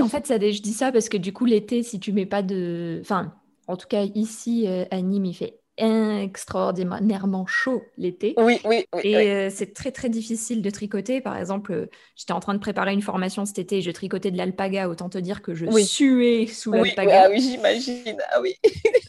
en 0.00 0.08
fait, 0.08 0.26
je 0.28 0.62
dis 0.62 0.72
ça 0.72 0.92
parce 0.92 1.08
que 1.08 1.16
du 1.16 1.32
coup, 1.32 1.44
l'été, 1.44 1.82
si 1.82 1.98
tu 2.00 2.12
mets 2.12 2.26
pas 2.26 2.42
de. 2.42 2.98
Enfin, 3.00 3.34
en 3.66 3.76
tout 3.76 3.88
cas, 3.88 4.04
ici, 4.14 4.66
à 4.90 5.00
Nîmes, 5.00 5.26
il 5.26 5.34
fait 5.34 5.58
extraordinairement 5.78 7.46
chaud 7.46 7.82
l'été. 7.98 8.34
Oui, 8.38 8.60
oui, 8.64 8.86
oui. 8.94 9.00
Et 9.04 9.16
euh, 9.16 9.50
c'est 9.50 9.74
très, 9.74 9.90
très 9.92 10.08
difficile 10.08 10.62
de 10.62 10.70
tricoter. 10.70 11.20
Par 11.20 11.36
exemple, 11.36 11.72
euh, 11.72 11.86
j'étais 12.16 12.32
en 12.32 12.40
train 12.40 12.54
de 12.54 12.58
préparer 12.58 12.92
une 12.92 13.02
formation 13.02 13.44
cet 13.44 13.58
été, 13.58 13.82
je 13.82 13.90
tricotais 13.90 14.30
de 14.30 14.36
l'alpaga. 14.36 14.88
Autant 14.88 15.08
te 15.08 15.18
dire 15.18 15.42
que 15.42 15.54
je 15.54 15.66
suais 15.82 16.46
sous 16.46 16.72
l'alpaga. 16.72 17.24
Ah 17.26 17.30
oui, 17.30 17.40
j'imagine. 17.40 18.16
Ah 18.32 18.40
oui. 18.40 18.54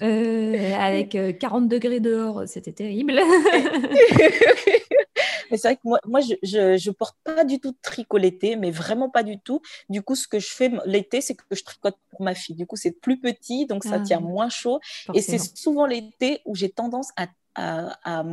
Euh, 0.02 0.74
avec 0.76 1.18
40 1.40 1.68
degrés 1.68 2.00
dehors, 2.00 2.44
c'était 2.46 2.72
terrible. 2.72 3.20
Mais 5.52 5.58
c'est 5.58 5.68
vrai 5.70 5.76
que 5.76 5.82
moi, 5.84 6.00
moi 6.06 6.20
je, 6.22 6.36
je, 6.78 6.92
porte 6.92 7.18
pas 7.24 7.44
du 7.44 7.60
tout 7.60 7.72
de 7.72 7.78
tricot 7.82 8.18
l'été, 8.18 8.56
mais 8.56 8.72
vraiment 8.72 9.10
pas 9.10 9.24
du 9.24 9.40
tout. 9.40 9.62
Du 9.90 10.02
coup, 10.02 10.16
ce 10.16 10.28
que 10.28 10.40
je 10.40 10.48
fais 10.48 10.72
l'été, 10.86 11.22
c'est 11.22 11.36
que 11.36 11.44
je 11.52 11.64
tricote 11.64 11.98
pour 12.10 12.22
ma 12.22 12.36
fille. 12.36 12.56
Du 12.56 12.66
coup, 12.66 12.76
c'est 12.76 12.92
plus 12.92 13.20
petit, 13.20 13.66
donc 13.66 13.84
ça 13.84 14.00
tient 14.00 14.20
ah. 14.20 14.26
moins 14.26 14.50
chaud. 14.50 14.80
Et 15.14 15.22
c'est 15.22 15.40
souvent 15.40 15.86
l'été 15.86 16.42
où 16.46 16.56
j'ai 16.56 16.70
tendance 16.70 17.10
à 17.16 17.28
à, 17.58 18.24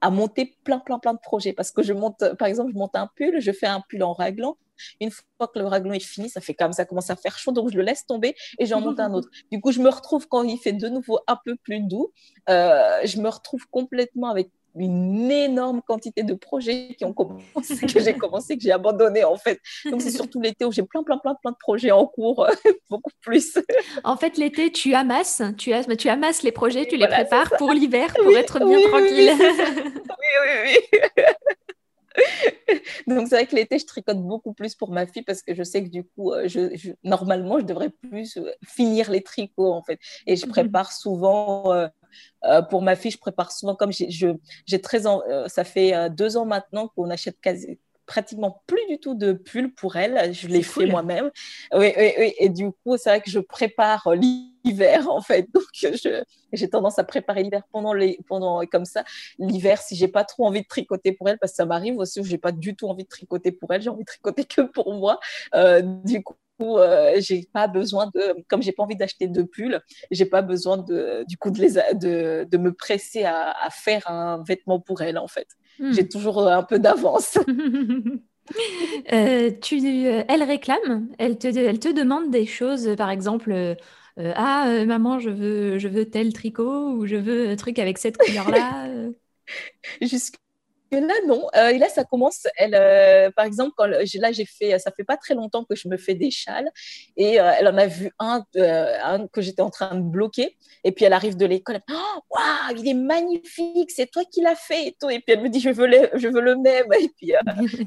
à, 0.00 0.10
monter 0.10 0.56
plein, 0.62 0.78
plein, 0.78 0.98
plein 0.98 1.14
de 1.14 1.18
projets. 1.18 1.52
Parce 1.52 1.70
que 1.70 1.82
je 1.82 1.92
monte, 1.92 2.34
par 2.38 2.48
exemple, 2.48 2.72
je 2.72 2.78
monte 2.78 2.94
un 2.96 3.06
pull, 3.16 3.40
je 3.40 3.50
fais 3.50 3.66
un 3.66 3.80
pull 3.80 4.02
en 4.02 4.12
raglan. 4.12 4.56
Une 5.00 5.10
fois 5.10 5.48
que 5.48 5.58
le 5.58 5.66
raglan 5.66 5.92
est 5.92 6.00
fini, 6.00 6.28
ça 6.28 6.40
fait 6.40 6.54
comme 6.54 6.72
ça 6.72 6.84
commence 6.84 7.10
à 7.10 7.16
faire 7.16 7.36
chaud, 7.38 7.50
donc 7.50 7.70
je 7.72 7.76
le 7.76 7.82
laisse 7.82 8.06
tomber 8.06 8.36
et 8.58 8.66
j'en 8.66 8.80
monte 8.80 9.00
un 9.00 9.12
autre. 9.12 9.28
Du 9.50 9.60
coup, 9.60 9.72
je 9.72 9.80
me 9.80 9.88
retrouve 9.88 10.28
quand 10.28 10.42
il 10.44 10.58
fait 10.58 10.72
de 10.72 10.88
nouveau 10.88 11.18
un 11.26 11.36
peu 11.44 11.56
plus 11.56 11.80
doux, 11.80 12.12
euh, 12.48 13.00
je 13.04 13.20
me 13.20 13.28
retrouve 13.28 13.66
complètement 13.70 14.28
avec 14.28 14.50
une 14.80 15.30
énorme 15.30 15.82
quantité 15.82 16.22
de 16.22 16.34
projets 16.34 16.94
qui 16.96 17.04
ont 17.04 17.12
commencé, 17.12 17.42
que 17.92 18.00
j'ai 18.00 18.14
commencé, 18.14 18.56
que 18.56 18.62
j'ai 18.62 18.72
abandonné 18.72 19.24
en 19.24 19.36
fait. 19.36 19.60
Donc 19.90 20.02
c'est 20.02 20.10
surtout 20.10 20.40
l'été 20.40 20.64
où 20.64 20.72
j'ai 20.72 20.82
plein, 20.82 21.02
plein, 21.02 21.18
plein, 21.18 21.34
plein 21.34 21.52
de 21.52 21.56
projets 21.58 21.90
en 21.90 22.06
cours, 22.06 22.46
beaucoup 22.90 23.10
plus. 23.20 23.58
En 24.04 24.16
fait, 24.16 24.36
l'été, 24.36 24.70
tu 24.72 24.94
amasses, 24.94 25.42
tu, 25.56 25.72
as, 25.72 25.84
tu 25.96 26.08
amasses 26.08 26.42
les 26.42 26.52
projets, 26.52 26.86
tu 26.86 26.96
les 26.96 27.08
prépares 27.08 27.50
pour 27.58 27.72
l'hiver, 27.72 28.14
pour 28.14 28.36
être 28.36 28.58
bien 28.64 28.88
tranquille. 28.88 29.32
Oui, 30.18 30.26
oui, 30.44 30.78
oui. 30.92 31.22
Donc 33.06 33.28
c'est 33.28 33.36
vrai 33.36 33.46
que 33.46 33.56
l'été, 33.56 33.78
je 33.78 33.86
tricote 33.86 34.18
beaucoup 34.18 34.52
plus 34.52 34.74
pour 34.74 34.90
ma 34.90 35.06
fille 35.06 35.22
parce 35.22 35.42
que 35.42 35.54
je 35.54 35.62
sais 35.62 35.82
que 35.82 35.88
du 35.88 36.04
coup, 36.04 36.32
euh, 36.32 36.48
je, 36.48 36.92
normalement, 37.04 37.58
je 37.58 37.64
devrais 37.64 37.90
plus 37.90 38.36
euh, 38.36 38.50
finir 38.64 39.10
les 39.10 39.22
tricots 39.22 39.72
en 39.72 39.82
fait. 39.82 39.98
Et 40.26 40.36
je 40.36 40.46
mhm. 40.46 40.52
prépare 40.52 40.92
souvent 40.92 41.72
euh, 41.72 41.88
euh, 42.44 42.62
pour 42.62 42.82
ma 42.82 42.96
fille, 42.96 43.10
je 43.10 43.18
prépare 43.18 43.52
souvent 43.52 43.74
comme 43.74 43.90
j'ai 43.92 44.80
13 44.80 45.06
ans, 45.06 45.22
euh, 45.28 45.48
ça 45.48 45.64
fait 45.64 45.94
euh, 45.94 46.08
deux 46.08 46.36
ans 46.36 46.44
maintenant 46.46 46.88
qu'on 46.88 47.10
achète 47.10 47.40
quasi, 47.40 47.78
pratiquement 48.06 48.62
plus 48.66 48.84
du 48.88 48.98
tout 48.98 49.14
de 49.14 49.32
pull 49.32 49.74
pour 49.74 49.96
elle. 49.96 50.32
Je 50.32 50.48
l'ai 50.48 50.62
fait 50.62 50.86
moi-même. 50.86 51.30
Oui, 51.72 51.92
oui, 51.96 52.12
oui. 52.18 52.34
Et 52.38 52.48
du 52.48 52.70
coup, 52.70 52.96
c'est 52.96 53.10
vrai 53.10 53.20
que 53.20 53.30
je 53.30 53.38
prépare 53.38 54.14
l'hiver 54.14 55.10
en 55.10 55.20
fait. 55.20 55.48
Donc, 55.54 55.64
j'ai 56.52 56.70
tendance 56.70 56.98
à 56.98 57.04
préparer 57.04 57.42
l'hiver 57.42 57.62
pendant 57.72 57.92
les, 57.92 58.18
pendant 58.28 58.64
comme 58.66 58.84
ça. 58.84 59.04
L'hiver, 59.38 59.80
si 59.82 59.96
j'ai 59.96 60.08
pas 60.08 60.24
trop 60.24 60.46
envie 60.46 60.62
de 60.62 60.68
tricoter 60.68 61.12
pour 61.12 61.28
elle, 61.28 61.38
parce 61.38 61.52
que 61.52 61.56
ça 61.56 61.66
m'arrive 61.66 61.98
aussi 61.98 62.20
où 62.20 62.24
j'ai 62.24 62.38
pas 62.38 62.52
du 62.52 62.74
tout 62.76 62.88
envie 62.88 63.04
de 63.04 63.08
tricoter 63.08 63.52
pour 63.52 63.72
elle, 63.72 63.82
j'ai 63.82 63.90
envie 63.90 64.04
de 64.04 64.08
tricoter 64.08 64.44
que 64.44 64.62
pour 64.62 64.94
moi. 64.94 65.18
du 66.04 66.22
coup, 66.22 66.34
euh, 66.60 67.14
j'ai 67.18 67.48
pas 67.52 67.68
besoin 67.68 68.10
de, 68.14 68.34
comme 68.48 68.62
j'ai 68.62 68.72
pas 68.72 68.82
envie 68.82 68.96
d'acheter 68.96 69.28
de 69.28 69.42
pulls, 69.42 69.80
j'ai 70.10 70.26
pas 70.26 70.42
besoin 70.42 70.76
de, 70.76 71.24
du 71.28 71.36
coup 71.36 71.50
de, 71.50 71.60
les, 71.60 71.72
de, 71.94 72.46
de 72.50 72.58
me 72.58 72.72
presser 72.72 73.24
à, 73.24 73.50
à, 73.50 73.70
faire 73.70 74.10
un 74.10 74.42
vêtement 74.42 74.80
pour 74.80 75.02
elle 75.02 75.18
en 75.18 75.28
fait. 75.28 75.48
Hmm. 75.78 75.92
J'ai 75.92 76.08
toujours 76.08 76.46
un 76.46 76.62
peu 76.62 76.78
d'avance. 76.78 77.38
euh, 79.12 79.50
tu, 79.60 80.06
elle 80.06 80.42
réclame, 80.42 81.08
elle 81.18 81.38
te, 81.38 81.48
elle 81.48 81.78
te 81.78 81.92
demande 81.92 82.30
des 82.30 82.46
choses, 82.46 82.94
par 82.96 83.10
exemple. 83.10 83.52
Euh, 83.52 83.74
ah 84.34 84.68
euh, 84.68 84.84
maman 84.84 85.20
je 85.20 85.30
veux 85.30 85.78
je 85.78 85.86
veux 85.86 86.04
tel 86.10 86.32
tricot 86.32 86.90
ou 86.90 87.06
je 87.06 87.14
veux 87.14 87.50
un 87.50 87.54
truc 87.54 87.78
avec 87.78 87.98
cette 87.98 88.16
couleur 88.16 88.50
là 88.50 88.88
Jusque 90.02 90.34
là, 90.90 91.14
non. 91.26 91.48
Euh, 91.56 91.68
et 91.68 91.78
là, 91.78 91.88
ça 91.88 92.04
commence. 92.04 92.46
Elle, 92.56 92.74
euh, 92.74 93.30
par 93.30 93.44
exemple, 93.44 93.72
quand 93.76 93.86
là, 93.86 94.04
j'ai 94.04 94.44
fait, 94.44 94.78
ça 94.78 94.90
fait 94.90 95.04
pas 95.04 95.16
très 95.16 95.34
longtemps 95.34 95.64
que 95.64 95.74
je 95.74 95.88
me 95.88 95.96
fais 95.96 96.14
des 96.14 96.30
châles, 96.30 96.70
et 97.16 97.40
euh, 97.40 97.52
elle 97.58 97.68
en 97.68 97.76
a 97.76 97.86
vu 97.86 98.10
un, 98.18 98.44
que 99.32 99.40
j'étais 99.40 99.62
en 99.62 99.70
train 99.70 99.94
de 99.94 100.02
bloquer. 100.02 100.56
Et 100.84 100.92
puis 100.92 101.04
elle 101.04 101.12
arrive 101.12 101.36
de 101.36 101.46
l'école, 101.46 101.80
oh, 101.90 102.20
waouh, 102.30 102.76
il 102.78 102.88
est 102.88 102.94
magnifique, 102.94 103.90
c'est 103.90 104.10
toi 104.10 104.22
qui 104.30 104.40
l'as 104.40 104.54
fait 104.54 104.88
et 104.88 104.96
tout. 105.00 105.10
Et 105.10 105.20
puis 105.20 105.34
elle 105.34 105.42
me 105.42 105.48
dit, 105.48 105.60
je 105.60 105.70
veux 105.70 105.86
le, 105.86 106.10
je 106.14 106.28
veux 106.28 106.40
le 106.40 106.56
même. 106.56 106.86
Et 107.00 107.08
puis, 107.16 107.32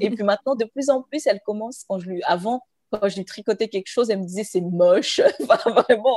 et 0.00 0.10
puis 0.10 0.24
maintenant, 0.24 0.54
de 0.54 0.64
plus 0.64 0.88
en 0.90 1.02
plus, 1.02 1.26
elle 1.26 1.40
commence 1.44 1.84
quand 1.88 1.98
je 1.98 2.08
lui, 2.08 2.22
avant, 2.24 2.62
quand 2.92 3.08
je 3.08 3.16
lui 3.16 3.24
tricotais 3.24 3.68
quelque 3.68 3.88
chose, 3.88 4.10
elle 4.10 4.20
me 4.20 4.26
disait 4.26 4.44
c'est 4.44 4.60
moche. 4.60 5.20
vraiment, 5.40 6.16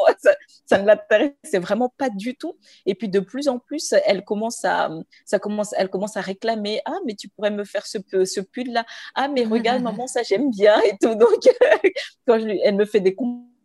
ça, 0.66 0.78
ne 0.80 0.86
l'intéressait 0.86 1.60
vraiment 1.60 1.94
pas 1.98 2.10
du 2.10 2.36
tout. 2.36 2.58
Et 2.86 2.96
puis 2.96 3.10
de 3.10 3.20
plus 3.20 3.48
en 3.48 3.60
plus, 3.60 3.94
elle 4.06 4.24
commence 4.24 4.66
à, 4.66 4.90
ça 5.26 5.40
commence, 5.40 5.74
elle 5.78 5.90
commence 5.90 6.18
à 6.18 6.22
réclamer 6.22 6.82
ah 6.86 6.98
mais 7.06 7.16
tu 7.16 7.30
pourrais 7.30 7.52
me 7.52 7.64
faire 7.64 7.86
ce, 7.86 7.98
ce 8.26 8.42
pull 8.42 8.72
là. 8.72 8.86
Ah 9.16 9.28
mais 9.28 9.46
regarde 9.46 9.82
maman 9.82 10.08
ça 10.08 10.24
j'aime 10.24 10.50
bien 10.52 10.80
et 10.82 10.98
tout. 11.02 11.16
Donc 11.16 11.40
quand 12.28 12.40
je 12.40 12.46
lui, 12.46 12.60
elle 12.64 12.76
me 12.76 12.86
fait 12.86 13.00
des 13.00 13.16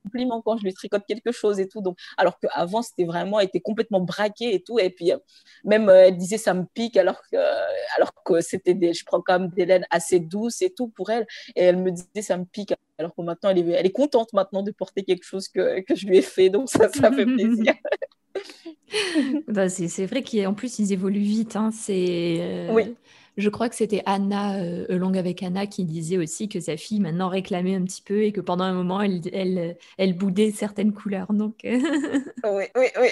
compliment 0.03 0.43
quand 0.43 0.57
je 0.57 0.65
lui 0.65 0.75
tricote 0.75 1.05
quelque 1.07 1.33
chose 1.33 1.61
et 1.61 1.69
tout. 1.69 1.81
Donc, 1.81 1.99
alors 2.17 2.39
qu'avant, 2.39 2.83
c'était 2.83 3.05
vraiment, 3.05 3.41
elle 3.41 3.47
était 3.47 3.61
complètement 3.61 4.01
braquée 4.01 4.55
et 4.55 4.63
tout. 4.63 4.79
Et 4.79 4.91
puis, 4.91 5.13
euh, 5.13 5.19
même, 5.65 5.89
euh, 5.89 6.07
elle 6.07 6.17
disait, 6.17 6.39
ça 6.39 6.55
me 6.55 6.65
pique, 6.75 6.97
alors 6.97 7.21
que, 7.31 7.37
euh, 7.37 7.67
alors 7.97 8.13
que 8.25 8.41
c'était 8.41 8.75
des, 8.75 8.93
je 8.93 9.05
prends 9.05 9.21
quand 9.21 9.39
même 9.39 9.51
des 9.51 9.67
laines 9.67 9.87
assez 9.91 10.21
douces 10.21 10.63
et 10.63 10.71
tout 10.71 10.89
pour 10.89 11.11
elle. 11.11 11.27
Et 11.57 11.65
elle 11.65 11.77
me 11.77 11.91
disait, 11.91 12.23
ça 12.23 12.37
me 12.37 12.45
pique. 12.45 12.75
Alors 12.99 13.15
que 13.15 13.23
maintenant, 13.23 13.51
elle 13.51 13.59
est, 13.59 13.73
elle 13.73 13.87
est 13.87 13.93
contente 13.93 14.33
maintenant 14.33 14.63
de 14.63 14.71
porter 14.73 15.05
quelque 15.05 15.25
chose 15.25 15.49
que, 15.49 15.81
que 15.81 15.95
je 15.95 16.07
lui 16.07 16.19
ai 16.19 16.23
fait. 16.23 16.51
Donc, 16.51 16.69
ça, 16.69 16.89
ça 16.89 17.11
fait 17.11 17.25
plaisir. 17.27 17.75
bah, 19.49 19.69
c'est 19.69 20.07
vrai 20.07 20.23
qu'en 20.23 20.55
plus, 20.55 20.79
ils 20.79 20.93
évoluent 20.93 21.21
vite. 21.21 21.57
Hein. 21.57 21.71
C'est. 21.73 22.69
Oui. 22.71 22.95
Je 23.41 23.49
crois 23.49 23.71
que 23.71 23.75
c'était 23.75 24.03
Anna, 24.05 24.59
euh, 24.59 24.85
Long 24.91 25.15
avec 25.15 25.43
Anna, 25.43 25.67
qui 25.67 25.85
disait 25.85 26.19
aussi 26.19 26.49
que 26.49 26.61
sa 26.61 26.77
fille 26.77 27.01
maintenant 27.01 27.29
réclamait 27.29 27.75
un 27.75 27.83
petit 27.85 28.03
peu 28.03 28.23
et 28.23 28.33
que 28.33 28.43
pendant 28.43 28.65
un 28.65 28.75
moment, 28.75 29.01
elle, 29.01 29.77
elle, 29.97 30.13
boudait 30.15 30.51
certaines 30.51 30.93
couleurs. 30.93 31.33
Donc... 31.33 31.65
Euh. 31.65 31.79
oui, 32.45 32.65
oui, 32.77 32.87
oui. 33.01 33.09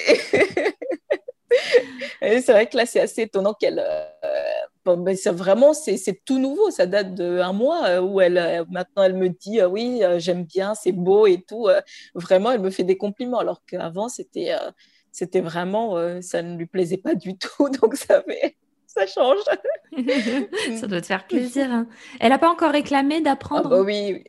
c'est 2.42 2.52
vrai 2.52 2.66
que 2.66 2.76
là, 2.76 2.84
c'est 2.84 3.00
assez 3.00 3.22
étonnant 3.22 3.54
qu'elle. 3.54 3.78
Euh, 3.78 4.96
ben, 4.96 5.16
c'est 5.16 5.32
vraiment, 5.32 5.72
c'est 5.72 6.22
tout 6.24 6.38
nouveau. 6.38 6.70
Ça 6.70 6.86
date 6.86 7.14
d'un 7.14 7.52
mois 7.52 8.00
où 8.00 8.20
elle, 8.20 8.64
maintenant, 8.70 9.02
elle 9.02 9.14
me 9.14 9.28
dit 9.28 9.62
oui, 9.62 10.02
j'aime 10.18 10.44
bien, 10.44 10.74
c'est 10.74 10.92
beau 10.92 11.26
et 11.26 11.42
tout. 11.46 11.68
vraiment, 12.14 12.52
elle 12.52 12.60
me 12.60 12.70
fait 12.70 12.84
des 12.84 12.96
compliments, 12.96 13.38
alors 13.38 13.62
qu'avant, 13.66 14.08
c'était, 14.08 14.52
c'était 15.12 15.42
vraiment, 15.42 16.22
ça 16.22 16.42
ne 16.42 16.56
lui 16.56 16.64
plaisait 16.64 16.96
pas 16.96 17.14
du 17.14 17.36
tout. 17.36 17.68
Donc, 17.82 17.96
ça 17.96 18.22
fait 18.22 18.56
ça 18.98 19.06
change. 19.06 19.38
ça 20.80 20.86
doit 20.86 21.00
te 21.00 21.06
faire 21.06 21.26
plaisir. 21.26 21.70
Hein. 21.70 21.86
Elle 22.20 22.30
n'a 22.30 22.38
pas 22.38 22.50
encore 22.50 22.72
réclamé 22.72 23.20
d'apprendre? 23.20 23.66
Ah 23.66 23.76
bah 23.76 23.80
oui, 23.82 24.24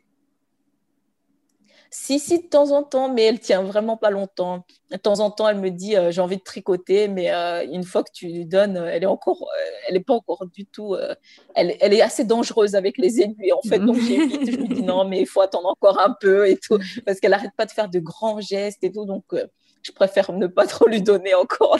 Si, 1.90 2.20
si, 2.20 2.42
de 2.42 2.46
temps 2.46 2.70
en 2.70 2.82
temps, 2.82 3.12
mais 3.12 3.24
elle 3.24 3.40
tient 3.40 3.62
vraiment 3.62 3.96
pas 3.96 4.10
longtemps. 4.10 4.64
De 4.90 4.96
temps 4.96 5.20
en 5.20 5.30
temps, 5.30 5.48
elle 5.48 5.58
me 5.58 5.70
dit 5.70 5.96
euh, 5.96 6.10
j'ai 6.10 6.20
envie 6.20 6.36
de 6.36 6.42
tricoter, 6.42 7.08
mais 7.08 7.32
euh, 7.32 7.64
une 7.64 7.82
fois 7.82 8.04
que 8.04 8.12
tu 8.12 8.26
lui 8.26 8.46
donnes, 8.46 8.76
elle 8.76 9.02
est 9.02 9.06
encore, 9.06 9.42
euh, 9.42 9.70
elle 9.88 9.96
est 9.96 10.04
pas 10.04 10.14
encore 10.14 10.46
du 10.46 10.66
tout. 10.66 10.96
Elle, 11.54 11.76
elle, 11.80 11.92
est 11.92 12.02
assez 12.02 12.24
dangereuse 12.24 12.74
avec 12.74 12.96
les 12.98 13.20
aiguilles 13.20 13.52
en 13.52 13.62
fait, 13.68 13.80
donc 13.80 13.96
j'évite. 13.96 14.50
Je 14.50 14.56
lui 14.56 14.68
dis 14.68 14.82
non, 14.82 15.04
mais 15.04 15.20
il 15.20 15.26
faut 15.26 15.40
attendre 15.40 15.68
encore 15.68 15.98
un 16.00 16.14
peu 16.20 16.48
et 16.48 16.56
tout, 16.56 16.78
parce 17.04 17.18
qu'elle 17.18 17.34
arrête 17.34 17.52
pas 17.56 17.66
de 17.66 17.72
faire 17.72 17.88
de 17.88 17.98
grands 17.98 18.40
gestes 18.40 18.84
et 18.84 18.92
tout, 18.92 19.04
donc 19.04 19.24
je 19.82 19.92
préfère 19.92 20.32
ne 20.32 20.46
pas 20.46 20.66
trop 20.66 20.86
lui 20.86 21.02
donner 21.02 21.34
encore 21.34 21.78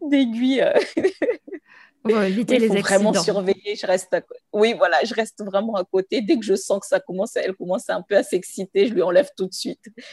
d'aiguilles. 0.00 0.64
Pour 2.08 2.22
éviter 2.22 2.58
les 2.58 2.68
faut 2.68 2.74
vraiment 2.74 3.12
surveiller. 3.14 3.76
Je 3.76 3.86
reste 3.86 4.16
Oui, 4.52 4.74
voilà, 4.76 4.98
je 5.04 5.14
reste 5.14 5.42
vraiment 5.44 5.74
à 5.74 5.84
côté. 5.84 6.20
Dès 6.20 6.38
que 6.38 6.44
je 6.44 6.54
sens 6.54 6.80
que 6.80 6.86
ça 6.86 7.00
commence, 7.00 7.36
elle 7.36 7.54
commence 7.54 7.88
un 7.90 8.02
peu 8.02 8.16
à 8.16 8.22
s'exciter, 8.22 8.86
je 8.86 8.94
lui 8.94 9.02
enlève 9.02 9.28
tout 9.36 9.46
de 9.46 9.54
suite. 9.54 9.84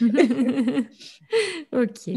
ok. 1.72 2.10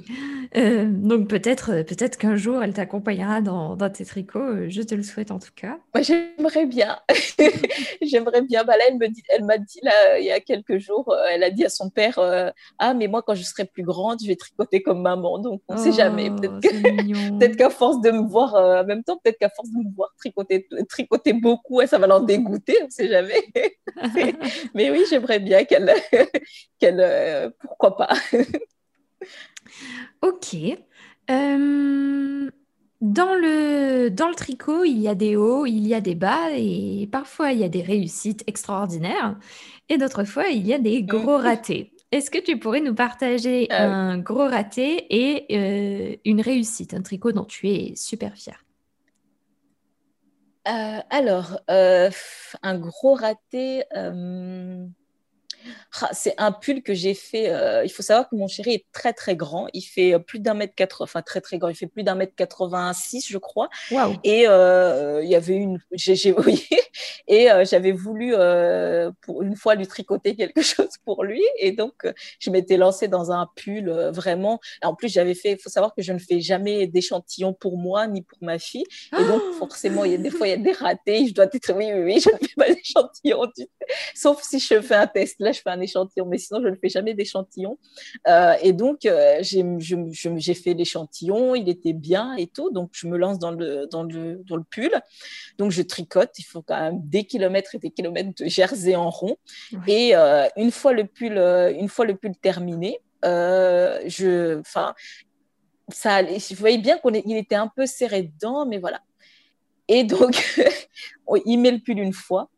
Euh, 0.56 0.86
donc 0.90 1.28
peut-être 1.30 1.84
peut-être 1.84 2.18
qu'un 2.18 2.36
jour, 2.36 2.64
elle 2.64 2.74
t'accompagnera 2.74 3.42
dans, 3.42 3.76
dans, 3.76 3.90
tes 3.90 4.06
tricots. 4.06 4.70
Je 4.70 4.82
te 4.82 4.96
le 4.96 5.04
souhaite 5.04 5.32
en 5.32 5.40
tout 5.40 5.52
cas. 5.56 5.78
J'aimerais 6.00 6.66
bien. 6.66 7.00
J'aimerais 8.02 8.42
bien. 8.42 8.64
Bah 8.64 8.78
là, 8.78 8.84
elle 8.90 8.98
me 8.98 9.08
dit, 9.08 9.24
elle 9.30 9.44
m'a 9.44 9.58
dit 9.58 9.80
là, 9.82 10.20
il 10.20 10.26
y 10.26 10.32
a 10.32 10.40
quelques 10.40 10.78
jours, 10.78 11.12
euh, 11.12 11.26
elle 11.32 11.44
a 11.44 11.50
dit 11.50 11.66
à 11.66 11.70
son 11.70 11.90
père, 11.90 12.20
euh, 12.20 12.50
ah 12.80 12.94
mais 12.94 13.08
moi 13.08 13.22
quand 13.22 13.36
je 13.36 13.44
serai 13.44 13.66
plus 13.66 13.84
grande, 13.84 14.20
je 14.22 14.28
vais 14.28 14.36
tricoter 14.36 14.82
comme 14.82 15.02
maman. 15.02 15.40
Donc 15.40 15.62
on 15.68 15.76
ne 15.76 15.80
sait 15.80 15.92
jamais. 15.92 16.30
Oh, 16.30 16.38
peut-être 17.40 17.56
qu'à 17.56 17.70
force 17.70 18.02
de 18.02 18.12
me 18.12 18.28
voir, 18.28 18.56
en 18.56 18.86
même 18.86 19.04
temps, 19.04 19.20
peut-être 19.24 19.38
qu'à 19.38 19.50
force 19.50 19.67
de 19.72 19.78
me 19.78 19.96
voir 19.96 20.14
tricoter, 20.18 20.68
tricoter 20.90 21.34
beaucoup, 21.34 21.82
et 21.82 21.88
ça 21.88 21.98
va 21.98 22.08
l'en 22.08 22.20
dégoûter, 22.20 22.78
on 22.82 22.86
ne 22.86 22.92
sait 22.92 23.10
jamais. 23.10 23.44
Mais 24.74 24.92
oui, 24.92 25.04
j'aimerais 25.10 25.40
bien 25.40 25.64
qu'elle, 25.66 25.94
qu'elle 26.80 27.00
euh, 27.00 27.50
pourquoi 27.60 27.98
pas. 27.98 28.14
ok. 30.22 30.56
Euh, 31.30 32.50
dans, 33.02 33.34
le, 33.36 34.10
dans 34.10 34.30
le 34.30 34.36
tricot, 34.36 34.84
il 34.84 35.00
y 35.00 35.08
a 35.08 35.16
des 35.16 35.36
hauts, 35.36 35.66
il 35.66 35.88
y 35.88 35.94
a 35.94 36.02
des 36.02 36.16
bas, 36.16 36.52
et 36.54 37.08
parfois 37.12 37.52
il 37.52 37.60
y 37.60 37.64
a 37.64 37.70
des 37.70 37.82
réussites 37.82 38.44
extraordinaires, 38.48 39.38
et 39.90 39.98
d'autres 39.98 40.24
fois 40.24 40.48
il 40.48 40.66
y 40.66 40.74
a 40.74 40.80
des 40.80 41.04
gros 41.04 41.38
mm. 41.38 41.42
ratés. 41.42 41.92
Est-ce 42.14 42.32
que 42.32 42.38
tu 42.38 42.58
pourrais 42.58 42.80
nous 42.80 42.96
partager 42.96 43.68
euh, 43.70 43.76
un 43.76 44.18
gros 44.18 44.48
raté 44.48 45.06
et 45.10 46.22
une 46.24 46.40
réussite, 46.40 46.94
un 46.94 47.02
tricot 47.02 47.34
dont 47.34 47.44
tu 47.44 47.68
es 47.68 47.94
super 47.98 48.34
fière? 48.38 48.64
Alors, 51.10 51.60
euh, 51.70 52.10
un 52.64 52.78
gros 52.78 53.14
raté. 53.16 53.84
Euh, 53.96 54.88
c'est 56.12 56.34
un 56.38 56.52
pull 56.52 56.84
que 56.84 56.94
j'ai 56.94 57.14
fait. 57.14 57.50
Euh, 57.50 57.84
il 57.84 57.90
faut 57.90 58.04
savoir 58.04 58.30
que 58.30 58.36
mon 58.36 58.48
chéri 58.48 58.74
est 58.74 58.86
très 58.92 59.14
très 59.14 59.36
grand. 59.36 59.68
Il 59.74 59.82
fait 59.82 60.14
euh, 60.14 60.20
plus 60.20 60.40
d'un 60.40 60.54
mètre 60.54 60.76
quatre, 60.76 61.04
enfin 61.04 61.22
très 61.22 61.42
très 61.42 61.58
grand. 61.58 61.70
Il 61.70 61.76
fait 61.76 61.88
plus 61.88 62.04
d'un 62.04 62.16
mètre 62.16 62.34
86, 62.36 63.28
je 63.30 63.38
crois. 63.38 63.70
Et 64.24 64.48
euh, 64.48 65.22
il 65.24 65.30
y 65.30 65.36
avait 65.36 65.56
une, 65.56 65.80
j'ai, 65.92 66.34
oui, 66.46 66.68
et 67.28 67.48
j'avais 67.64 67.92
voulu 67.92 68.34
pour 69.22 69.44
une 69.44 69.56
fois 69.56 69.76
lui 69.76 69.88
tricoter 69.88 70.36
quelque 70.36 70.62
chose 70.62 70.98
pour 71.06 71.24
lui. 71.24 71.44
Et 71.60 71.72
donc 71.72 72.08
je 72.40 72.50
m'étais 72.50 72.78
lancée 72.78 73.08
dans 73.08 73.32
un 73.32 73.50
pull 73.56 73.90
vraiment. 74.12 74.60
En 74.84 74.96
plus 74.96 75.10
j'avais 75.10 75.36
fait. 75.36 75.54
Il 75.54 75.60
faut 75.60 75.70
savoir 75.70 75.94
que 75.96 76.02
je 76.02 76.14
ne 76.14 76.20
fais 76.20 76.40
jamais 76.40 76.88
d'échantillons 76.88 77.54
pour 77.54 77.78
moi 77.78 78.08
ni 78.08 78.22
pour 78.22 78.38
ma 78.42 78.60
fille. 78.60 78.86
Et 79.18 79.24
donc 79.26 79.42
forcément 79.60 80.06
il 80.06 80.12
y 80.12 80.16
a 80.16 80.18
des 80.18 80.30
fois 80.30 80.48
il 80.48 80.52
y 80.52 80.54
a 80.54 80.58
des 80.58 80.72
ratés. 80.72 81.28
Je 81.28 81.34
dois 81.34 81.46
être 81.46 81.74
oui 81.74 81.92
oui 81.94 82.04
oui. 82.04 82.20
Je 82.20 82.30
ne 82.30 82.38
fais 82.38 82.56
pas 82.56 82.74
d'échantillons, 82.74 83.52
sauf 84.16 84.42
si 84.44 84.60
je 84.60 84.82
fais 84.82 84.96
un 84.96 85.08
test. 85.08 85.36
Là 85.40 85.52
je 85.58 85.62
fais 85.62 85.70
un 85.70 85.82
échantillon, 85.82 86.26
mais 86.26 86.38
sinon, 86.38 86.62
je 86.62 86.68
ne 86.68 86.76
fais 86.76 86.90
jamais 86.90 87.14
d'échantillon. 87.14 87.78
Euh, 88.28 88.54
et 88.62 88.74
donc, 88.74 89.06
euh, 89.06 89.40
j'ai 89.42 90.54
fait 90.54 90.74
l'échantillon, 90.74 91.56
il 91.56 91.70
était 91.70 91.94
bien 91.94 92.36
et 92.36 92.48
tout. 92.48 92.70
Donc, 92.72 92.92
je 92.94 93.08
me 93.08 93.18
lance 93.18 93.40
dans 93.40 93.52
le, 93.52 93.88
dans 93.88 94.04
le, 94.04 94.42
dans 94.46 94.56
le 94.56 94.64
pull. 94.64 94.92
Donc, 95.58 95.72
je 95.72 95.82
tricote. 95.82 96.32
Il 96.40 96.44
faut 96.44 96.62
quand 96.62 96.80
même 96.80 97.02
des 97.04 97.24
kilomètres 97.26 97.76
et 97.76 97.80
des 97.80 97.92
kilomètres 97.92 98.32
de 98.42 98.48
jersey 98.48 98.96
en 98.96 99.10
rond. 99.10 99.38
Et 99.88 100.16
euh, 100.16 100.48
une, 100.56 100.72
fois 100.72 100.94
le 100.94 101.06
pull, 101.06 101.38
une 101.38 101.90
fois 101.90 102.06
le 102.06 102.16
pull 102.16 102.36
terminé, 102.36 103.00
je, 103.24 104.60
enfin, 104.60 104.94
ça 105.90 106.16
allait, 106.16 106.40
je 106.40 106.56
voyais 106.56 106.78
bien 106.78 106.98
qu'il 106.98 107.38
était 107.38 107.56
un 107.56 107.68
peu 107.68 107.86
serré 107.86 108.24
dedans, 108.24 108.66
mais 108.66 108.78
voilà. 108.78 109.02
Et 109.88 110.04
donc, 110.04 110.36
il 111.46 111.58
met 111.58 111.72
le 111.72 111.80
pull 111.80 112.00
une 112.00 112.14
fois, 112.14 112.50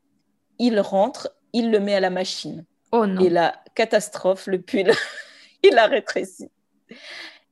il 0.58 0.80
rentre, 0.80 1.34
il 1.54 1.72
le 1.72 1.80
met 1.80 1.96
à 1.96 2.00
la 2.00 2.10
machine. 2.10 2.66
Oh 2.92 3.06
non. 3.06 3.22
Et 3.22 3.30
la 3.30 3.62
catastrophe, 3.76 4.48
le 4.48 4.62
pull, 4.62 4.92
il 5.64 5.78
a 5.78 5.88
rétréci. 5.88 6.50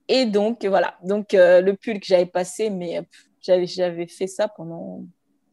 Et 0.08 0.26
donc, 0.26 0.66
voilà. 0.66 0.98
Donc, 1.04 1.34
euh, 1.34 1.62
le 1.62 1.76
pull 1.76 2.00
que 2.00 2.06
j'avais 2.06 2.26
passé, 2.26 2.70
mais 2.70 3.02
j'avais 3.42 4.08
fait 4.08 4.28
ça 4.28 4.48
pendant 4.48 5.04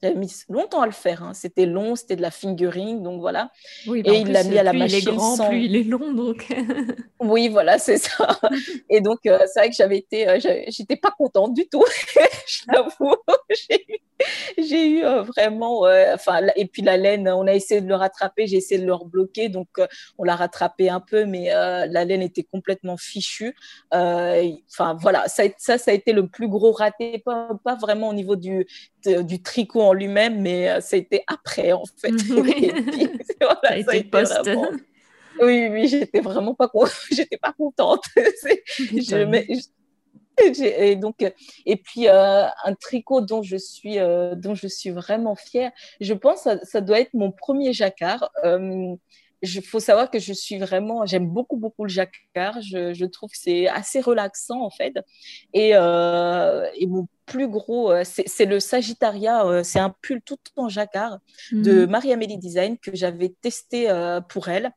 j'avais 0.05 0.16
mis 0.16 0.31
longtemps 0.51 0.83
à 0.83 0.87
le 0.87 0.92
faire. 0.92 1.23
Hein. 1.23 1.33
C'était 1.33 1.64
long, 1.64 1.97
c'était 1.97 2.16
de 2.16 2.23
la 2.23 2.31
fingering, 2.31 3.03
donc 3.03 3.20
voilà. 3.20 3.51
Oui, 3.87 4.03
et 4.05 4.18
il 4.18 4.33
l'a 4.33 4.44
mis 4.44 4.59
à 4.59 4.62
la 4.62 4.75
machine. 4.75 4.99
Il 4.99 5.09
est 5.09 5.12
grand, 5.12 5.37
sans... 5.37 5.49
plus 5.49 5.64
il 5.64 5.77
est 5.77 5.85
long, 5.85 6.12
donc. 6.12 6.47
oui, 7.20 7.49
voilà, 7.49 7.79
c'est 7.79 7.97
ça. 7.97 8.38
Et 8.90 9.01
donc, 9.01 9.20
euh, 9.27 9.38
c'est 9.47 9.61
vrai 9.61 9.70
que 9.70 9.77
j'avais 9.77 9.97
été, 9.97 10.29
euh, 10.29 10.38
j'étais 10.68 10.97
pas 10.97 11.11
contente 11.16 11.55
du 11.55 11.66
tout. 11.68 11.85
Je 12.47 12.64
l'avoue. 12.68 13.16
j'ai 13.49 13.83
eu 13.88 13.99
euh, 14.59 15.22
vraiment, 15.22 15.83
enfin, 16.14 16.40
et 16.57 16.66
puis 16.66 16.83
la 16.83 16.96
laine, 16.96 17.29
on 17.29 17.46
a 17.46 17.55
essayé 17.55 17.81
de 17.81 17.88
le 17.88 17.94
rattraper, 17.94 18.46
j'ai 18.46 18.57
essayé 18.57 18.81
de 18.81 18.87
le 18.87 18.94
rebloquer, 18.94 19.48
donc 19.48 19.68
on 20.18 20.24
l'a 20.24 20.37
rattrapé 20.37 20.88
un 20.88 21.00
peu, 21.00 21.24
mais 21.24 21.46
la 21.46 22.05
laine 22.05 22.22
était 22.22 22.44
complètement 22.44 22.96
fichue. 22.96 23.55
Enfin, 23.92 24.96
voilà, 25.00 25.29
ça, 25.29 25.44
ça, 25.59 25.79
ça 25.79 25.90
a 25.90 25.94
été 25.94 26.12
le 26.12 26.29
plus 26.29 26.48
gros 26.48 26.72
raté, 26.72 27.18
pas, 27.18 27.50
pas 27.64 27.77
vraiment 27.77 28.09
au 28.09 28.14
niveau 28.14 28.37
du, 28.37 28.66
du 29.05 29.42
tricot 29.42 29.83
en 29.83 29.92
lui-même, 29.92 30.40
mais 30.40 30.70
euh, 30.70 30.81
c'était 30.81 31.24
après, 31.27 31.72
en 31.72 31.85
fait. 31.85 32.12
Oui, 32.31 32.72
Oui, 35.42 35.68
oui, 35.70 35.88
j'étais 35.88 36.20
vraiment 36.20 36.55
pas, 36.55 36.70
j'étais 37.11 37.37
pas 37.37 37.53
contente. 37.53 38.05
je, 38.16 39.66
et 40.61 40.97
donc 40.97 41.25
et 41.66 41.77
puis 41.77 42.09
un 42.09 42.75
tricot 42.81 43.20
dont 43.20 43.42
je 43.42 43.57
suis 43.57 43.99
dont 43.99 44.55
je 44.55 44.66
suis 44.66 44.90
vraiment 44.90 45.35
fière 45.35 45.70
je 46.01 46.14
pense 46.14 46.42
ça, 46.42 46.59
ça 46.64 46.80
doit 46.80 47.01
être 47.01 47.14
mon 47.14 47.30
premier 47.30 47.72
jacquard 47.72 48.30
il 49.45 49.62
faut 49.62 49.80
savoir 49.80 50.11
que 50.11 50.18
je 50.18 50.32
suis 50.32 50.59
vraiment, 50.59 51.07
j'aime 51.07 51.28
beaucoup, 51.28 51.57
beaucoup 51.57 51.85
le 51.85 51.89
jacquard. 51.89 52.61
Je, 52.62 52.95
je 52.95 53.05
trouve 53.05 53.30
que 53.30 53.39
c'est 53.39 53.68
assez 53.68 54.01
relaxant, 54.01 54.62
en 54.62 54.70
fait. 54.70 54.95
Et, 55.53 55.72
euh, 55.74 56.66
et 56.76 56.87
mon 56.87 57.07
plus 57.26 57.49
gros, 57.49 57.91
euh, 57.91 58.03
c'est 58.05 58.45
le 58.47 58.61
Sagittaria, 58.61 59.47
euh, 59.47 59.62
c'est 59.62 59.78
un 59.78 59.95
pull 60.03 60.20
tout 60.22 60.39
en 60.57 60.68
jacquard 60.68 61.18
de 61.53 61.85
mhm. 61.85 61.91
Marie-Amélie 61.91 62.39
Design 62.39 62.78
que 62.78 62.95
j'avais 62.95 63.35
testé 63.41 63.89
pour 64.28 64.49
elle. 64.49 64.72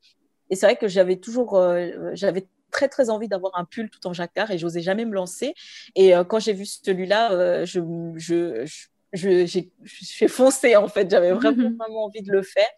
Et 0.50 0.56
c'est 0.56 0.66
vrai 0.66 0.78
que 0.78 0.88
j'avais 0.88 1.18
toujours, 1.18 1.62
j'avais 2.14 2.48
très 2.78 2.88
très 2.88 3.10
envie 3.10 3.28
d'avoir 3.28 3.58
un 3.58 3.66
pull 3.66 3.90
tout 3.90 4.06
en 4.06 4.14
jacquard 4.14 4.52
et 4.52 4.60
j'osais 4.60 4.82
jamais 4.82 5.06
me 5.06 5.14
lancer. 5.14 5.56
Et 5.96 6.14
quand 6.30 6.40
j'ai 6.40 6.54
vu 6.54 6.66
celui-là, 6.66 7.66
je, 7.66 7.80
je, 8.18 8.66
je, 9.14 9.46
j'ai 9.84 10.28
foncé 10.28 10.76
en 10.76 10.88
fait. 10.88 11.10
J'avais 11.10 11.32
vraiment, 11.32 11.72
vraiment 11.78 12.06
envie 12.06 12.22
de 12.22 12.32
le 12.32 12.44
faire. 12.44 12.70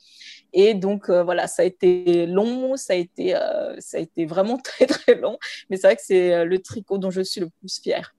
Et 0.53 0.73
donc, 0.73 1.09
euh, 1.09 1.23
voilà, 1.23 1.47
ça 1.47 1.61
a 1.61 1.65
été 1.65 2.25
long, 2.25 2.75
ça 2.75 2.93
a 2.93 2.95
été, 2.95 3.35
euh, 3.35 3.75
ça 3.79 3.97
a 3.97 3.99
été 3.99 4.25
vraiment 4.25 4.57
très, 4.63 4.85
très 4.85 5.15
long. 5.15 5.37
Mais 5.69 5.77
c'est 5.77 5.87
vrai 5.87 5.95
que 5.95 6.01
c'est 6.03 6.33
euh, 6.33 6.45
le 6.45 6.59
tricot 6.59 6.97
dont 6.97 7.11
je 7.11 7.21
suis 7.21 7.41
le 7.41 7.49
plus 7.49 7.79
fière. 7.79 8.15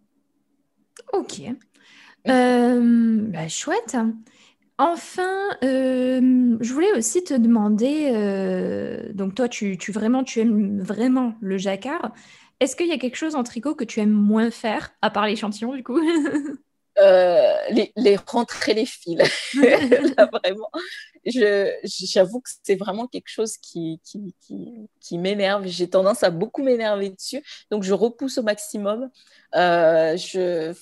Ok. 1.12 1.42
Bah, 2.24 3.48
chouette. 3.48 3.96
Enfin, 4.82 5.28
je 5.60 6.72
voulais 6.72 6.90
aussi 6.96 7.22
te 7.22 7.34
demander, 7.34 9.12
donc 9.12 9.34
toi, 9.34 9.46
tu, 9.46 9.76
tu, 9.76 9.92
vraiment, 9.92 10.24
tu 10.24 10.40
aimes 10.40 10.80
vraiment 10.80 11.34
le 11.42 11.58
jacquard. 11.58 12.12
Est-ce 12.60 12.76
qu'il 12.76 12.88
y 12.88 12.92
a 12.92 12.98
quelque 12.98 13.16
chose 13.16 13.34
en 13.34 13.42
tricot 13.42 13.74
que 13.74 13.84
tu 13.84 14.00
aimes 14.00 14.10
moins 14.10 14.50
faire, 14.50 14.90
à 15.02 15.10
part 15.10 15.26
l'échantillon 15.26 15.74
du 15.74 15.82
coup? 15.82 16.00
Euh, 16.98 17.56
les, 17.70 17.92
les, 17.96 18.16
rentrer 18.16 18.74
les 18.74 18.86
fils. 18.86 19.16
Là, 19.54 20.28
vraiment, 20.32 20.70
j'avoue 21.24 22.40
que 22.40 22.50
c'est 22.62 22.74
vraiment 22.74 23.06
quelque 23.06 23.28
chose 23.28 23.56
qui, 23.56 24.00
qui, 24.04 24.34
qui, 24.40 24.88
qui 25.00 25.18
m'énerve. 25.18 25.66
J'ai 25.66 25.88
tendance 25.88 26.22
à 26.22 26.30
beaucoup 26.30 26.62
m'énerver 26.62 27.10
dessus. 27.10 27.42
Donc, 27.70 27.84
je 27.84 27.94
repousse 27.94 28.38
au 28.38 28.42
maximum. 28.42 29.10
Euh, 29.54 30.16
je, 30.16 30.74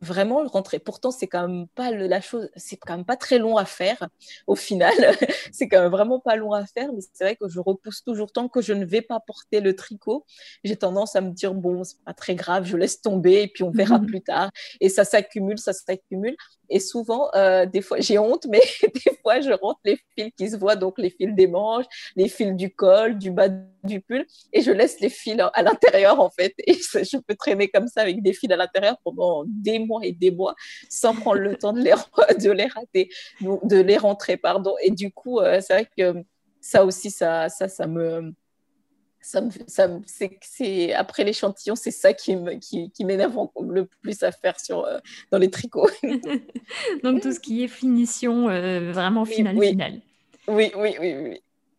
vraiment 0.00 0.42
le 0.42 0.48
rentrer. 0.48 0.78
Pourtant, 0.78 1.10
c'est 1.10 1.26
quand 1.26 1.48
même 1.48 1.66
pas 1.68 1.90
la 1.90 2.20
chose, 2.20 2.48
c'est 2.56 2.76
quand 2.76 2.96
même 2.96 3.04
pas 3.04 3.16
très 3.16 3.38
long 3.38 3.56
à 3.56 3.64
faire 3.64 4.08
au 4.46 4.54
final. 4.54 4.92
c'est 5.52 5.68
quand 5.68 5.80
même 5.80 5.90
vraiment 5.90 6.20
pas 6.20 6.36
long 6.36 6.52
à 6.52 6.66
faire, 6.66 6.92
mais 6.92 7.00
c'est 7.12 7.24
vrai 7.24 7.36
que 7.36 7.48
je 7.48 7.60
repousse 7.60 8.02
toujours 8.04 8.32
tant 8.32 8.48
que 8.48 8.60
je 8.60 8.72
ne 8.72 8.84
vais 8.84 9.02
pas 9.02 9.20
porter 9.20 9.60
le 9.60 9.74
tricot. 9.74 10.24
J'ai 10.64 10.76
tendance 10.76 11.16
à 11.16 11.20
me 11.20 11.30
dire 11.30 11.54
bon, 11.54 11.84
c'est 11.84 12.02
pas 12.04 12.14
très 12.14 12.34
grave, 12.34 12.64
je 12.64 12.76
laisse 12.76 13.00
tomber 13.00 13.42
et 13.42 13.48
puis 13.48 13.64
on 13.64 13.70
verra 13.70 13.98
plus 14.06 14.22
tard. 14.22 14.50
Et 14.80 14.88
ça 14.88 15.04
s'accumule, 15.04 15.58
ça 15.58 15.72
s'accumule. 15.72 16.36
Et 16.68 16.80
souvent, 16.80 17.28
euh, 17.34 17.66
des 17.66 17.80
fois, 17.80 18.00
j'ai 18.00 18.18
honte, 18.18 18.46
mais 18.48 18.60
des 18.94 19.16
fois, 19.22 19.40
je 19.40 19.52
rentre 19.52 19.80
les 19.84 19.98
fils 20.16 20.32
qui 20.36 20.50
se 20.50 20.56
voient, 20.56 20.76
donc 20.76 20.98
les 20.98 21.10
fils 21.10 21.34
des 21.34 21.46
manches, 21.46 21.86
les 22.16 22.28
fils 22.28 22.54
du 22.54 22.74
col, 22.74 23.18
du 23.18 23.30
bas 23.30 23.48
du 23.84 24.00
pull, 24.00 24.26
et 24.52 24.62
je 24.62 24.72
laisse 24.72 25.00
les 25.00 25.08
fils 25.08 25.36
à 25.54 25.62
l'intérieur, 25.62 26.20
en 26.20 26.30
fait. 26.30 26.54
Et 26.66 26.74
je 26.74 27.18
peux 27.18 27.34
traîner 27.34 27.68
comme 27.68 27.86
ça 27.88 28.00
avec 28.02 28.22
des 28.22 28.32
fils 28.32 28.50
à 28.50 28.56
l'intérieur 28.56 28.96
pendant 29.04 29.44
des 29.46 29.78
mois 29.86 30.00
et 30.04 30.12
des 30.12 30.30
mois 30.30 30.54
sans 30.88 31.14
prendre 31.14 31.40
le 31.40 31.56
temps 31.56 31.72
de 31.72 31.80
les, 31.80 31.94
de 32.44 32.50
les 32.50 32.66
rater, 32.66 33.08
de 33.40 33.80
les 33.80 33.96
rentrer, 33.96 34.36
pardon. 34.36 34.74
Et 34.82 34.90
du 34.90 35.10
coup, 35.10 35.40
euh, 35.40 35.60
c'est 35.60 35.72
vrai 35.72 35.88
que 35.96 36.22
ça 36.60 36.84
aussi, 36.84 37.10
ça, 37.10 37.48
ça, 37.48 37.68
ça 37.68 37.86
me 37.86 38.32
ça 39.26 39.42
ça 39.66 39.88
c'est, 40.40 40.92
après 40.92 41.24
l'échantillon, 41.24 41.74
c'est 41.74 41.90
ça 41.90 42.12
qui, 42.12 42.36
qui, 42.60 42.90
qui 42.90 43.04
m'énerve 43.04 43.36
le 43.60 43.86
plus 44.00 44.22
à 44.22 44.30
faire 44.30 44.58
sur, 44.60 44.84
euh, 44.84 44.98
dans 45.32 45.38
les 45.38 45.50
tricots. 45.50 45.90
Donc 47.02 47.22
tout 47.22 47.32
ce 47.32 47.40
qui 47.40 47.64
est 47.64 47.68
finition, 47.68 48.48
euh, 48.48 48.92
vraiment 48.92 49.24
finale, 49.24 49.56
oui. 49.56 49.70
finale. 49.70 50.00
Oui, 50.46 50.70
oui, 50.76 50.94
oui, 51.00 51.14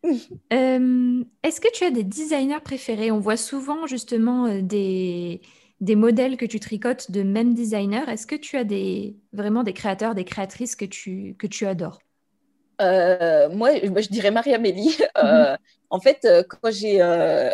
oui. 0.04 0.28
Euh, 0.52 1.24
est-ce 1.42 1.60
que 1.60 1.72
tu 1.72 1.84
as 1.84 1.90
des 1.90 2.04
designers 2.04 2.60
préférés? 2.62 3.10
On 3.10 3.18
voit 3.18 3.38
souvent 3.38 3.86
justement 3.86 4.60
des, 4.60 5.40
des 5.80 5.96
modèles 5.96 6.36
que 6.36 6.46
tu 6.46 6.60
tricotes 6.60 7.10
de 7.10 7.22
même 7.22 7.54
designer. 7.54 8.08
Est-ce 8.08 8.26
que 8.26 8.36
tu 8.36 8.56
as 8.56 8.64
des, 8.64 9.16
vraiment 9.32 9.62
des 9.62 9.72
créateurs, 9.72 10.14
des 10.14 10.24
créatrices 10.24 10.76
que 10.76 10.84
tu, 10.84 11.36
que 11.38 11.46
tu 11.46 11.66
adores? 11.66 12.00
Moi, 12.80 13.74
je 13.80 14.08
dirais 14.08 14.30
Marie-Amélie. 14.30 14.96
Mhm 15.22 15.56
en 15.90 16.00
fait, 16.00 16.24
euh, 16.24 16.42
quand 16.42 16.70
j'ai 16.70 17.00
euh, 17.00 17.50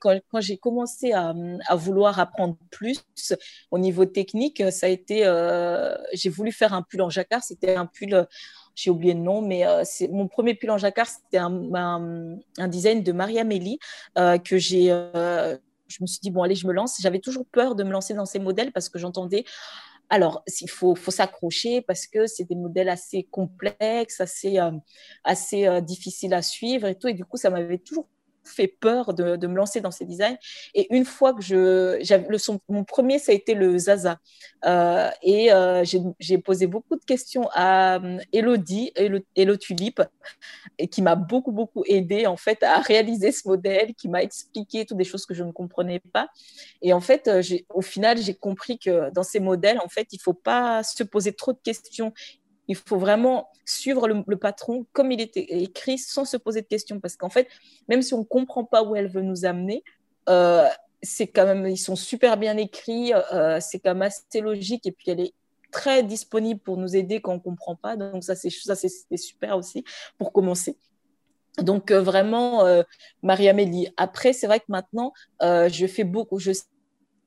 quand, 0.00 0.18
quand 0.30 0.40
j'ai 0.40 0.56
commencé 0.56 1.12
à, 1.12 1.34
à, 1.66 1.76
vouloir 1.76 2.18
apprendre 2.18 2.56
plus 2.70 3.04
au 3.70 3.78
niveau 3.78 4.04
technique, 4.04 4.62
ça 4.70 4.86
a 4.86 4.88
été 4.90 5.24
euh, 5.24 5.94
j'ai 6.12 6.28
voulu 6.28 6.52
faire 6.52 6.74
un 6.74 6.82
pull 6.82 7.02
en 7.02 7.10
jacquard. 7.10 7.42
C'était 7.42 7.74
un 7.76 7.86
pull, 7.86 8.26
j'ai 8.74 8.90
oublié 8.90 9.14
le 9.14 9.20
nom, 9.20 9.40
mais 9.40 9.66
euh, 9.66 9.82
c'est 9.84 10.08
mon 10.08 10.28
premier 10.28 10.54
pull 10.54 10.70
en 10.70 10.78
jacquard. 10.78 11.06
C'était 11.06 11.38
un, 11.38 11.74
un, 11.74 12.36
un, 12.58 12.68
design 12.68 13.02
de 13.02 13.14
euh, 14.18 14.38
que 14.38 14.58
j'ai. 14.58 14.90
Je 15.94 16.02
me 16.02 16.06
suis 16.06 16.20
dit 16.20 16.30
bon 16.30 16.42
allez, 16.42 16.54
je 16.54 16.66
me 16.66 16.72
lance. 16.72 16.96
J'avais 17.00 17.20
toujours 17.20 17.46
peur 17.46 17.74
de 17.74 17.84
me 17.84 17.90
lancer 17.90 18.14
dans 18.14 18.26
ces 18.26 18.38
modèles 18.38 18.72
parce 18.72 18.88
que 18.88 18.98
j'entendais 18.98 19.44
alors, 20.10 20.44
il 20.60 20.68
faut, 20.68 20.94
s'accrocher 20.96 21.80
parce 21.80 22.06
que 22.06 22.26
c'est 22.26 22.44
des 22.44 22.54
modèles 22.54 22.88
assez 22.88 23.24
complexes, 23.24 24.20
assez, 24.20 24.58
euh, 24.58 24.70
euh, 25.26 25.80
difficiles 25.80 26.34
à 26.34 26.42
suivre 26.42 26.86
et 26.86 26.94
tout. 26.98 27.08
Et 27.08 27.14
du 27.14 27.24
coup, 27.24 27.36
ça 27.36 27.50
m'avait 27.50 27.78
toujours 27.78 28.08
fait 28.44 28.68
peur 28.68 29.14
de, 29.14 29.46
me 29.46 29.54
lancer 29.54 29.80
dans 29.80 29.90
ces 29.90 30.04
designs. 30.04 30.36
Et 30.74 30.94
une 30.94 31.04
fois 31.04 31.34
que 31.34 31.42
je, 31.42 31.98
le 32.28 32.38
son, 32.38 32.60
mon 32.68 32.84
premier, 32.84 33.18
ça 33.18 33.32
a 33.32 33.34
été 33.34 33.54
le 33.54 33.76
Zaza. 33.78 34.18
Euh, 34.64 35.10
et 35.22 35.52
euh, 35.52 35.84
j'ai 36.18 36.38
posé 36.38 36.66
beaucoup 36.66 36.96
de 36.96 37.04
questions 37.04 37.48
à 37.52 37.96
euh, 37.96 38.18
Elodie, 38.32 38.92
Elo, 38.96 39.56
Tulip, 39.56 40.02
et 40.78 40.88
qui 40.88 41.02
m'a 41.02 41.14
beaucoup, 41.16 41.52
beaucoup 41.52 41.84
aidé 41.86 42.26
en 42.26 42.36
fait 42.36 42.62
à 42.62 42.80
réaliser 42.80 43.32
ce 43.32 43.46
modèle, 43.46 43.94
qui 43.94 44.08
m'a 44.08 44.22
expliqué 44.22 44.86
toutes 44.86 44.96
des 44.96 45.04
choses 45.04 45.26
que 45.26 45.34
je 45.34 45.44
ne 45.44 45.52
comprenais 45.52 46.00
pas. 46.12 46.28
Et 46.82 46.92
en 46.92 47.00
fait, 47.00 47.30
au 47.70 47.82
final, 47.82 48.18
j'ai 48.18 48.34
compris 48.34 48.78
que 48.78 49.10
dans 49.10 49.22
ces 49.22 49.40
modèles, 49.40 49.80
en 49.84 49.88
fait, 49.88 50.08
il 50.12 50.20
faut 50.20 50.34
pas 50.34 50.82
se 50.82 51.02
poser 51.02 51.32
trop 51.32 51.52
de 51.52 51.60
questions. 51.62 52.12
Il 52.68 52.76
faut 52.76 52.98
vraiment 52.98 53.48
suivre 53.64 54.08
le, 54.08 54.36
patron 54.36 54.86
comme 54.92 55.12
il 55.12 55.20
était 55.20 55.62
écrit 55.62 55.98
sans 55.98 56.24
se 56.24 56.36
poser 56.36 56.62
de 56.62 56.66
questions. 56.66 57.00
Parce 57.00 57.16
qu'en 57.16 57.30
fait, 57.30 57.48
même 57.88 58.02
si 58.02 58.14
on 58.14 58.18
ne 58.18 58.24
comprend 58.24 58.64
pas 58.64 58.82
où 58.82 58.96
elle 58.96 59.08
veut 59.08 59.22
nous 59.22 59.44
amener, 59.44 59.84
euh, 60.28 60.68
c'est 61.04 61.26
quand 61.26 61.44
même, 61.44 61.66
ils 61.66 61.78
sont 61.78 61.96
super 61.96 62.36
bien 62.36 62.56
écrits, 62.56 63.12
euh, 63.14 63.58
c'est 63.60 63.78
quand 63.78 63.94
même 63.94 64.02
assez 64.02 64.40
logique 64.40 64.86
et 64.86 64.92
puis 64.92 65.10
elle 65.10 65.20
est 65.20 65.34
très 65.70 66.02
disponible 66.02 66.60
pour 66.60 66.76
nous 66.76 66.96
aider 66.96 67.20
quand 67.20 67.32
on 67.32 67.36
ne 67.36 67.40
comprend 67.40 67.76
pas. 67.76 67.96
Donc 67.96 68.24
ça, 68.24 68.34
c'est 68.34 68.50
super 69.16 69.56
aussi 69.56 69.84
pour 70.18 70.32
commencer. 70.32 70.76
Donc 71.58 71.90
euh, 71.90 72.00
vraiment, 72.00 72.64
euh, 72.64 72.82
Marie-Amélie. 73.22 73.88
Après, 73.96 74.32
c'est 74.32 74.46
vrai 74.46 74.60
que 74.60 74.66
maintenant, 74.68 75.12
je 75.40 75.86
fais 75.86 76.04
beaucoup, 76.04 76.38
je 76.38 76.52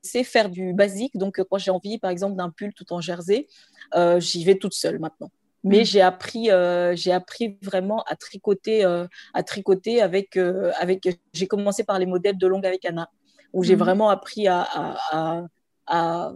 sais 0.02 0.24
faire 0.24 0.48
du 0.48 0.72
basique. 0.72 1.16
Donc 1.16 1.42
quand 1.48 1.58
j'ai 1.58 1.70
envie, 1.70 1.98
par 1.98 2.10
exemple, 2.10 2.36
d'un 2.36 2.50
pull 2.50 2.72
tout 2.74 2.92
en 2.92 3.00
jersey, 3.00 3.46
euh, 3.94 4.20
j'y 4.20 4.44
vais 4.44 4.56
toute 4.56 4.74
seule 4.74 4.98
maintenant. 4.98 5.30
Mais 5.64 5.80
mm. 5.80 5.84
j'ai 5.84 6.00
appris, 6.00 6.50
euh, 6.50 6.94
j'ai 6.94 7.12
appris 7.12 7.58
vraiment 7.62 8.02
à 8.04 8.16
tricoter, 8.16 8.84
euh, 8.84 9.06
à 9.34 9.42
tricoter 9.42 10.00
avec, 10.00 10.36
euh, 10.36 10.70
avec. 10.78 11.08
J'ai 11.32 11.46
commencé 11.46 11.84
par 11.84 11.98
les 11.98 12.06
modèles 12.06 12.38
de 12.38 12.46
longue 12.46 12.66
avec 12.66 12.84
Anna, 12.84 13.10
où 13.52 13.64
j'ai 13.64 13.76
mm. 13.76 13.80
vraiment 13.80 14.10
appris 14.10 14.46
à, 14.46 14.62
à, 14.62 14.96
à, 15.10 15.42
à 15.86 16.32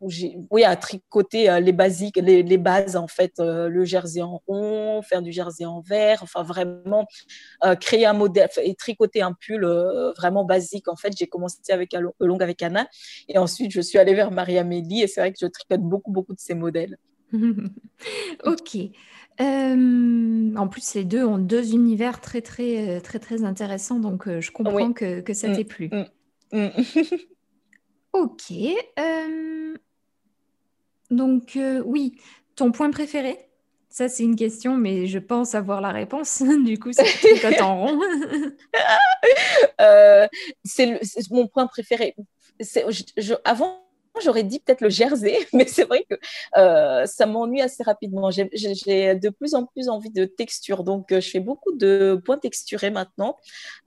oui, 0.00 0.64
à 0.64 0.76
tricoter 0.76 1.50
euh, 1.50 1.60
les 1.60 1.72
basiques, 1.72 2.16
les, 2.16 2.42
les 2.42 2.58
bases 2.58 2.96
en 2.96 3.06
fait, 3.06 3.34
euh, 3.38 3.68
le 3.68 3.84
jersey 3.84 4.22
en 4.22 4.40
rond, 4.46 5.02
faire 5.02 5.20
du 5.20 5.30
jersey 5.30 5.66
en 5.66 5.80
vert, 5.80 6.20
enfin 6.22 6.42
vraiment 6.42 7.06
euh, 7.64 7.74
créer 7.74 8.06
un 8.06 8.14
modèle 8.14 8.48
et 8.62 8.74
tricoter 8.74 9.20
un 9.20 9.34
pull 9.34 9.64
vraiment 10.16 10.44
basique. 10.44 10.88
En 10.88 10.96
fait, 10.96 11.12
j'ai 11.16 11.26
commencé 11.26 11.58
avec 11.68 11.94
longue 12.18 12.42
avec 12.42 12.62
Anna 12.62 12.88
et 13.28 13.36
ensuite 13.38 13.72
je 13.72 13.80
suis 13.80 13.98
allée 13.98 14.14
vers 14.14 14.30
Marie-Amélie 14.30 15.02
et 15.02 15.06
c'est 15.06 15.20
vrai 15.20 15.32
que 15.32 15.38
je 15.40 15.46
tricote 15.46 15.82
beaucoup 15.82 16.10
beaucoup 16.10 16.34
de 16.34 16.40
ces 16.40 16.54
modèles. 16.54 16.96
ok. 18.44 18.76
en 19.38 20.68
plus, 20.68 20.94
les 20.94 21.04
deux 21.04 21.24
ont 21.24 21.38
deux 21.38 21.74
univers 21.74 22.20
très 22.20 22.40
très 22.40 23.00
très 23.02 23.18
très 23.18 23.44
intéressants, 23.44 24.00
donc 24.00 24.28
je 24.40 24.50
comprends 24.50 24.92
que, 24.92 25.20
que, 25.20 25.34
ça 25.34 25.48
mm, 25.48 25.56
t'ait 25.56 25.64
plu. 25.64 25.90
Mm, 26.52 26.58
mm. 26.58 26.70
Donc 31.10 31.56
euh, 31.56 31.82
oui, 31.84 32.16
ton 32.56 32.72
point 32.72 32.90
préféré? 32.90 33.38
Ça, 33.88 34.08
c'est 34.08 34.22
une 34.22 34.36
question, 34.36 34.76
mais 34.76 35.08
je 35.08 35.18
pense 35.18 35.56
avoir 35.56 35.80
la 35.80 35.90
réponse. 35.90 36.42
du 36.64 36.78
coup, 36.78 36.92
c'est 36.92 37.02
tricote 37.02 37.60
en 37.60 37.86
rond. 37.86 38.00
euh, 39.80 40.28
c'est 40.64 41.00
mon 41.30 41.48
point 41.48 41.66
préféré. 41.66 42.14
Avant, 43.44 43.82
j'aurais 44.22 44.42
dit 44.42 44.60
peut-être 44.60 44.80
le 44.80 44.88
jersey, 44.88 45.38
mais 45.52 45.66
c'est 45.66 45.84
vrai 45.84 46.04
que 46.08 46.14
euh, 46.56 47.06
ça 47.06 47.26
m'ennuie 47.26 47.60
assez 47.60 47.82
rapidement. 47.82 48.30
J'ai 48.30 48.44
de 49.14 49.28
plus 49.28 49.54
en 49.54 49.66
plus 49.66 49.88
envie 49.88 50.10
de 50.10 50.24
texture, 50.24 50.84
donc 50.84 51.12
euh, 51.12 51.20
je 51.20 51.30
fais 51.30 51.40
beaucoup 51.40 51.72
de 51.76 52.20
points 52.24 52.38
texturés 52.38 52.90
maintenant. 52.90 53.36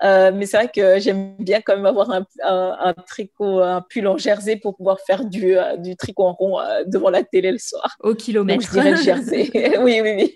Euh, 0.03 0.31
mais 0.34 0.45
c'est 0.45 0.57
vrai 0.57 0.69
que 0.73 0.99
j'aime 0.99 1.36
bien 1.38 1.61
quand 1.61 1.75
même 1.75 1.86
avoir 1.86 2.11
un, 2.11 2.25
un, 2.43 2.93
tricot, 2.93 3.59
un 3.59 3.81
pull 3.81 4.07
en 4.07 4.17
jersey 4.17 4.57
pour 4.57 4.75
pouvoir 4.75 4.99
faire 5.01 5.25
du, 5.25 5.55
du 5.79 5.95
tricot 5.95 6.23
en 6.23 6.34
rond 6.34 6.59
devant 6.86 7.09
la 7.09 7.23
télé 7.23 7.51
le 7.51 7.57
soir. 7.57 7.95
Au 8.01 8.15
kilomètre. 8.15 8.61
Donc, 8.61 8.69
je 8.69 8.73
dirais 8.73 8.91
le 8.91 8.97
jersey. 8.97 9.51
oui, 9.81 10.01
oui, 10.01 10.34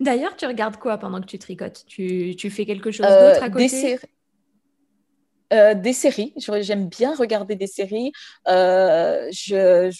D'ailleurs, 0.00 0.36
tu 0.36 0.46
regardes 0.46 0.76
quoi 0.76 0.98
pendant 0.98 1.20
que 1.20 1.26
tu 1.26 1.38
tricotes? 1.38 1.84
Tu, 1.86 2.34
tu, 2.36 2.50
fais 2.50 2.64
quelque 2.64 2.90
chose 2.90 3.06
d'autre 3.06 3.42
à 3.42 3.50
côté? 3.50 3.98
Euh, 5.52 5.74
des 5.74 5.92
séries. 5.92 6.32
J'aime 6.36 6.88
bien 6.88 7.14
regarder 7.14 7.56
des 7.56 7.66
séries. 7.66 8.12
Euh, 8.48 9.28
je, 9.32 9.92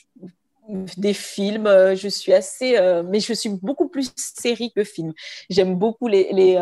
des 0.96 1.14
films, 1.14 1.66
euh, 1.66 1.96
je 1.96 2.06
suis 2.06 2.32
assez, 2.32 2.78
mais 3.08 3.18
je 3.18 3.32
suis 3.32 3.48
beaucoup 3.48 3.88
plus 3.88 4.12
série 4.16 4.70
que 4.72 4.84
film. 4.84 5.12
J'aime 5.48 5.74
beaucoup 5.74 6.06
les, 6.06 6.28
les, 6.32 6.56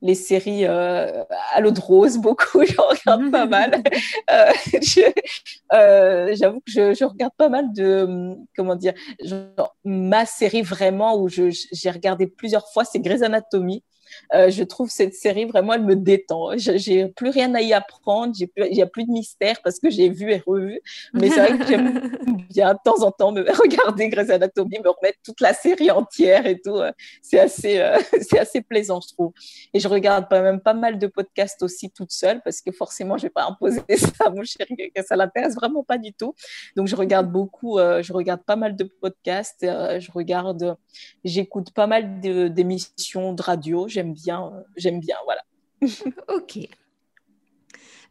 les 0.00 0.14
séries 0.14 0.64
à 0.64 1.60
l'eau 1.60 1.70
de 1.70 1.80
rose, 1.80 2.16
beaucoup, 2.18 2.64
j'en 2.64 2.88
regarde 2.88 3.30
pas 3.30 3.44
mal. 3.44 3.82
J'avoue 6.34 6.60
que 6.60 6.72
je, 6.72 6.94
je, 6.94 7.04
regarde 7.04 7.34
pas 7.36 7.50
mal 7.50 7.70
de, 7.74 8.34
comment 8.56 8.76
dire, 8.76 8.94
genre, 9.22 9.76
ma 9.84 10.24
série 10.24 10.62
vraiment 10.62 11.20
où 11.20 11.28
j'ai 11.28 11.90
regardé 11.90 12.26
plusieurs 12.26 12.72
fois, 12.72 12.84
c'est 12.84 13.00
Grey's 13.00 13.22
Anatomy. 13.22 13.84
Euh, 14.32 14.50
je 14.50 14.62
trouve 14.64 14.90
cette 14.90 15.14
série 15.14 15.44
vraiment, 15.44 15.74
elle 15.74 15.84
me 15.84 15.96
détend. 15.96 16.56
J'ai 16.56 17.08
plus 17.08 17.30
rien 17.30 17.54
à 17.54 17.60
y 17.60 17.72
apprendre, 17.72 18.34
il 18.38 18.72
n'y 18.72 18.82
a 18.82 18.86
plus 18.86 19.04
de 19.04 19.10
mystère 19.10 19.60
parce 19.62 19.78
que 19.78 19.90
j'ai 19.90 20.08
vu 20.08 20.32
et 20.32 20.42
revu. 20.46 20.80
Mais 21.12 21.30
c'est 21.30 21.40
vrai 21.40 21.58
que 21.58 21.66
j'aime 21.66 22.16
bien 22.50 22.74
de 22.74 22.78
temps 22.84 23.02
en 23.02 23.10
temps 23.10 23.32
me 23.32 23.42
regarder 23.62 24.08
Grey's 24.08 24.30
Anatomy, 24.30 24.78
me 24.78 24.88
remettre 24.88 25.18
toute 25.24 25.40
la 25.40 25.54
série 25.54 25.90
entière 25.90 26.46
et 26.46 26.60
tout. 26.60 26.80
C'est 27.22 27.40
assez, 27.40 27.78
euh, 27.78 27.98
c'est 28.20 28.38
assez 28.38 28.60
plaisant, 28.60 29.00
je 29.00 29.14
trouve. 29.14 29.32
Et 29.72 29.80
je 29.80 29.88
regarde 29.88 30.26
quand 30.30 30.42
même 30.42 30.60
pas 30.60 30.74
mal 30.74 30.98
de 30.98 31.06
podcasts 31.06 31.62
aussi 31.62 31.90
toute 31.90 32.12
seule 32.12 32.42
parce 32.42 32.60
que 32.60 32.72
forcément, 32.72 33.16
je 33.16 33.24
vais 33.24 33.30
pas 33.30 33.46
imposer 33.46 33.82
ça 33.96 34.26
à 34.26 34.30
mon 34.30 34.44
chéri, 34.44 34.76
que 34.94 35.04
ça 35.04 35.16
l'intéresse 35.16 35.54
vraiment 35.54 35.84
pas 35.84 35.98
du 35.98 36.12
tout. 36.12 36.34
Donc, 36.76 36.88
je 36.88 36.96
regarde 36.96 37.30
beaucoup, 37.30 37.78
euh, 37.78 38.02
je 38.02 38.12
regarde 38.12 38.42
pas 38.42 38.56
mal 38.56 38.76
de 38.76 38.84
podcasts, 38.84 39.60
je 39.62 40.12
regarde, 40.12 40.76
j'écoute 41.24 41.72
pas 41.72 41.86
mal 41.86 42.20
d'émissions 42.20 43.32
de, 43.32 43.36
de 43.36 43.42
radio 43.42 43.84
j'aime 43.88 44.03
bien, 44.12 44.46
euh, 44.46 44.62
j'aime 44.76 45.00
bien, 45.00 45.16
voilà. 45.24 45.42
ok. 46.28 46.58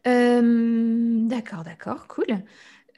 Euh, 0.05 1.27
d'accord, 1.27 1.63
d'accord, 1.63 2.07
cool. 2.07 2.25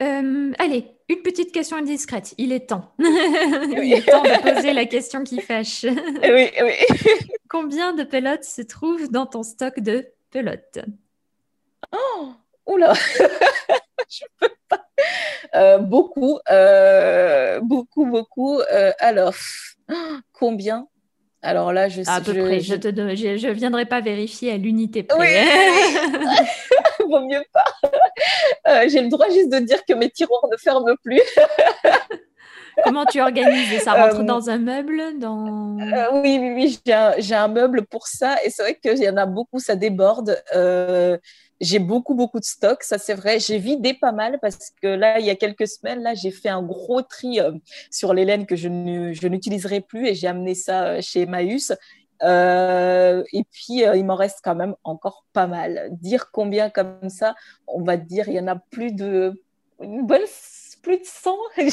Euh, 0.02 0.52
allez, 0.58 0.96
une 1.08 1.22
petite 1.22 1.52
question 1.52 1.76
indiscrète. 1.76 2.34
Il 2.36 2.52
est 2.52 2.68
temps. 2.68 2.92
Il 2.98 3.92
est 3.92 4.04
temps 4.04 4.22
de 4.22 4.54
poser 4.54 4.72
la 4.72 4.86
question 4.86 5.24
qui 5.24 5.40
fâche. 5.40 5.84
oui, 6.22 6.50
oui. 6.60 6.72
Combien 7.48 7.94
de 7.94 8.02
pelotes 8.02 8.44
se 8.44 8.62
trouvent 8.62 9.10
dans 9.10 9.26
ton 9.26 9.42
stock 9.42 9.80
de 9.80 10.06
pelotes? 10.30 10.80
Oh, 11.92 12.32
oula 12.66 12.92
Je 14.08 14.24
peux 14.38 14.50
pas. 14.68 15.78
beaucoup, 15.78 16.40
beaucoup, 17.62 18.06
beaucoup. 18.06 18.60
alors, 18.98 19.34
combien? 20.32 20.88
Alors 21.46 21.72
là, 21.72 21.88
je 21.88 22.02
sais. 22.02 22.10
À 22.10 22.20
peu 22.20 22.32
près. 22.32 22.60
Je, 22.60 22.74
te 22.74 22.88
je, 22.88 23.48
viendrai 23.48 23.86
pas 23.86 24.00
vérifier 24.00 24.52
à 24.52 24.56
l'unité 24.56 25.04
près. 25.04 25.18
Oui. 25.18 26.26
Vaut 27.08 27.20
mieux 27.20 27.44
pas. 27.52 27.64
Euh, 28.68 28.88
j'ai 28.88 29.00
le 29.00 29.08
droit 29.08 29.28
juste 29.30 29.50
de 29.50 29.58
dire 29.60 29.84
que 29.84 29.94
mes 29.94 30.10
tiroirs 30.10 30.46
ne 30.50 30.56
ferment 30.56 30.96
plus. 31.02 31.22
Comment 32.84 33.06
tu 33.06 33.20
organises 33.20 33.80
Ça? 33.80 33.94
Rentre 33.94 34.20
euh, 34.20 34.24
dans 34.24 34.50
un 34.50 34.58
meuble 34.58 35.18
dans... 35.18 35.78
Euh, 35.80 36.20
oui, 36.20 36.38
oui, 36.40 36.52
oui. 36.54 36.80
J'ai 37.18 37.34
un, 37.34 37.44
un, 37.44 37.48
meuble 37.48 37.86
pour 37.86 38.06
ça. 38.06 38.36
Et 38.44 38.50
c'est 38.50 38.62
vrai 38.62 38.74
qu'il 38.74 39.02
y 39.02 39.08
en 39.08 39.16
a 39.16 39.24
beaucoup, 39.24 39.60
ça 39.60 39.76
déborde 39.76 40.42
j'ai 41.60 41.78
beaucoup, 41.78 42.14
beaucoup 42.14 42.38
de 42.38 42.44
stocks, 42.44 42.82
ça 42.82 42.98
c'est 42.98 43.14
vrai. 43.14 43.38
J'ai 43.38 43.58
vidé 43.58 43.94
pas 43.94 44.12
mal 44.12 44.38
parce 44.40 44.70
que 44.82 44.88
là, 44.88 45.18
il 45.18 45.26
y 45.26 45.30
a 45.30 45.36
quelques 45.36 45.66
semaines, 45.66 46.02
là, 46.02 46.14
j'ai 46.14 46.30
fait 46.30 46.48
un 46.48 46.62
gros 46.62 47.02
tri 47.02 47.40
euh, 47.40 47.52
sur 47.90 48.14
les 48.14 48.24
laines 48.24 48.46
que 48.46 48.56
je 48.56 48.68
n'utiliserai 48.68 49.80
plus 49.80 50.06
et 50.06 50.14
j'ai 50.14 50.26
amené 50.26 50.54
ça 50.54 50.86
euh, 50.86 51.00
chez 51.00 51.22
Emmaüs. 51.22 51.72
Euh, 52.22 53.22
et 53.32 53.44
puis, 53.44 53.82
il 53.94 54.04
m'en 54.04 54.16
reste 54.16 54.40
quand 54.42 54.54
même 54.54 54.74
encore 54.84 55.24
pas 55.32 55.46
mal. 55.46 55.88
Dire 55.92 56.30
combien 56.30 56.70
comme 56.70 57.08
ça, 57.08 57.34
on 57.66 57.82
va 57.82 57.96
dire, 57.96 58.28
il 58.28 58.34
y 58.34 58.40
en 58.40 58.46
a 58.46 58.56
plus 58.56 58.92
de, 58.92 59.42
une 59.80 60.06
bonne, 60.06 60.22
plus 60.82 60.98
de 60.98 61.04
100. 61.04 61.36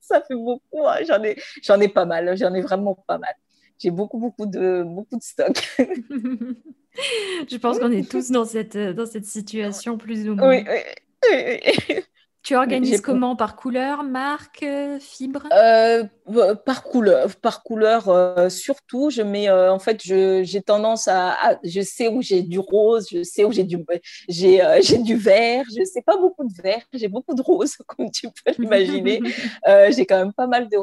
ça, 0.00 0.22
fait 0.22 0.34
beaucoup. 0.34 0.86
Hein. 0.86 0.98
J'en 1.06 1.22
ai, 1.22 1.36
j'en 1.62 1.80
ai 1.80 1.88
pas 1.88 2.04
mal. 2.04 2.36
J'en 2.36 2.52
ai 2.54 2.60
vraiment 2.60 2.94
pas 3.06 3.18
mal. 3.18 3.34
J'ai 3.80 3.90
beaucoup, 3.90 4.18
beaucoup 4.18 4.44
de, 4.44 4.84
beaucoup 4.86 5.16
de 5.16 5.22
stocks. 5.22 5.76
Je 7.50 7.56
pense 7.56 7.78
qu'on 7.78 7.90
est 7.90 8.08
tous 8.08 8.30
dans 8.30 8.44
cette, 8.44 8.76
euh, 8.76 8.92
dans 8.92 9.06
cette 9.06 9.24
situation 9.24 9.96
plus 9.96 10.28
ou 10.28 10.34
moins. 10.34 10.48
Oui, 10.50 10.64
oui, 11.32 11.96
Tu 12.42 12.56
organises 12.56 13.00
comment? 13.00 13.36
Par 13.36 13.56
couleur, 13.56 14.02
marque, 14.02 14.64
euh, 14.64 14.98
fibre? 15.00 15.46
Euh, 15.54 16.04
Par 16.66 16.82
couleur, 16.82 17.34
par 17.36 17.62
couleur 17.62 18.50
surtout. 18.50 19.08
Je 19.08 19.22
mets, 19.22 19.50
en 19.50 19.78
fait, 19.78 20.02
j'ai 20.02 20.62
tendance 20.62 21.08
à, 21.08 21.58
je 21.64 21.80
sais 21.80 22.08
où 22.08 22.20
j'ai 22.20 22.42
du 22.42 22.58
rose, 22.58 23.06
je 23.10 23.22
sais 23.22 23.44
où 23.44 23.52
j'ai 23.52 23.64
du, 23.64 23.78
j'ai 24.28 24.60
du 25.02 25.16
vert. 25.16 25.64
Je 25.74 25.84
sais 25.84 26.02
pas 26.02 26.18
beaucoup 26.18 26.44
de 26.44 26.62
vert, 26.62 26.84
j'ai 26.92 27.08
beaucoup 27.08 27.34
de 27.34 27.40
rose, 27.40 27.76
comme 27.86 28.10
tu 28.10 28.28
peux 28.28 28.52
l'imaginer. 28.58 29.22
j'ai 29.90 30.04
quand 30.04 30.18
même 30.18 30.34
pas 30.34 30.46
mal 30.46 30.68
de 30.68 30.76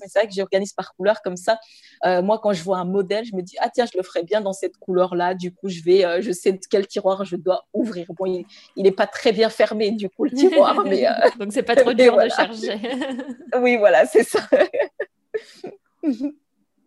mais 0.00 0.08
c'est 0.08 0.18
vrai 0.18 0.28
que 0.28 0.34
j'organise 0.34 0.72
par 0.72 0.94
couleur 0.94 1.22
comme 1.22 1.36
ça. 1.36 1.58
Euh, 2.04 2.22
moi, 2.22 2.38
quand 2.42 2.52
je 2.52 2.62
vois 2.62 2.78
un 2.78 2.84
modèle, 2.84 3.24
je 3.24 3.34
me 3.34 3.42
dis 3.42 3.56
ah 3.60 3.70
tiens, 3.72 3.86
je 3.86 3.96
le 3.96 4.02
ferais 4.02 4.22
bien 4.22 4.40
dans 4.40 4.52
cette 4.52 4.76
couleur-là. 4.76 5.34
Du 5.34 5.52
coup, 5.52 5.68
je 5.68 5.82
vais, 5.82 6.04
euh, 6.04 6.20
je 6.20 6.32
sais 6.32 6.58
quel 6.70 6.86
tiroir 6.86 7.24
je 7.24 7.36
dois 7.36 7.66
ouvrir. 7.72 8.06
Bon, 8.18 8.26
il 8.26 8.82
n'est 8.82 8.92
pas 8.92 9.06
très 9.06 9.32
bien 9.32 9.48
fermé 9.48 9.90
du 9.90 10.08
coup 10.08 10.24
le 10.24 10.30
tiroir, 10.36 10.84
mais 10.84 11.06
euh, 11.06 11.12
donc 11.38 11.52
c'est 11.52 11.62
pas 11.62 11.76
trop 11.76 11.92
dur 11.94 12.16
de 12.16 12.28
charger. 12.28 12.78
oui, 13.60 13.76
voilà, 13.76 14.06
c'est 14.06 14.24
ça. 14.24 14.40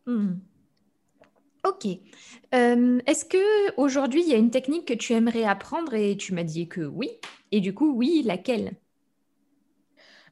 Hmm. 0.05 0.35
Ok. 1.67 1.85
Est-ce 2.51 3.25
que 3.25 3.75
aujourd'hui 3.75 4.23
il 4.23 4.29
y 4.29 4.33
a 4.33 4.37
une 4.37 4.49
technique 4.49 4.87
que 4.87 4.93
tu 4.93 5.13
aimerais 5.13 5.43
apprendre 5.43 5.93
et 5.93 6.17
tu 6.17 6.33
m'as 6.33 6.43
dit 6.43 6.67
que 6.67 6.81
oui? 6.81 7.11
Et 7.51 7.59
du 7.59 7.73
coup, 7.73 7.93
oui, 7.93 8.23
laquelle? 8.25 8.73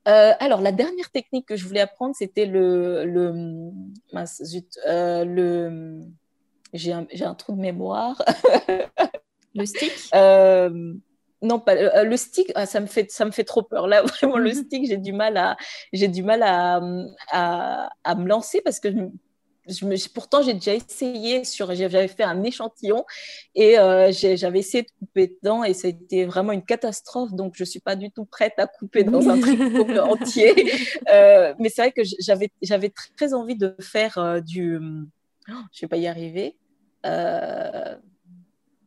Euh, 0.08 0.34
alors, 0.40 0.62
la 0.62 0.72
dernière 0.72 1.10
technique 1.12 1.48
que 1.48 1.56
je 1.56 1.66
voulais 1.68 1.82
apprendre, 1.82 2.16
c'était 2.18 2.46
le. 2.46 3.06
le 3.06 3.72
zut, 4.44 4.78
euh, 4.88 5.26
le 5.26 6.04
j'ai 6.74 6.92
un, 6.92 7.08
un, 7.22 7.34
trou 7.34 7.54
de 7.54 7.60
mémoire. 7.62 8.22
le 9.56 9.66
stick? 9.66 9.92
Euh, 10.14 10.70
Non, 11.42 11.60
pas 11.60 12.04
le 12.04 12.18
stick. 12.18 12.52
Ah, 12.56 12.66
ça 12.66 12.80
me 12.80 12.88
fait 12.88 13.10
ça 13.12 13.26
me 13.26 13.32
fait 13.32 13.44
trop 13.44 13.64
peur. 13.64 13.88
Là, 13.88 14.02
vraiment, 14.22 14.38
le 14.38 14.54
stick, 14.54 14.88
j'ai 14.88 14.98
du 14.98 15.14
mal 15.14 15.38
à 15.38 15.58
j'ai 15.94 16.08
du 16.08 16.24
mal 16.24 16.44
à, 16.44 16.82
à, 17.32 17.90
à, 18.04 18.16
me 18.16 18.28
lancer 18.28 18.62
parce 18.62 18.80
que 18.80 18.90
je, 19.68 20.10
pourtant, 20.10 20.42
j'ai 20.42 20.54
déjà 20.54 20.74
essayé, 20.74 21.44
sur, 21.44 21.74
j'avais 21.76 22.08
fait 22.08 22.24
un 22.24 22.44
échantillon 22.44 23.06
et 23.56 23.78
euh, 23.78 24.12
j'avais 24.12 24.60
essayé 24.60 24.84
de 24.84 24.90
couper 25.00 25.36
dedans 25.42 25.64
et 25.64 25.74
c'était 25.74 26.26
vraiment 26.26 26.52
une 26.52 26.64
catastrophe. 26.64 27.34
Donc, 27.34 27.54
je 27.56 27.64
ne 27.64 27.68
suis 27.68 27.80
pas 27.80 27.96
du 27.96 28.12
tout 28.12 28.26
prête 28.26 28.54
à 28.58 28.68
couper 28.68 29.04
dans 29.04 29.28
un 29.30 29.40
tricot 29.40 29.90
entier. 30.00 30.72
Euh, 31.10 31.54
mais 31.60 31.70
c'est 31.70 31.82
vrai 31.82 31.92
que 31.92 32.02
j'avais 32.20 32.94
très 33.16 33.34
envie 33.34 33.56
de 33.56 33.76
faire 33.80 34.18
euh, 34.18 34.40
du. 34.40 34.78
Oh, 34.78 35.54
je 35.72 35.78
ne 35.78 35.82
vais 35.82 35.88
pas 35.88 35.98
y 35.98 36.08
arriver 36.08 36.56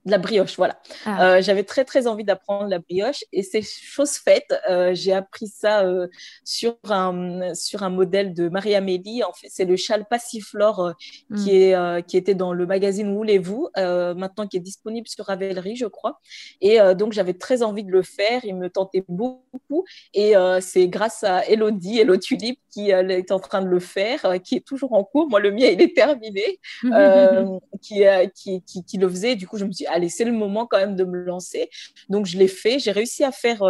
de 0.07 0.11
la 0.11 0.19
brioche, 0.19 0.57
voilà. 0.57 0.81
Ah. 1.05 1.37
Euh, 1.37 1.43
j'avais 1.43 1.63
très 1.63 1.85
très 1.85 2.07
envie 2.07 2.25
d'apprendre 2.25 2.69
la 2.69 2.79
brioche 2.79 3.25
et 3.33 3.43
c'est 3.43 3.63
chose 3.63 4.13
faite. 4.13 4.55
Euh, 4.69 4.95
j'ai 4.95 5.13
appris 5.13 5.47
ça 5.47 5.85
euh, 5.85 6.09
sur 6.45 6.77
un 6.85 7.55
sur 7.55 7.83
un 7.83 7.91
modèle 7.91 8.33
de 8.33 8.49
Marie-Amélie. 8.49 9.23
En 9.25 9.33
fait, 9.33 9.49
c'est 9.51 9.67
le 9.67 9.77
châle 9.77 10.07
Passiflore 10.09 10.95
qui 11.37 11.51
hmm. 11.51 11.77
est 11.77 12.07
qui 12.07 12.17
était 12.17 12.35
dans 12.35 12.53
le 12.53 12.67
magazine 12.67 13.15
Voulez-vous, 13.15 13.69
maintenant 13.77 14.47
qui 14.47 14.57
est 14.57 14.61
disponible 14.61 15.07
sur 15.07 15.27
Ravelry, 15.27 15.77
je 15.77 15.87
crois. 15.87 16.21
Et 16.61 16.79
donc 16.95 17.13
j'avais 17.13 17.35
très 17.35 17.63
envie 17.63 17.85
de 17.85 17.91
le 17.91 18.03
faire. 18.03 18.45
Il 18.45 18.57
me 18.57 18.71
tentait 18.71 19.05
beaucoup 19.09 19.85
et 20.15 20.35
c'est 20.61 20.89
grâce 20.89 21.25
à 21.25 21.47
Elodie, 21.47 22.01
Elo 22.01 22.17
Tulip, 22.17 22.59
qui 22.71 22.91
est 22.91 23.33
en 23.33 23.41
train 23.41 23.63
de 23.63 23.69
le 23.69 23.81
faire, 23.81 24.35
qui 24.43 24.57
est 24.57 24.67
toujours 24.67 24.93
en 24.93 25.05
cours. 25.05 25.29
Moi, 25.29 25.41
le 25.41 25.51
mien 25.51 25.67
il 25.67 25.81
est 25.81 25.95
terminé, 25.95 26.59
qui, 27.83 28.05
qui, 28.35 28.63
qui, 28.63 28.85
qui 28.85 28.99
le 28.99 29.09
faisait. 29.09 29.37
Du 29.37 29.47
coup, 29.47 29.59
je 29.59 29.65
me 29.65 29.73
suis 29.73 29.85
dit, 29.85 29.87
allez, 29.87 30.09
c'est 30.09 30.25
le 30.25 30.33
moment 30.33 30.67
quand 30.67 30.79
même 30.79 30.97
de 30.97 31.05
me 31.05 31.23
lancer. 31.23 31.71
Donc, 32.09 32.27
je 32.27 32.39
l'ai 32.39 32.49
fait. 32.49 32.79
J'ai 32.79 32.93
réussi 32.93 33.25
à 33.25 33.33
faire, 33.33 33.63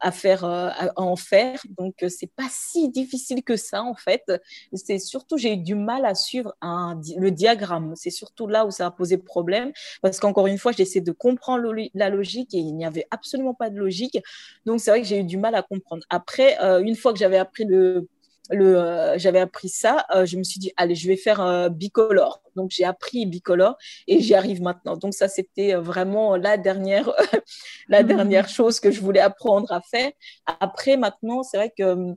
à 0.00 0.12
faire, 0.12 0.44
à 0.44 0.92
en 0.96 1.16
faire. 1.16 1.60
Donc, 1.78 1.94
c'est 2.08 2.30
pas 2.34 2.48
si 2.50 2.88
difficile 2.88 3.42
que 3.42 3.56
ça, 3.56 3.82
en 3.82 3.94
fait. 3.94 4.24
C'est 4.72 4.98
surtout, 4.98 5.36
j'ai 5.36 5.54
eu 5.54 5.56
du 5.56 5.74
mal 5.74 6.04
à 6.04 6.14
suivre 6.14 6.54
un, 6.60 7.00
le 7.16 7.30
diagramme. 7.30 7.94
C'est 7.96 8.10
surtout 8.10 8.46
là 8.46 8.66
où 8.66 8.70
ça 8.70 8.86
a 8.86 8.90
posé 8.90 9.18
problème. 9.18 9.72
Parce 10.02 10.18
qu'encore 10.20 10.46
une 10.46 10.58
fois, 10.58 10.72
j'essaie 10.72 11.00
de 11.00 11.12
comprendre 11.12 11.72
la 11.94 12.10
logique 12.10 12.54
et 12.54 12.58
il 12.58 12.74
n'y 12.74 12.84
avait 12.84 13.06
absolument 13.10 13.54
pas 13.54 13.70
de 13.70 13.78
logique. 13.78 14.18
Donc, 14.66 14.80
c'est 14.80 14.90
vrai 14.90 15.00
que 15.00 15.06
j'ai 15.06 15.20
eu 15.20 15.24
du 15.24 15.36
mal 15.36 15.54
à 15.54 15.62
comprendre. 15.62 16.04
Après, 16.10 16.56
une 16.82 16.96
fois 16.96 17.12
que 17.12 17.18
j'avais 17.18 17.38
appris 17.38 17.64
le 17.64 18.08
le, 18.50 18.78
euh, 18.78 19.18
j'avais 19.18 19.40
appris 19.40 19.68
ça, 19.68 20.06
euh, 20.14 20.26
je 20.26 20.36
me 20.36 20.42
suis 20.42 20.60
dit, 20.60 20.72
allez, 20.76 20.94
je 20.94 21.08
vais 21.08 21.16
faire 21.16 21.40
un 21.40 21.70
bicolore. 21.70 22.42
Donc, 22.56 22.70
j'ai 22.70 22.84
appris 22.84 23.26
bicolore 23.26 23.76
et 24.06 24.20
j'y 24.20 24.34
arrive 24.34 24.62
maintenant. 24.62 24.96
Donc, 24.96 25.14
ça, 25.14 25.28
c'était 25.28 25.74
vraiment 25.74 26.36
la 26.36 26.56
dernière, 26.56 27.10
la 27.88 28.02
mhm. 28.02 28.08
dernière 28.08 28.48
chose 28.48 28.80
que 28.80 28.90
je 28.90 29.00
voulais 29.00 29.20
apprendre 29.20 29.72
à 29.72 29.80
faire. 29.80 30.12
Après, 30.60 30.96
maintenant, 30.96 31.42
c'est 31.42 31.56
vrai 31.56 31.72
que 31.76 31.82
euh, 31.82 32.14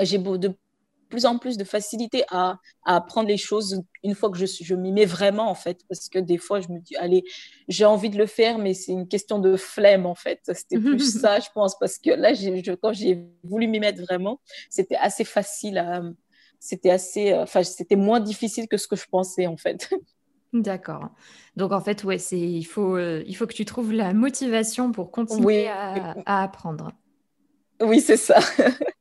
j'ai 0.00 0.18
de 0.18 0.52
plus 1.08 1.26
en 1.26 1.38
plus 1.38 1.56
de 1.56 1.64
facilité 1.64 2.24
à, 2.30 2.58
à 2.84 2.96
apprendre 2.96 3.28
les 3.28 3.36
choses 3.36 3.82
une 4.02 4.14
fois 4.14 4.30
que 4.30 4.38
je, 4.38 4.46
je 4.46 4.74
m'y 4.74 4.92
mets 4.92 5.04
vraiment, 5.04 5.50
en 5.50 5.54
fait. 5.54 5.80
Parce 5.88 6.08
que 6.08 6.18
des 6.18 6.38
fois, 6.38 6.60
je 6.60 6.68
me 6.68 6.80
dis, 6.80 6.96
allez, 6.96 7.24
j'ai 7.68 7.84
envie 7.84 8.10
de 8.10 8.18
le 8.18 8.26
faire, 8.26 8.58
mais 8.58 8.74
c'est 8.74 8.92
une 8.92 9.08
question 9.08 9.38
de 9.38 9.56
flemme, 9.56 10.06
en 10.06 10.14
fait. 10.14 10.40
C'était 10.44 10.78
plus 10.78 10.98
ça, 11.20 11.40
je 11.40 11.48
pense, 11.54 11.78
parce 11.78 11.98
que 11.98 12.10
là, 12.10 12.34
je, 12.34 12.74
quand 12.74 12.92
j'ai 12.92 13.26
voulu 13.44 13.66
m'y 13.66 13.80
mettre 13.80 14.02
vraiment, 14.02 14.40
c'était 14.70 14.96
assez 14.96 15.24
facile 15.24 15.78
à. 15.78 16.02
C'était 16.60 16.90
assez. 16.90 17.32
Enfin, 17.34 17.62
c'était 17.62 17.96
moins 17.96 18.18
difficile 18.18 18.66
que 18.66 18.76
ce 18.76 18.88
que 18.88 18.96
je 18.96 19.06
pensais, 19.06 19.46
en 19.46 19.56
fait. 19.56 19.88
D'accord. 20.52 21.10
Donc 21.56 21.72
en 21.72 21.80
fait, 21.80 22.04
ouais, 22.04 22.16
c'est 22.16 22.38
il 22.38 22.64
faut 22.64 22.96
euh, 22.96 23.22
il 23.26 23.36
faut 23.36 23.46
que 23.46 23.52
tu 23.52 23.66
trouves 23.66 23.92
la 23.92 24.14
motivation 24.14 24.92
pour 24.92 25.10
continuer 25.10 25.68
à, 25.68 26.16
à 26.24 26.42
apprendre. 26.42 26.90
Oui, 27.80 28.00
c'est 28.00 28.16
ça. 28.16 28.38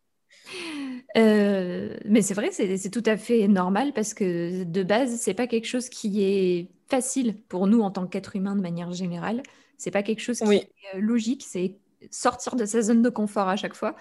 Euh, 1.18 1.98
mais 2.06 2.22
c'est 2.22 2.34
vrai, 2.34 2.52
c'est 2.52 2.92
tout 2.92 3.04
à 3.06 3.18
fait 3.18 3.48
normal 3.48 3.94
parce 3.94 4.14
que 4.14 4.64
de 4.64 4.84
base, 4.84 5.16
c'est 5.20 5.34
pas 5.34 5.48
quelque 5.48 5.66
chose 5.66 5.90
qui 5.90 6.24
est 6.24 6.70
facile 6.90 7.36
pour 7.50 7.68
nous 7.68 7.82
en 7.82 7.92
tant 7.92 8.08
qu'être 8.08 8.36
humain 8.36 8.56
de 8.56 8.62
manière 8.62 8.92
générale. 8.92 9.42
C'est 9.78 9.92
pas 9.92 10.04
quelque 10.04 10.22
chose 10.22 10.40
qui 10.40 10.56
est 10.56 10.70
euh, 10.96 11.00
logique, 11.00 11.44
c'est 11.48 11.76
sortir 12.12 12.56
de 12.56 12.66
sa 12.66 12.82
zone 12.82 13.02
de 13.02 13.10
confort 13.10 13.48
à 13.48 13.56
chaque 13.56 13.74
fois. 13.74 13.96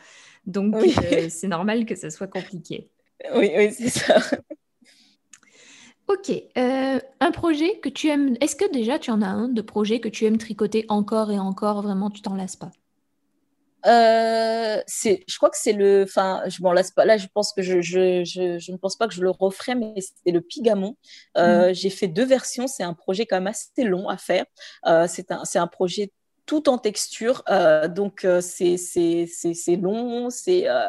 Donc 0.46 0.74
euh, 0.74 1.28
c'est 1.30 1.48
normal 1.48 1.86
que 1.86 1.94
ça 1.94 2.10
soit 2.10 2.28
compliqué. 2.28 2.90
Oui, 3.34 3.50
oui, 3.56 3.72
c'est 3.72 3.88
ça. 3.88 4.16
Ok, 6.08 6.30
un 6.54 7.32
projet 7.32 7.80
que 7.80 7.88
tu 7.88 8.08
aimes, 8.08 8.36
est-ce 8.40 8.54
que 8.54 8.70
déjà 8.70 8.98
tu 8.98 9.10
en 9.10 9.22
as 9.22 9.26
un 9.26 9.48
de 9.48 9.60
projet 9.60 9.98
que 10.00 10.08
tu 10.08 10.24
aimes 10.24 10.38
tricoter 10.38 10.84
encore 10.88 11.32
et 11.32 11.38
encore, 11.38 11.82
vraiment 11.82 12.10
tu 12.10 12.22
t'en 12.22 12.34
lasses 12.34 12.56
pas? 12.56 12.70
Euh, 13.87 14.82
je 14.87 15.37
crois 15.37 15.51
que 15.51 15.57
c'est 15.57 15.72
le. 15.72 16.03
Enfin, 16.03 16.43
je 16.47 16.62
m'en 16.62 16.72
lasse 16.72 16.91
pas. 16.91 17.05
Là, 17.05 17.16
je 17.16 17.26
pense 17.32 17.53
que 17.53 17.62
je, 17.62 17.80
je, 17.80 18.24
je, 18.24 18.72
ne 18.72 18.76
pense 18.76 18.97
pas 18.97 19.07
que 19.07 19.14
je 19.14 19.22
le 19.22 19.30
referai, 19.30 19.74
mais 19.74 19.95
c'était 20.01 20.32
le 20.32 20.41
Pigamon. 20.41 20.97
Euh, 21.37 21.68
mhm. 21.68 21.74
J'ai 21.74 21.91
fait 21.91 22.09
deux 22.09 22.24
versions. 22.24 22.66
C'est 22.66 22.82
un 22.82 22.95
projet 22.95 23.26
quand 23.26 23.37
même 23.37 23.47
assez 23.47 23.84
long 23.84 24.09
à 24.09 24.16
faire. 24.16 24.45
Euh, 24.87 25.07
c'est 25.09 25.30
un, 25.30 25.43
un 25.55 25.66
projet 25.66 26.11
tout 26.47 26.68
en 26.68 26.78
texture. 26.78 27.43
Euh, 27.51 27.89
donc, 27.89 28.24
euh, 28.24 28.41
c'est 28.41 28.76
long, 29.76 30.30
c'est 30.30 30.68
euh, 30.68 30.89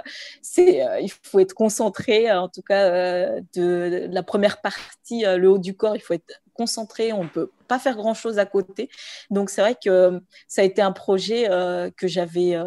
il 1.01 1.11
faut 1.23 1.39
être 1.39 1.53
concentré. 1.53 2.31
En 2.31 2.47
tout 2.47 2.61
cas, 2.61 2.89
de, 2.89 3.43
de, 3.55 4.07
la 4.09 4.23
première 4.23 4.61
partie, 4.61 5.25
le 5.25 5.49
haut 5.49 5.57
du 5.57 5.75
corps, 5.75 5.95
il 5.95 6.01
faut 6.01 6.13
être 6.13 6.41
concentré. 6.57 7.13
On 7.13 7.23
ne 7.23 7.29
peut 7.29 7.51
pas 7.67 7.79
faire 7.79 7.95
grand-chose 7.95 8.39
à 8.39 8.45
côté. 8.45 8.89
Donc, 9.29 9.49
c'est 9.49 9.61
vrai 9.61 9.75
que 9.81 10.21
ça 10.47 10.61
a 10.61 10.65
été 10.65 10.81
un 10.81 10.91
projet 10.91 11.47
que 11.95 12.07
j'avais 12.07 12.57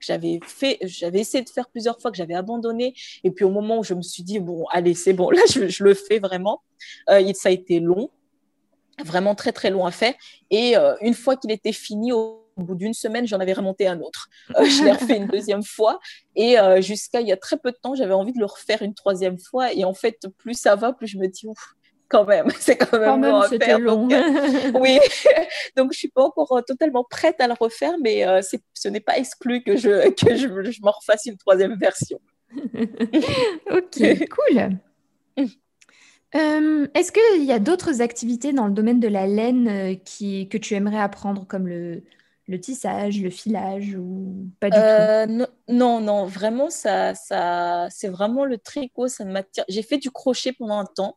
j'avais 0.00 0.40
fait, 0.44 0.78
j'avais 0.82 1.20
essayé 1.20 1.44
de 1.44 1.48
faire 1.48 1.68
plusieurs 1.68 2.00
fois, 2.00 2.10
que 2.10 2.16
j'avais 2.16 2.34
abandonné. 2.34 2.94
Et 3.24 3.30
puis, 3.30 3.44
au 3.44 3.50
moment 3.50 3.78
où 3.78 3.84
je 3.84 3.94
me 3.94 4.02
suis 4.02 4.22
dit, 4.22 4.40
bon, 4.40 4.64
allez, 4.70 4.94
c'est 4.94 5.12
bon, 5.12 5.30
là, 5.30 5.40
je, 5.50 5.68
je, 5.68 5.84
le 5.84 5.94
fais 5.94 6.18
vraiment, 6.18 6.62
ça 7.06 7.48
a 7.48 7.52
été 7.52 7.80
long 7.80 8.10
vraiment 9.04 9.34
très 9.34 9.52
très 9.52 9.70
long 9.70 9.86
à 9.86 9.90
faire. 9.90 10.14
Et 10.50 10.76
euh, 10.76 10.94
une 11.00 11.14
fois 11.14 11.36
qu'il 11.36 11.50
était 11.50 11.72
fini, 11.72 12.12
au, 12.12 12.44
bout 12.56 12.74
d'une 12.74 12.94
semaine, 12.94 13.24
j'en 13.24 13.38
avais 13.38 13.52
remonté 13.52 13.86
un 13.86 14.00
autre. 14.00 14.28
Euh, 14.56 14.64
je 14.64 14.82
l'ai 14.82 14.92
refait 14.92 15.16
une 15.16 15.28
deuxième 15.28 15.62
fois. 15.62 16.00
Et 16.34 16.58
euh, 16.58 16.80
jusqu'à 16.80 17.20
il 17.20 17.28
y 17.28 17.32
a 17.32 17.36
très 17.36 17.56
peu 17.56 17.70
de 17.70 17.76
temps, 17.80 17.94
j'avais 17.94 18.14
envie 18.14 18.32
de 18.32 18.40
le 18.40 18.46
refaire 18.46 18.82
une 18.82 18.94
troisième 18.94 19.38
fois. 19.38 19.72
Et 19.72 19.84
en 19.84 19.94
fait, 19.94 20.26
plus 20.38 20.58
ça 20.58 20.74
va, 20.74 20.92
plus 20.92 21.06
je 21.06 21.18
me 21.18 21.28
dis, 21.28 21.46
ouf, 21.46 21.74
quand 22.08 22.24
même, 22.24 22.48
c'est 22.58 22.76
quand 22.76 22.98
même, 22.98 23.22
long 23.22 23.40
à 23.40 23.48
faire. 23.48 23.78
Long. 23.78 24.08
oui, 24.74 24.98
donc 25.76 25.92
je 25.92 25.98
suis 25.98 26.08
pas 26.08 26.22
encore 26.22 26.62
totalement 26.66 27.04
prête 27.04 27.40
à 27.40 27.46
le 27.46 27.54
refaire, 27.58 27.94
mais 28.02 28.24
ce 28.42 28.88
n'est 28.88 29.00
pas 29.00 29.18
exclu 29.18 29.62
que 29.62 29.76
je, 29.76 30.10
que 30.26 30.36
je, 30.36 30.70
je 30.70 30.82
m'en 30.82 30.92
refasse 30.92 31.26
une 31.26 31.36
troisième 31.36 31.76
version. 31.76 32.20
ok, 33.70 34.28
cool. 34.30 34.78
Euh, 36.34 36.86
est-ce 36.94 37.10
qu'il 37.10 37.44
y 37.44 37.52
a 37.52 37.58
d'autres 37.58 38.02
activités 38.02 38.52
dans 38.52 38.66
le 38.66 38.72
domaine 38.72 39.00
de 39.00 39.08
la 39.08 39.26
laine 39.26 39.68
euh, 39.68 39.94
qui, 39.94 40.48
que 40.48 40.58
tu 40.58 40.74
aimerais 40.74 41.00
apprendre, 41.00 41.46
comme 41.46 41.66
le, 41.66 42.02
le 42.46 42.60
tissage, 42.60 43.22
le 43.22 43.30
filage 43.30 43.96
ou 43.98 44.50
pas 44.60 44.68
du 44.68 44.76
tout? 44.76 44.82
Euh, 44.82 45.46
non, 45.68 46.00
non, 46.00 46.26
vraiment, 46.26 46.68
ça, 46.68 47.14
ça, 47.14 47.88
c'est 47.90 48.08
vraiment 48.08 48.44
le 48.44 48.58
tricot, 48.58 49.08
ça 49.08 49.24
m'attire. 49.24 49.64
J'ai 49.68 49.82
fait 49.82 49.96
du 49.96 50.10
crochet 50.10 50.52
pendant 50.52 50.78
un 50.78 50.84
temps 50.84 51.16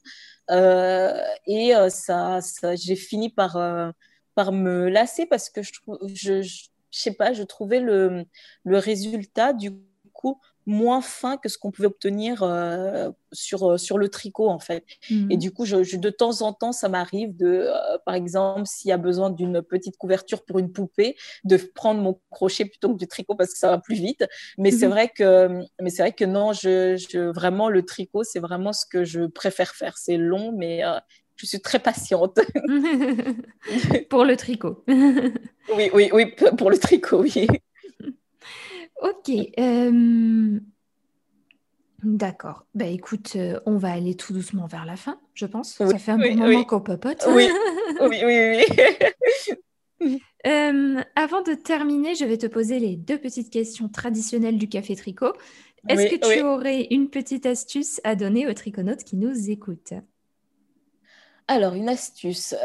et 1.48 1.74
ça, 1.90 2.42
ça 2.42 2.76
j'ai 2.76 2.96
fini 2.96 3.30
par, 3.30 3.58
par 4.36 4.52
me 4.52 4.90
lasser 4.90 5.26
parce 5.26 5.50
que 5.50 5.62
je, 5.64 5.72
je, 6.14 6.42
je, 6.42 6.64
je 6.92 7.00
sais 7.00 7.14
pas, 7.14 7.34
je 7.34 7.44
trouvais 7.44 7.80
le 8.64 8.78
résultat 8.78 9.54
du 9.54 9.72
coup 10.14 10.40
moins 10.66 11.02
fin 11.02 11.38
que 11.38 11.50
ce 11.50 11.58
qu'on 11.58 11.72
pouvait 11.72 11.88
obtenir 11.88 12.44
euh, 12.44 13.10
sur, 13.32 13.72
euh, 13.72 13.78
sur 13.78 13.98
le 13.98 14.10
tricot 14.10 14.50
en 14.50 14.60
fait. 14.60 14.86
Et 15.10 15.14
mhm. 15.14 15.38
du 15.38 15.52
coup, 15.52 15.66
je, 15.66 15.98
de 15.98 16.10
temps 16.10 16.42
en 16.42 16.54
temps, 16.54 16.72
ça 16.72 16.90
m'arrive 16.90 17.36
de, 17.36 17.68
euh, 17.68 17.98
par 18.06 18.16
exemple, 18.16 18.66
s'il 18.66 18.90
y 18.90 18.92
a 18.92 18.98
besoin 18.98 19.30
d'une 19.30 19.62
petite 19.62 19.98
couverture 19.98 20.44
pour 20.46 20.60
une 20.60 20.72
poupée, 20.72 21.16
de 21.44 21.58
prendre 21.58 22.02
mon 22.02 22.20
crochet 22.30 22.66
plutôt 22.66 22.94
que 22.94 22.98
du 22.98 23.08
tricot 23.08 23.36
parce 23.36 23.54
que 23.54 23.58
ça 23.58 23.70
va 23.70 23.78
plus 23.80 23.96
vite. 23.96 24.26
Mais 24.58 24.72
c'est 24.72 24.88
mhm. 24.88 24.94
vrai 24.94 25.10
que, 25.10 25.62
mais 25.82 25.90
c'est 25.90 26.04
vrai 26.04 26.14
que 26.14 26.26
non, 26.26 26.54
je, 26.54 26.96
je 26.98 27.20
vraiment 27.20 27.70
le 27.70 27.84
tricot, 27.84 28.24
c'est 28.24 28.40
vraiment 28.40 28.74
ce 28.74 28.86
que 28.86 29.04
je 29.04 29.26
préfère 29.26 29.76
faire. 29.76 29.98
C'est 29.98 30.18
long, 30.18 30.52
mais 30.52 30.84
je 31.42 31.48
suis 31.48 31.62
très 31.62 31.80
patiente. 31.80 32.40
pour 34.10 34.26
le 34.26 34.36
tricot. 34.36 34.84
oui, 34.88 35.90
oui, 35.94 36.10
oui, 36.14 36.36
pour 36.58 36.70
le 36.70 36.78
tricot, 36.78 37.22
oui. 37.22 37.48
Ok. 39.02 39.32
Euh, 39.60 40.60
d'accord. 42.04 42.66
Bah 42.76 42.86
écoute, 42.86 43.34
euh, 43.36 43.60
on 43.66 43.78
va 43.78 43.92
aller 43.92 44.16
tout 44.16 44.32
doucement 44.32 44.68
vers 44.68 44.86
la 44.86 44.96
fin, 44.96 45.20
je 45.34 45.48
pense. 45.48 45.74
Ça 45.74 45.98
fait 45.98 46.12
un 46.12 46.18
bon 46.18 46.36
moment 46.36 46.64
qu'on 46.64 46.82
papote. 46.82 47.26
Oui, 47.30 47.50
oui, 48.02 48.22
oui. 48.24 48.64
oui. 50.00 50.22
Euh, 50.48 51.02
avant 51.16 51.42
de 51.42 51.54
terminer, 51.54 52.16
je 52.16 52.26
vais 52.26 52.38
te 52.38 52.48
poser 52.48 52.80
les 52.80 52.96
deux 52.96 53.18
petites 53.18 53.52
questions 53.52 53.90
traditionnelles 53.90 54.58
du 54.58 54.70
café 54.70 54.96
tricot. 54.96 55.34
Est-ce 55.90 56.16
que 56.16 56.34
tu 56.34 56.42
aurais 56.44 56.88
une 56.92 57.10
petite 57.10 57.48
astuce 57.48 58.00
à 58.04 58.16
donner 58.16 58.48
aux 58.48 58.54
triconautes 58.54 59.04
qui 59.04 59.16
nous 59.16 59.50
écoutent? 59.50 59.94
Alors, 61.48 61.74
une 61.74 61.90
astuce. 61.90 62.56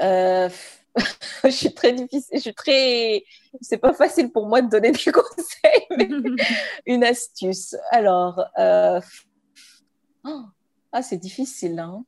je 1.45 1.51
suis 1.51 1.75
très 1.75 1.93
difficile, 1.93 2.37
je 2.37 2.41
suis 2.41 2.55
très. 2.55 3.25
C'est 3.61 3.79
pas 3.79 3.93
facile 3.93 4.31
pour 4.33 4.47
moi 4.47 4.63
de 4.63 4.69
donner 4.69 4.93
des 4.93 4.99
conseils, 5.13 5.87
mais 5.97 6.09
une 6.87 7.05
astuce. 7.05 7.77
Alors, 7.91 8.45
euh, 8.59 9.01
oh, 10.25 10.43
ah, 10.93 11.03
c'est 11.03 11.19
difficile, 11.19 11.79
hein. 11.79 12.05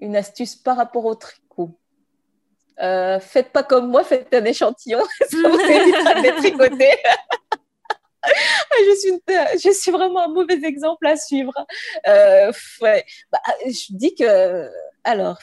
Une 0.00 0.16
astuce 0.16 0.56
par 0.56 0.76
rapport 0.76 1.04
au 1.04 1.14
tricot. 1.14 1.78
Euh, 2.80 3.20
faites 3.20 3.52
pas 3.52 3.62
comme 3.62 3.90
moi, 3.90 4.02
faites 4.02 4.32
un 4.34 4.44
échantillon, 4.44 5.02
ça 5.20 5.48
vous 5.48 5.60
évitera 5.60 6.14
de 6.14 6.38
tricoter. 6.38 6.96
Ah, 8.24 8.76
je, 8.86 8.94
suis 8.98 9.12
je 9.64 9.70
suis 9.76 9.90
vraiment 9.90 10.20
un 10.20 10.28
mauvais 10.28 10.60
exemple 10.64 11.06
à 11.06 11.16
suivre. 11.16 11.52
Euh, 12.06 12.52
ouais. 12.80 13.04
bah, 13.30 13.40
je 13.66 13.86
dis 13.90 14.14
que, 14.14 14.70
alors, 15.04 15.38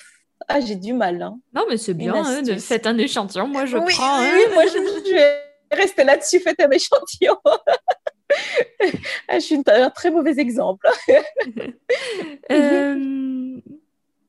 ah, 0.48 0.60
j'ai 0.62 0.76
du 0.76 0.94
mal. 0.94 1.22
Hein. 1.22 1.40
Non, 1.54 1.66
mais 1.70 1.78
c'est 1.78 1.94
bien, 1.94 2.16
hein, 2.16 2.42
de 2.42 2.56
faites 2.56 2.88
un 2.88 2.98
échantillon. 2.98 3.48
Moi, 3.48 3.66
je 3.66 3.78
prends. 3.78 4.20
Oui, 4.22 4.28
hein. 4.28 4.52
moi, 4.54 4.64
je, 4.66 5.14
vais 5.14 5.42
rester 5.72 6.04
là-dessus. 6.04 6.40
Faites 6.40 6.60
un 6.62 6.72
échantillon. 6.72 7.38
ah, 9.28 9.36
je 9.36 9.40
suis 9.40 9.62
un 9.68 9.90
très 9.90 10.12
mauvais 10.12 10.40
exemple. 10.40 10.88
Euh, 12.52 12.96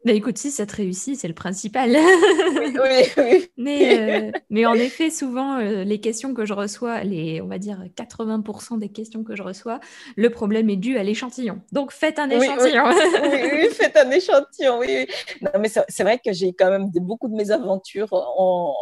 Bah 0.05 0.12
écoute, 0.12 0.38
si 0.38 0.51
ça 0.51 0.64
te 0.64 0.76
réussit, 0.76 1.16
c'est 1.16 1.28
le 1.28 1.34
principal. 1.34 1.90
oui, 1.90 3.07
oui, 3.18 3.51
mais, 3.59 3.98
euh, 3.98 4.38
mais 4.48 4.64
en 4.64 4.72
effet, 4.74 5.11
souvent, 5.11 5.59
euh, 5.59 5.84
les 5.84 6.01
questions 6.01 6.32
que 6.32 6.46
je 6.46 6.55
reçois, 6.55 7.05
les, 7.05 7.42
on 7.42 7.46
va 7.46 7.59
dire 7.59 7.84
80% 7.96 8.78
des 8.78 8.88
questions 8.88 9.24
que 9.24 9.36
je 9.36 9.42
reçois, 9.42 9.78
le 10.16 10.30
problème 10.30 10.70
est 10.70 10.76
dû 10.76 10.96
à 10.96 11.03
l'échantillon. 11.03 11.61
Donc 11.72 11.92
faites 11.92 12.18
un 12.18 12.30
échantillon. 12.30 12.84
Oui, 13.22 13.68
faites 13.72 13.96
un 13.98 14.11
échantillon. 14.11 14.78
Oui, 14.78 15.07
Non, 15.42 15.61
mais 15.61 15.68
c'est 15.68 16.03
vrai 16.03 16.18
que 16.18 16.32
j'ai 16.32 16.55
quand 16.55 16.70
même 16.70 16.90
beaucoup 16.94 17.28
de 17.28 17.34
mes 17.34 17.51
aventures 17.51 18.12
en 18.12 18.74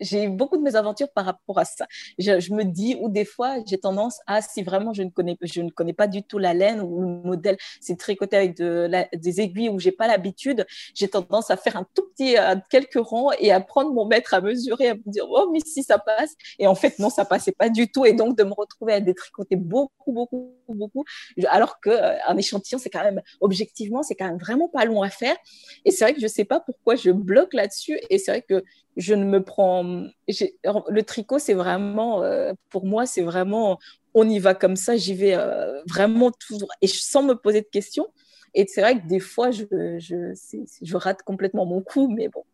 j'ai 0.00 0.28
beaucoup 0.28 0.56
de 0.56 0.62
mésaventures 0.62 1.10
par 1.10 1.24
rapport 1.24 1.58
à 1.58 1.64
ça. 1.64 1.86
Je, 2.18 2.52
me 2.52 2.64
dis, 2.64 2.96
ou 3.00 3.08
des 3.08 3.24
fois, 3.24 3.56
j'ai 3.66 3.78
tendance 3.78 4.20
à, 4.26 4.42
si 4.42 4.62
vraiment 4.62 4.92
je 4.92 5.02
ne 5.02 5.10
connais, 5.10 5.36
je 5.42 5.60
ne 5.60 5.70
connais 5.70 5.92
pas 5.92 6.06
du 6.06 6.22
tout 6.22 6.38
la 6.38 6.54
laine 6.54 6.80
ou 6.80 7.00
le 7.02 7.06
modèle, 7.06 7.56
c'est 7.80 7.96
tricoté 7.96 8.36
avec 8.36 8.56
de 8.56 8.90
des 9.14 9.40
aiguilles 9.40 9.68
où 9.68 9.78
j'ai 9.78 9.92
pas 9.92 10.06
l'habitude, 10.06 10.66
j'ai 10.94 11.08
tendance 11.08 11.50
à 11.50 11.56
faire 11.56 11.76
un 11.76 11.86
tout 11.94 12.02
petit, 12.14 12.36
quelques 12.70 12.98
rangs 12.98 13.30
et 13.38 13.52
à 13.52 13.60
prendre 13.60 13.92
mon 13.92 14.04
mètre 14.04 14.34
à 14.34 14.40
mesurer, 14.40 14.88
à 14.88 14.94
me 14.94 15.02
dire, 15.06 15.26
oh, 15.28 15.50
mais 15.52 15.60
si 15.64 15.82
ça 15.82 15.98
passe. 15.98 16.34
Et 16.58 16.66
en 16.66 16.74
fait, 16.74 16.98
non, 16.98 17.10
ça 17.10 17.24
passait 17.24 17.52
pas 17.52 17.68
du 17.68 17.90
tout. 17.90 18.04
Et 18.04 18.12
donc, 18.12 18.36
de 18.36 18.44
me 18.44 18.52
retrouver 18.52 18.94
à 18.94 19.00
détricoter 19.00 19.56
beaucoup, 19.56 20.12
beaucoup, 20.12 20.54
beaucoup, 20.68 21.04
alors 21.48 21.80
qu'un 21.80 21.90
euh, 21.90 22.36
échantillon, 22.36 22.78
c'est 22.78 22.90
quand 22.90 23.02
même, 23.02 23.20
objectivement, 23.40 24.02
c'est 24.02 24.14
quand 24.14 24.26
même 24.26 24.38
vraiment 24.38 24.68
pas 24.68 24.84
long 24.84 25.02
à 25.02 25.10
faire. 25.10 25.36
Et 25.84 25.90
c'est 25.90 26.04
vrai 26.04 26.14
que 26.14 26.20
je 26.20 26.26
sais 26.26 26.44
pas 26.44 26.60
pourquoi 26.60 26.96
je 26.96 27.10
bloque 27.10 27.54
là-dessus. 27.54 27.98
Et 28.10 28.18
c'est 28.18 28.30
vrai 28.30 28.42
que 28.42 28.64
je 28.96 29.14
ne 29.14 29.24
me 29.24 29.42
prends. 29.42 29.84
Le 30.28 31.00
tricot, 31.02 31.38
c'est 31.38 31.54
vraiment, 31.54 32.22
euh, 32.22 32.52
pour 32.70 32.86
moi, 32.86 33.06
c'est 33.06 33.22
vraiment, 33.22 33.78
on 34.14 34.28
y 34.28 34.38
va 34.38 34.54
comme 34.54 34.76
ça, 34.76 34.96
j'y 34.96 35.14
vais 35.14 35.34
euh, 35.34 35.82
vraiment 35.86 36.30
toujours, 36.30 36.70
et 36.82 36.86
sans 36.86 37.22
me 37.22 37.34
poser 37.34 37.60
de 37.62 37.66
questions. 37.66 38.08
Et 38.54 38.66
c'est 38.66 38.80
vrai 38.80 39.00
que 39.00 39.06
des 39.06 39.20
fois, 39.20 39.50
je, 39.50 39.64
je, 39.98 40.34
je, 40.82 40.96
rate 40.96 41.22
complètement 41.22 41.66
mon 41.66 41.82
coup, 41.82 42.08
mais 42.08 42.28
bon, 42.28 42.44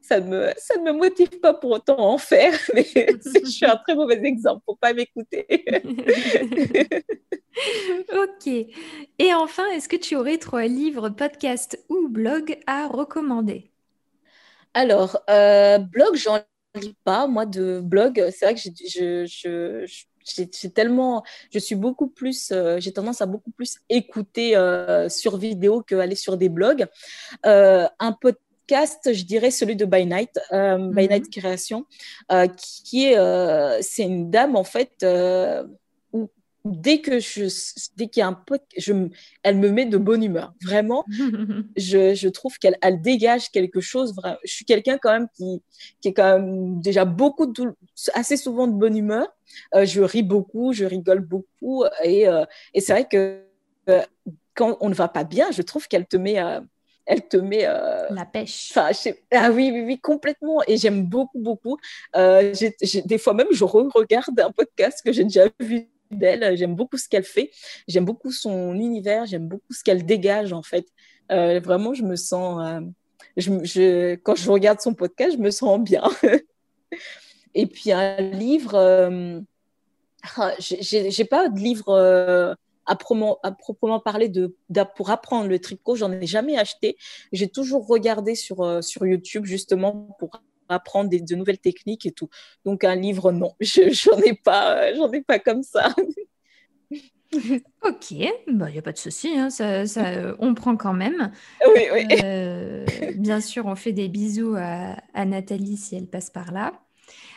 ça 0.00 0.20
ne 0.20 0.28
me, 0.28 0.52
ça 0.56 0.78
ne 0.78 0.84
me 0.84 0.92
motive 0.92 1.40
pas 1.40 1.54
pour 1.54 1.72
autant 1.72 1.96
à 1.96 2.02
en 2.02 2.18
faire. 2.18 2.54
Mais 2.74 2.86
je 2.94 3.48
suis 3.48 3.66
un 3.66 3.76
très 3.76 3.94
mauvais 3.94 4.20
exemple, 4.24 4.62
faut 4.64 4.76
pas 4.76 4.94
m'écouter. 4.94 5.46
ok. 8.12 8.46
Et 9.18 9.34
enfin, 9.34 9.66
est-ce 9.72 9.88
que 9.88 9.96
tu 9.96 10.16
aurais 10.16 10.38
trois 10.38 10.64
livres, 10.64 11.10
podcasts 11.10 11.78
ou 11.90 12.08
blogs 12.08 12.58
à 12.66 12.86
recommander? 12.88 13.70
Alors, 14.74 15.18
euh, 15.28 15.78
blog, 15.78 16.14
j'en 16.14 16.40
lis 16.74 16.96
pas, 17.04 17.26
moi, 17.26 17.46
de 17.46 17.80
blog. 17.80 18.24
C'est 18.30 18.44
vrai 18.44 18.54
que 18.54 18.60
je, 18.60 19.26
je, 19.26 19.86
j'ai 20.24 20.70
tellement, 20.70 21.22
je 21.52 21.58
suis 21.58 21.74
beaucoup 21.74 22.08
plus, 22.08 22.50
euh, 22.52 22.78
j'ai 22.78 22.92
tendance 22.92 23.20
à 23.20 23.26
beaucoup 23.26 23.50
plus 23.50 23.78
écouter 23.88 24.56
euh, 24.56 25.08
sur 25.08 25.36
vidéo 25.36 25.82
qu'aller 25.82 26.14
sur 26.14 26.36
des 26.36 26.48
blogs. 26.48 26.86
Euh, 27.46 27.86
un 27.98 28.12
podcast, 28.12 29.12
je 29.12 29.24
dirais 29.24 29.50
celui 29.50 29.76
de 29.76 29.84
By 29.84 30.06
Night, 30.06 30.38
By 30.50 31.08
Night 31.08 31.24
mhm. 31.24 31.30
Création, 31.30 31.86
qui 32.56 33.06
est, 33.06 33.82
c'est 33.82 34.04
une 34.04 34.30
dame 34.30 34.56
en 34.56 34.64
fait 34.64 35.04
dès 36.64 37.00
que 37.00 37.18
je, 37.18 37.44
dès 37.96 38.08
qu'il 38.08 38.20
y 38.20 38.24
a 38.24 38.28
un 38.28 38.32
pote, 38.32 38.64
je, 38.76 38.92
elle 39.42 39.58
me 39.58 39.70
met 39.70 39.86
de 39.86 39.98
bonne 39.98 40.22
humeur. 40.22 40.54
Vraiment, 40.62 41.04
je, 41.76 42.14
je, 42.14 42.28
trouve 42.28 42.58
qu'elle 42.58 42.76
elle 42.82 43.00
dégage 43.00 43.50
quelque 43.50 43.80
chose. 43.80 44.14
Je 44.44 44.52
suis 44.52 44.64
quelqu'un 44.64 44.98
quand 44.98 45.12
même 45.12 45.28
qui, 45.34 45.62
qui 46.00 46.08
est 46.08 46.12
quand 46.12 46.38
même 46.38 46.80
déjà 46.80 47.04
beaucoup, 47.04 47.46
de, 47.46 47.74
assez 48.14 48.36
souvent 48.36 48.66
de 48.66 48.74
bonne 48.74 48.96
humeur. 48.96 49.28
Euh, 49.74 49.84
je 49.84 50.02
ris 50.02 50.22
beaucoup, 50.22 50.72
je 50.72 50.84
rigole 50.84 51.20
beaucoup. 51.20 51.84
Et, 52.04 52.28
euh, 52.28 52.44
et 52.74 52.80
c'est 52.80 52.92
vrai 52.92 53.08
que 53.10 53.42
euh, 53.88 54.02
quand 54.54 54.76
on 54.80 54.88
ne 54.88 54.94
va 54.94 55.08
pas 55.08 55.24
bien, 55.24 55.50
je 55.50 55.62
trouve 55.62 55.88
qu'elle 55.88 56.06
te 56.06 56.16
met 56.16 56.38
elle 57.04 57.26
te 57.26 57.36
met 57.36 57.62
la 57.62 58.24
pêche. 58.24 58.72
Ah 58.76 59.50
oui, 59.50 59.70
oui, 59.72 59.82
oui, 59.84 59.98
complètement. 59.98 60.62
Et 60.68 60.76
j'aime 60.76 61.04
beaucoup, 61.04 61.40
beaucoup. 61.40 61.76
Euh, 62.14 62.54
des 63.04 63.18
fois 63.18 63.34
même, 63.34 63.48
je 63.50 63.64
re-regarde 63.64 64.38
un 64.38 64.52
podcast 64.52 65.02
que 65.04 65.12
j'ai 65.12 65.24
déjà 65.24 65.46
vu 65.58 65.88
d'elle. 66.16 66.56
J'aime 66.56 66.74
beaucoup 66.74 66.98
ce 66.98 67.08
qu'elle 67.08 67.24
fait. 67.24 67.50
J'aime 67.88 68.04
beaucoup 68.04 68.32
son 68.32 68.74
univers. 68.74 69.26
J'aime 69.26 69.48
beaucoup 69.48 69.72
ce 69.72 69.82
qu'elle 69.82 70.04
dégage, 70.04 70.52
en 70.52 70.62
fait. 70.62 70.86
Euh, 71.30 71.60
vraiment, 71.60 71.94
je 71.94 72.02
me 72.02 72.16
sens. 72.16 72.60
Euh, 72.64 72.80
je, 73.36 74.14
quand 74.16 74.34
je 74.34 74.50
regarde 74.50 74.80
son 74.80 74.94
podcast, 74.94 75.36
je 75.36 75.42
me 75.42 75.50
sens 75.50 75.80
bien. 75.80 76.04
Et 77.54 77.66
puis, 77.66 77.92
un 77.92 78.16
livre. 78.20 78.74
Euh, 78.74 79.40
ah, 80.36 80.54
j'ai 80.58 81.24
pas 81.24 81.48
de 81.48 81.58
livre. 81.58 82.56
À 82.84 82.96
proprement, 82.96 83.38
parler 84.00 84.30
pour 84.96 85.10
apprendre 85.10 85.48
le 85.48 85.60
tricot, 85.60 85.94
j'en 85.94 86.10
ai 86.10 86.26
jamais 86.26 86.58
acheté. 86.58 86.96
J'ai 87.30 87.48
toujours 87.48 87.86
regardé 87.86 88.34
sur 88.34 88.82
YouTube 89.02 89.44
justement 89.44 90.16
pour 90.18 90.42
apprendre 90.72 91.10
des, 91.10 91.20
de 91.20 91.34
nouvelles 91.34 91.58
techniques 91.58 92.06
et 92.06 92.12
tout. 92.12 92.28
Donc 92.64 92.84
un 92.84 92.94
livre, 92.94 93.32
non, 93.32 93.54
j'en 93.60 94.18
ai 94.18 94.34
pas, 94.34 94.94
j'en 94.94 95.10
ai 95.12 95.22
pas 95.22 95.38
comme 95.38 95.62
ça. 95.62 95.94
ok, 97.82 98.10
il 98.10 98.32
bah, 98.48 98.70
n'y 98.70 98.78
a 98.78 98.82
pas 98.82 98.92
de 98.92 98.98
souci, 98.98 99.36
hein, 99.36 99.50
ça, 99.50 99.86
ça, 99.86 100.34
on 100.38 100.54
prend 100.54 100.76
quand 100.76 100.92
même. 100.92 101.32
Oui, 101.74 101.82
oui. 101.92 102.06
Euh, 102.22 102.84
bien 103.16 103.40
sûr, 103.40 103.66
on 103.66 103.74
fait 103.74 103.92
des 103.92 104.08
bisous 104.08 104.54
à, 104.56 104.96
à, 105.14 105.24
Nathalie 105.24 105.76
si 105.76 105.96
elle 105.96 106.06
passe 106.06 106.30
par 106.30 106.52
là. 106.52 106.72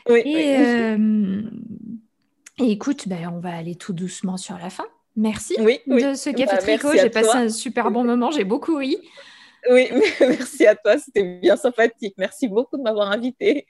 Oui, 0.09 0.21
et, 0.25 0.57
euh, 0.57 1.41
et 2.59 2.71
écoute, 2.71 3.07
ben, 3.07 3.31
on 3.33 3.39
va 3.39 3.55
aller 3.55 3.75
tout 3.75 3.93
doucement 3.93 4.37
sur 4.37 4.57
la 4.57 4.69
fin. 4.69 4.85
Merci 5.15 5.55
oui, 5.59 5.79
de 5.87 6.13
ce 6.13 6.29
café 6.29 6.55
bah, 6.55 6.57
tricot. 6.57 6.89
J'ai 6.93 7.09
passé 7.09 7.37
un 7.37 7.49
super 7.49 7.89
bon 7.89 8.03
moment, 8.03 8.31
j'ai 8.31 8.43
beaucoup 8.43 8.75
ri. 8.75 8.97
Oui, 9.69 9.89
merci 10.19 10.65
à 10.67 10.75
toi, 10.75 10.97
c'était 10.97 11.23
bien 11.23 11.55
sympathique. 11.55 12.15
Merci 12.17 12.47
beaucoup 12.47 12.77
de 12.77 12.83
m'avoir 12.83 13.11
invité. 13.11 13.67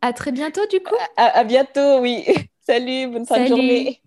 À 0.00 0.12
très 0.12 0.32
bientôt 0.32 0.66
du 0.70 0.80
coup. 0.80 0.94
À, 1.16 1.44
bientôt, 1.44 2.00
oui. 2.00 2.24
Salut, 2.60 3.08
bonne 3.08 3.26
fin 3.26 3.42
de 3.42 3.48
journée. 3.48 4.00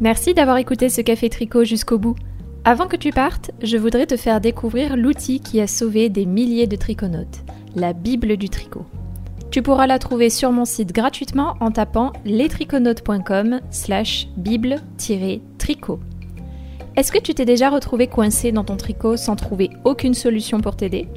Merci 0.00 0.34
d'avoir 0.34 0.58
écouté 0.58 0.88
ce 0.88 1.00
café 1.00 1.30
tricot 1.30 1.64
jusqu'au 1.64 1.98
bout. 1.98 2.16
Avant 2.64 2.86
que 2.86 2.96
tu 2.96 3.10
partes, 3.10 3.50
je 3.62 3.76
voudrais 3.76 4.06
te 4.06 4.16
faire 4.16 4.40
découvrir 4.40 4.96
l'outil 4.96 5.40
qui 5.40 5.60
a 5.60 5.66
sauvé 5.66 6.08
des 6.08 6.26
milliers 6.26 6.66
de 6.66 6.76
triconautes, 6.76 7.44
la 7.76 7.92
Bible 7.92 8.36
du 8.36 8.48
tricot. 8.48 8.86
Tu 9.50 9.62
pourras 9.62 9.86
la 9.86 9.98
trouver 9.98 10.30
sur 10.30 10.50
mon 10.50 10.64
site 10.64 10.92
gratuitement 10.92 11.56
en 11.60 11.70
tapant 11.70 12.12
lestriconautes.com 12.24 13.60
slash 13.70 14.26
bible-tricot. 14.36 16.00
Est-ce 16.96 17.10
que 17.10 17.18
tu 17.18 17.34
t'es 17.34 17.44
déjà 17.44 17.70
retrouvé 17.70 18.06
coincé 18.06 18.52
dans 18.52 18.62
ton 18.62 18.76
tricot 18.76 19.16
sans 19.16 19.34
trouver 19.34 19.70
aucune 19.82 20.14
solution 20.14 20.60
pour 20.60 20.76
t'aider? 20.76 21.08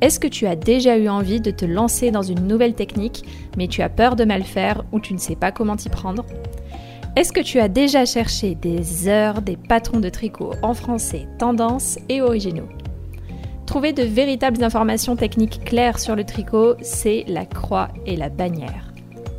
Est-ce 0.00 0.18
que 0.18 0.26
tu 0.26 0.48
as 0.48 0.56
déjà 0.56 0.98
eu 0.98 1.08
envie 1.08 1.40
de 1.40 1.52
te 1.52 1.64
lancer 1.64 2.10
dans 2.10 2.22
une 2.22 2.48
nouvelle 2.48 2.74
technique, 2.74 3.24
mais 3.56 3.68
tu 3.68 3.82
as 3.82 3.88
peur 3.88 4.16
de 4.16 4.24
mal 4.24 4.42
faire 4.42 4.82
ou 4.90 4.98
tu 4.98 5.14
ne 5.14 5.18
sais 5.18 5.36
pas 5.36 5.52
comment 5.52 5.76
t'y 5.76 5.90
prendre? 5.90 6.26
Est-ce 7.14 7.32
que 7.32 7.40
tu 7.40 7.60
as 7.60 7.68
déjà 7.68 8.04
cherché 8.04 8.56
des 8.56 9.06
heures 9.06 9.42
des 9.42 9.56
patrons 9.56 10.00
de 10.00 10.08
tricot 10.08 10.54
en 10.60 10.74
français, 10.74 11.28
tendance 11.38 12.00
et 12.08 12.20
originaux? 12.20 12.68
Trouver 13.64 13.92
de 13.92 14.02
véritables 14.02 14.64
informations 14.64 15.14
techniques 15.14 15.62
claires 15.64 16.00
sur 16.00 16.16
le 16.16 16.24
tricot, 16.24 16.74
c'est 16.80 17.24
la 17.28 17.46
croix 17.46 17.90
et 18.06 18.16
la 18.16 18.28
bannière. 18.28 18.91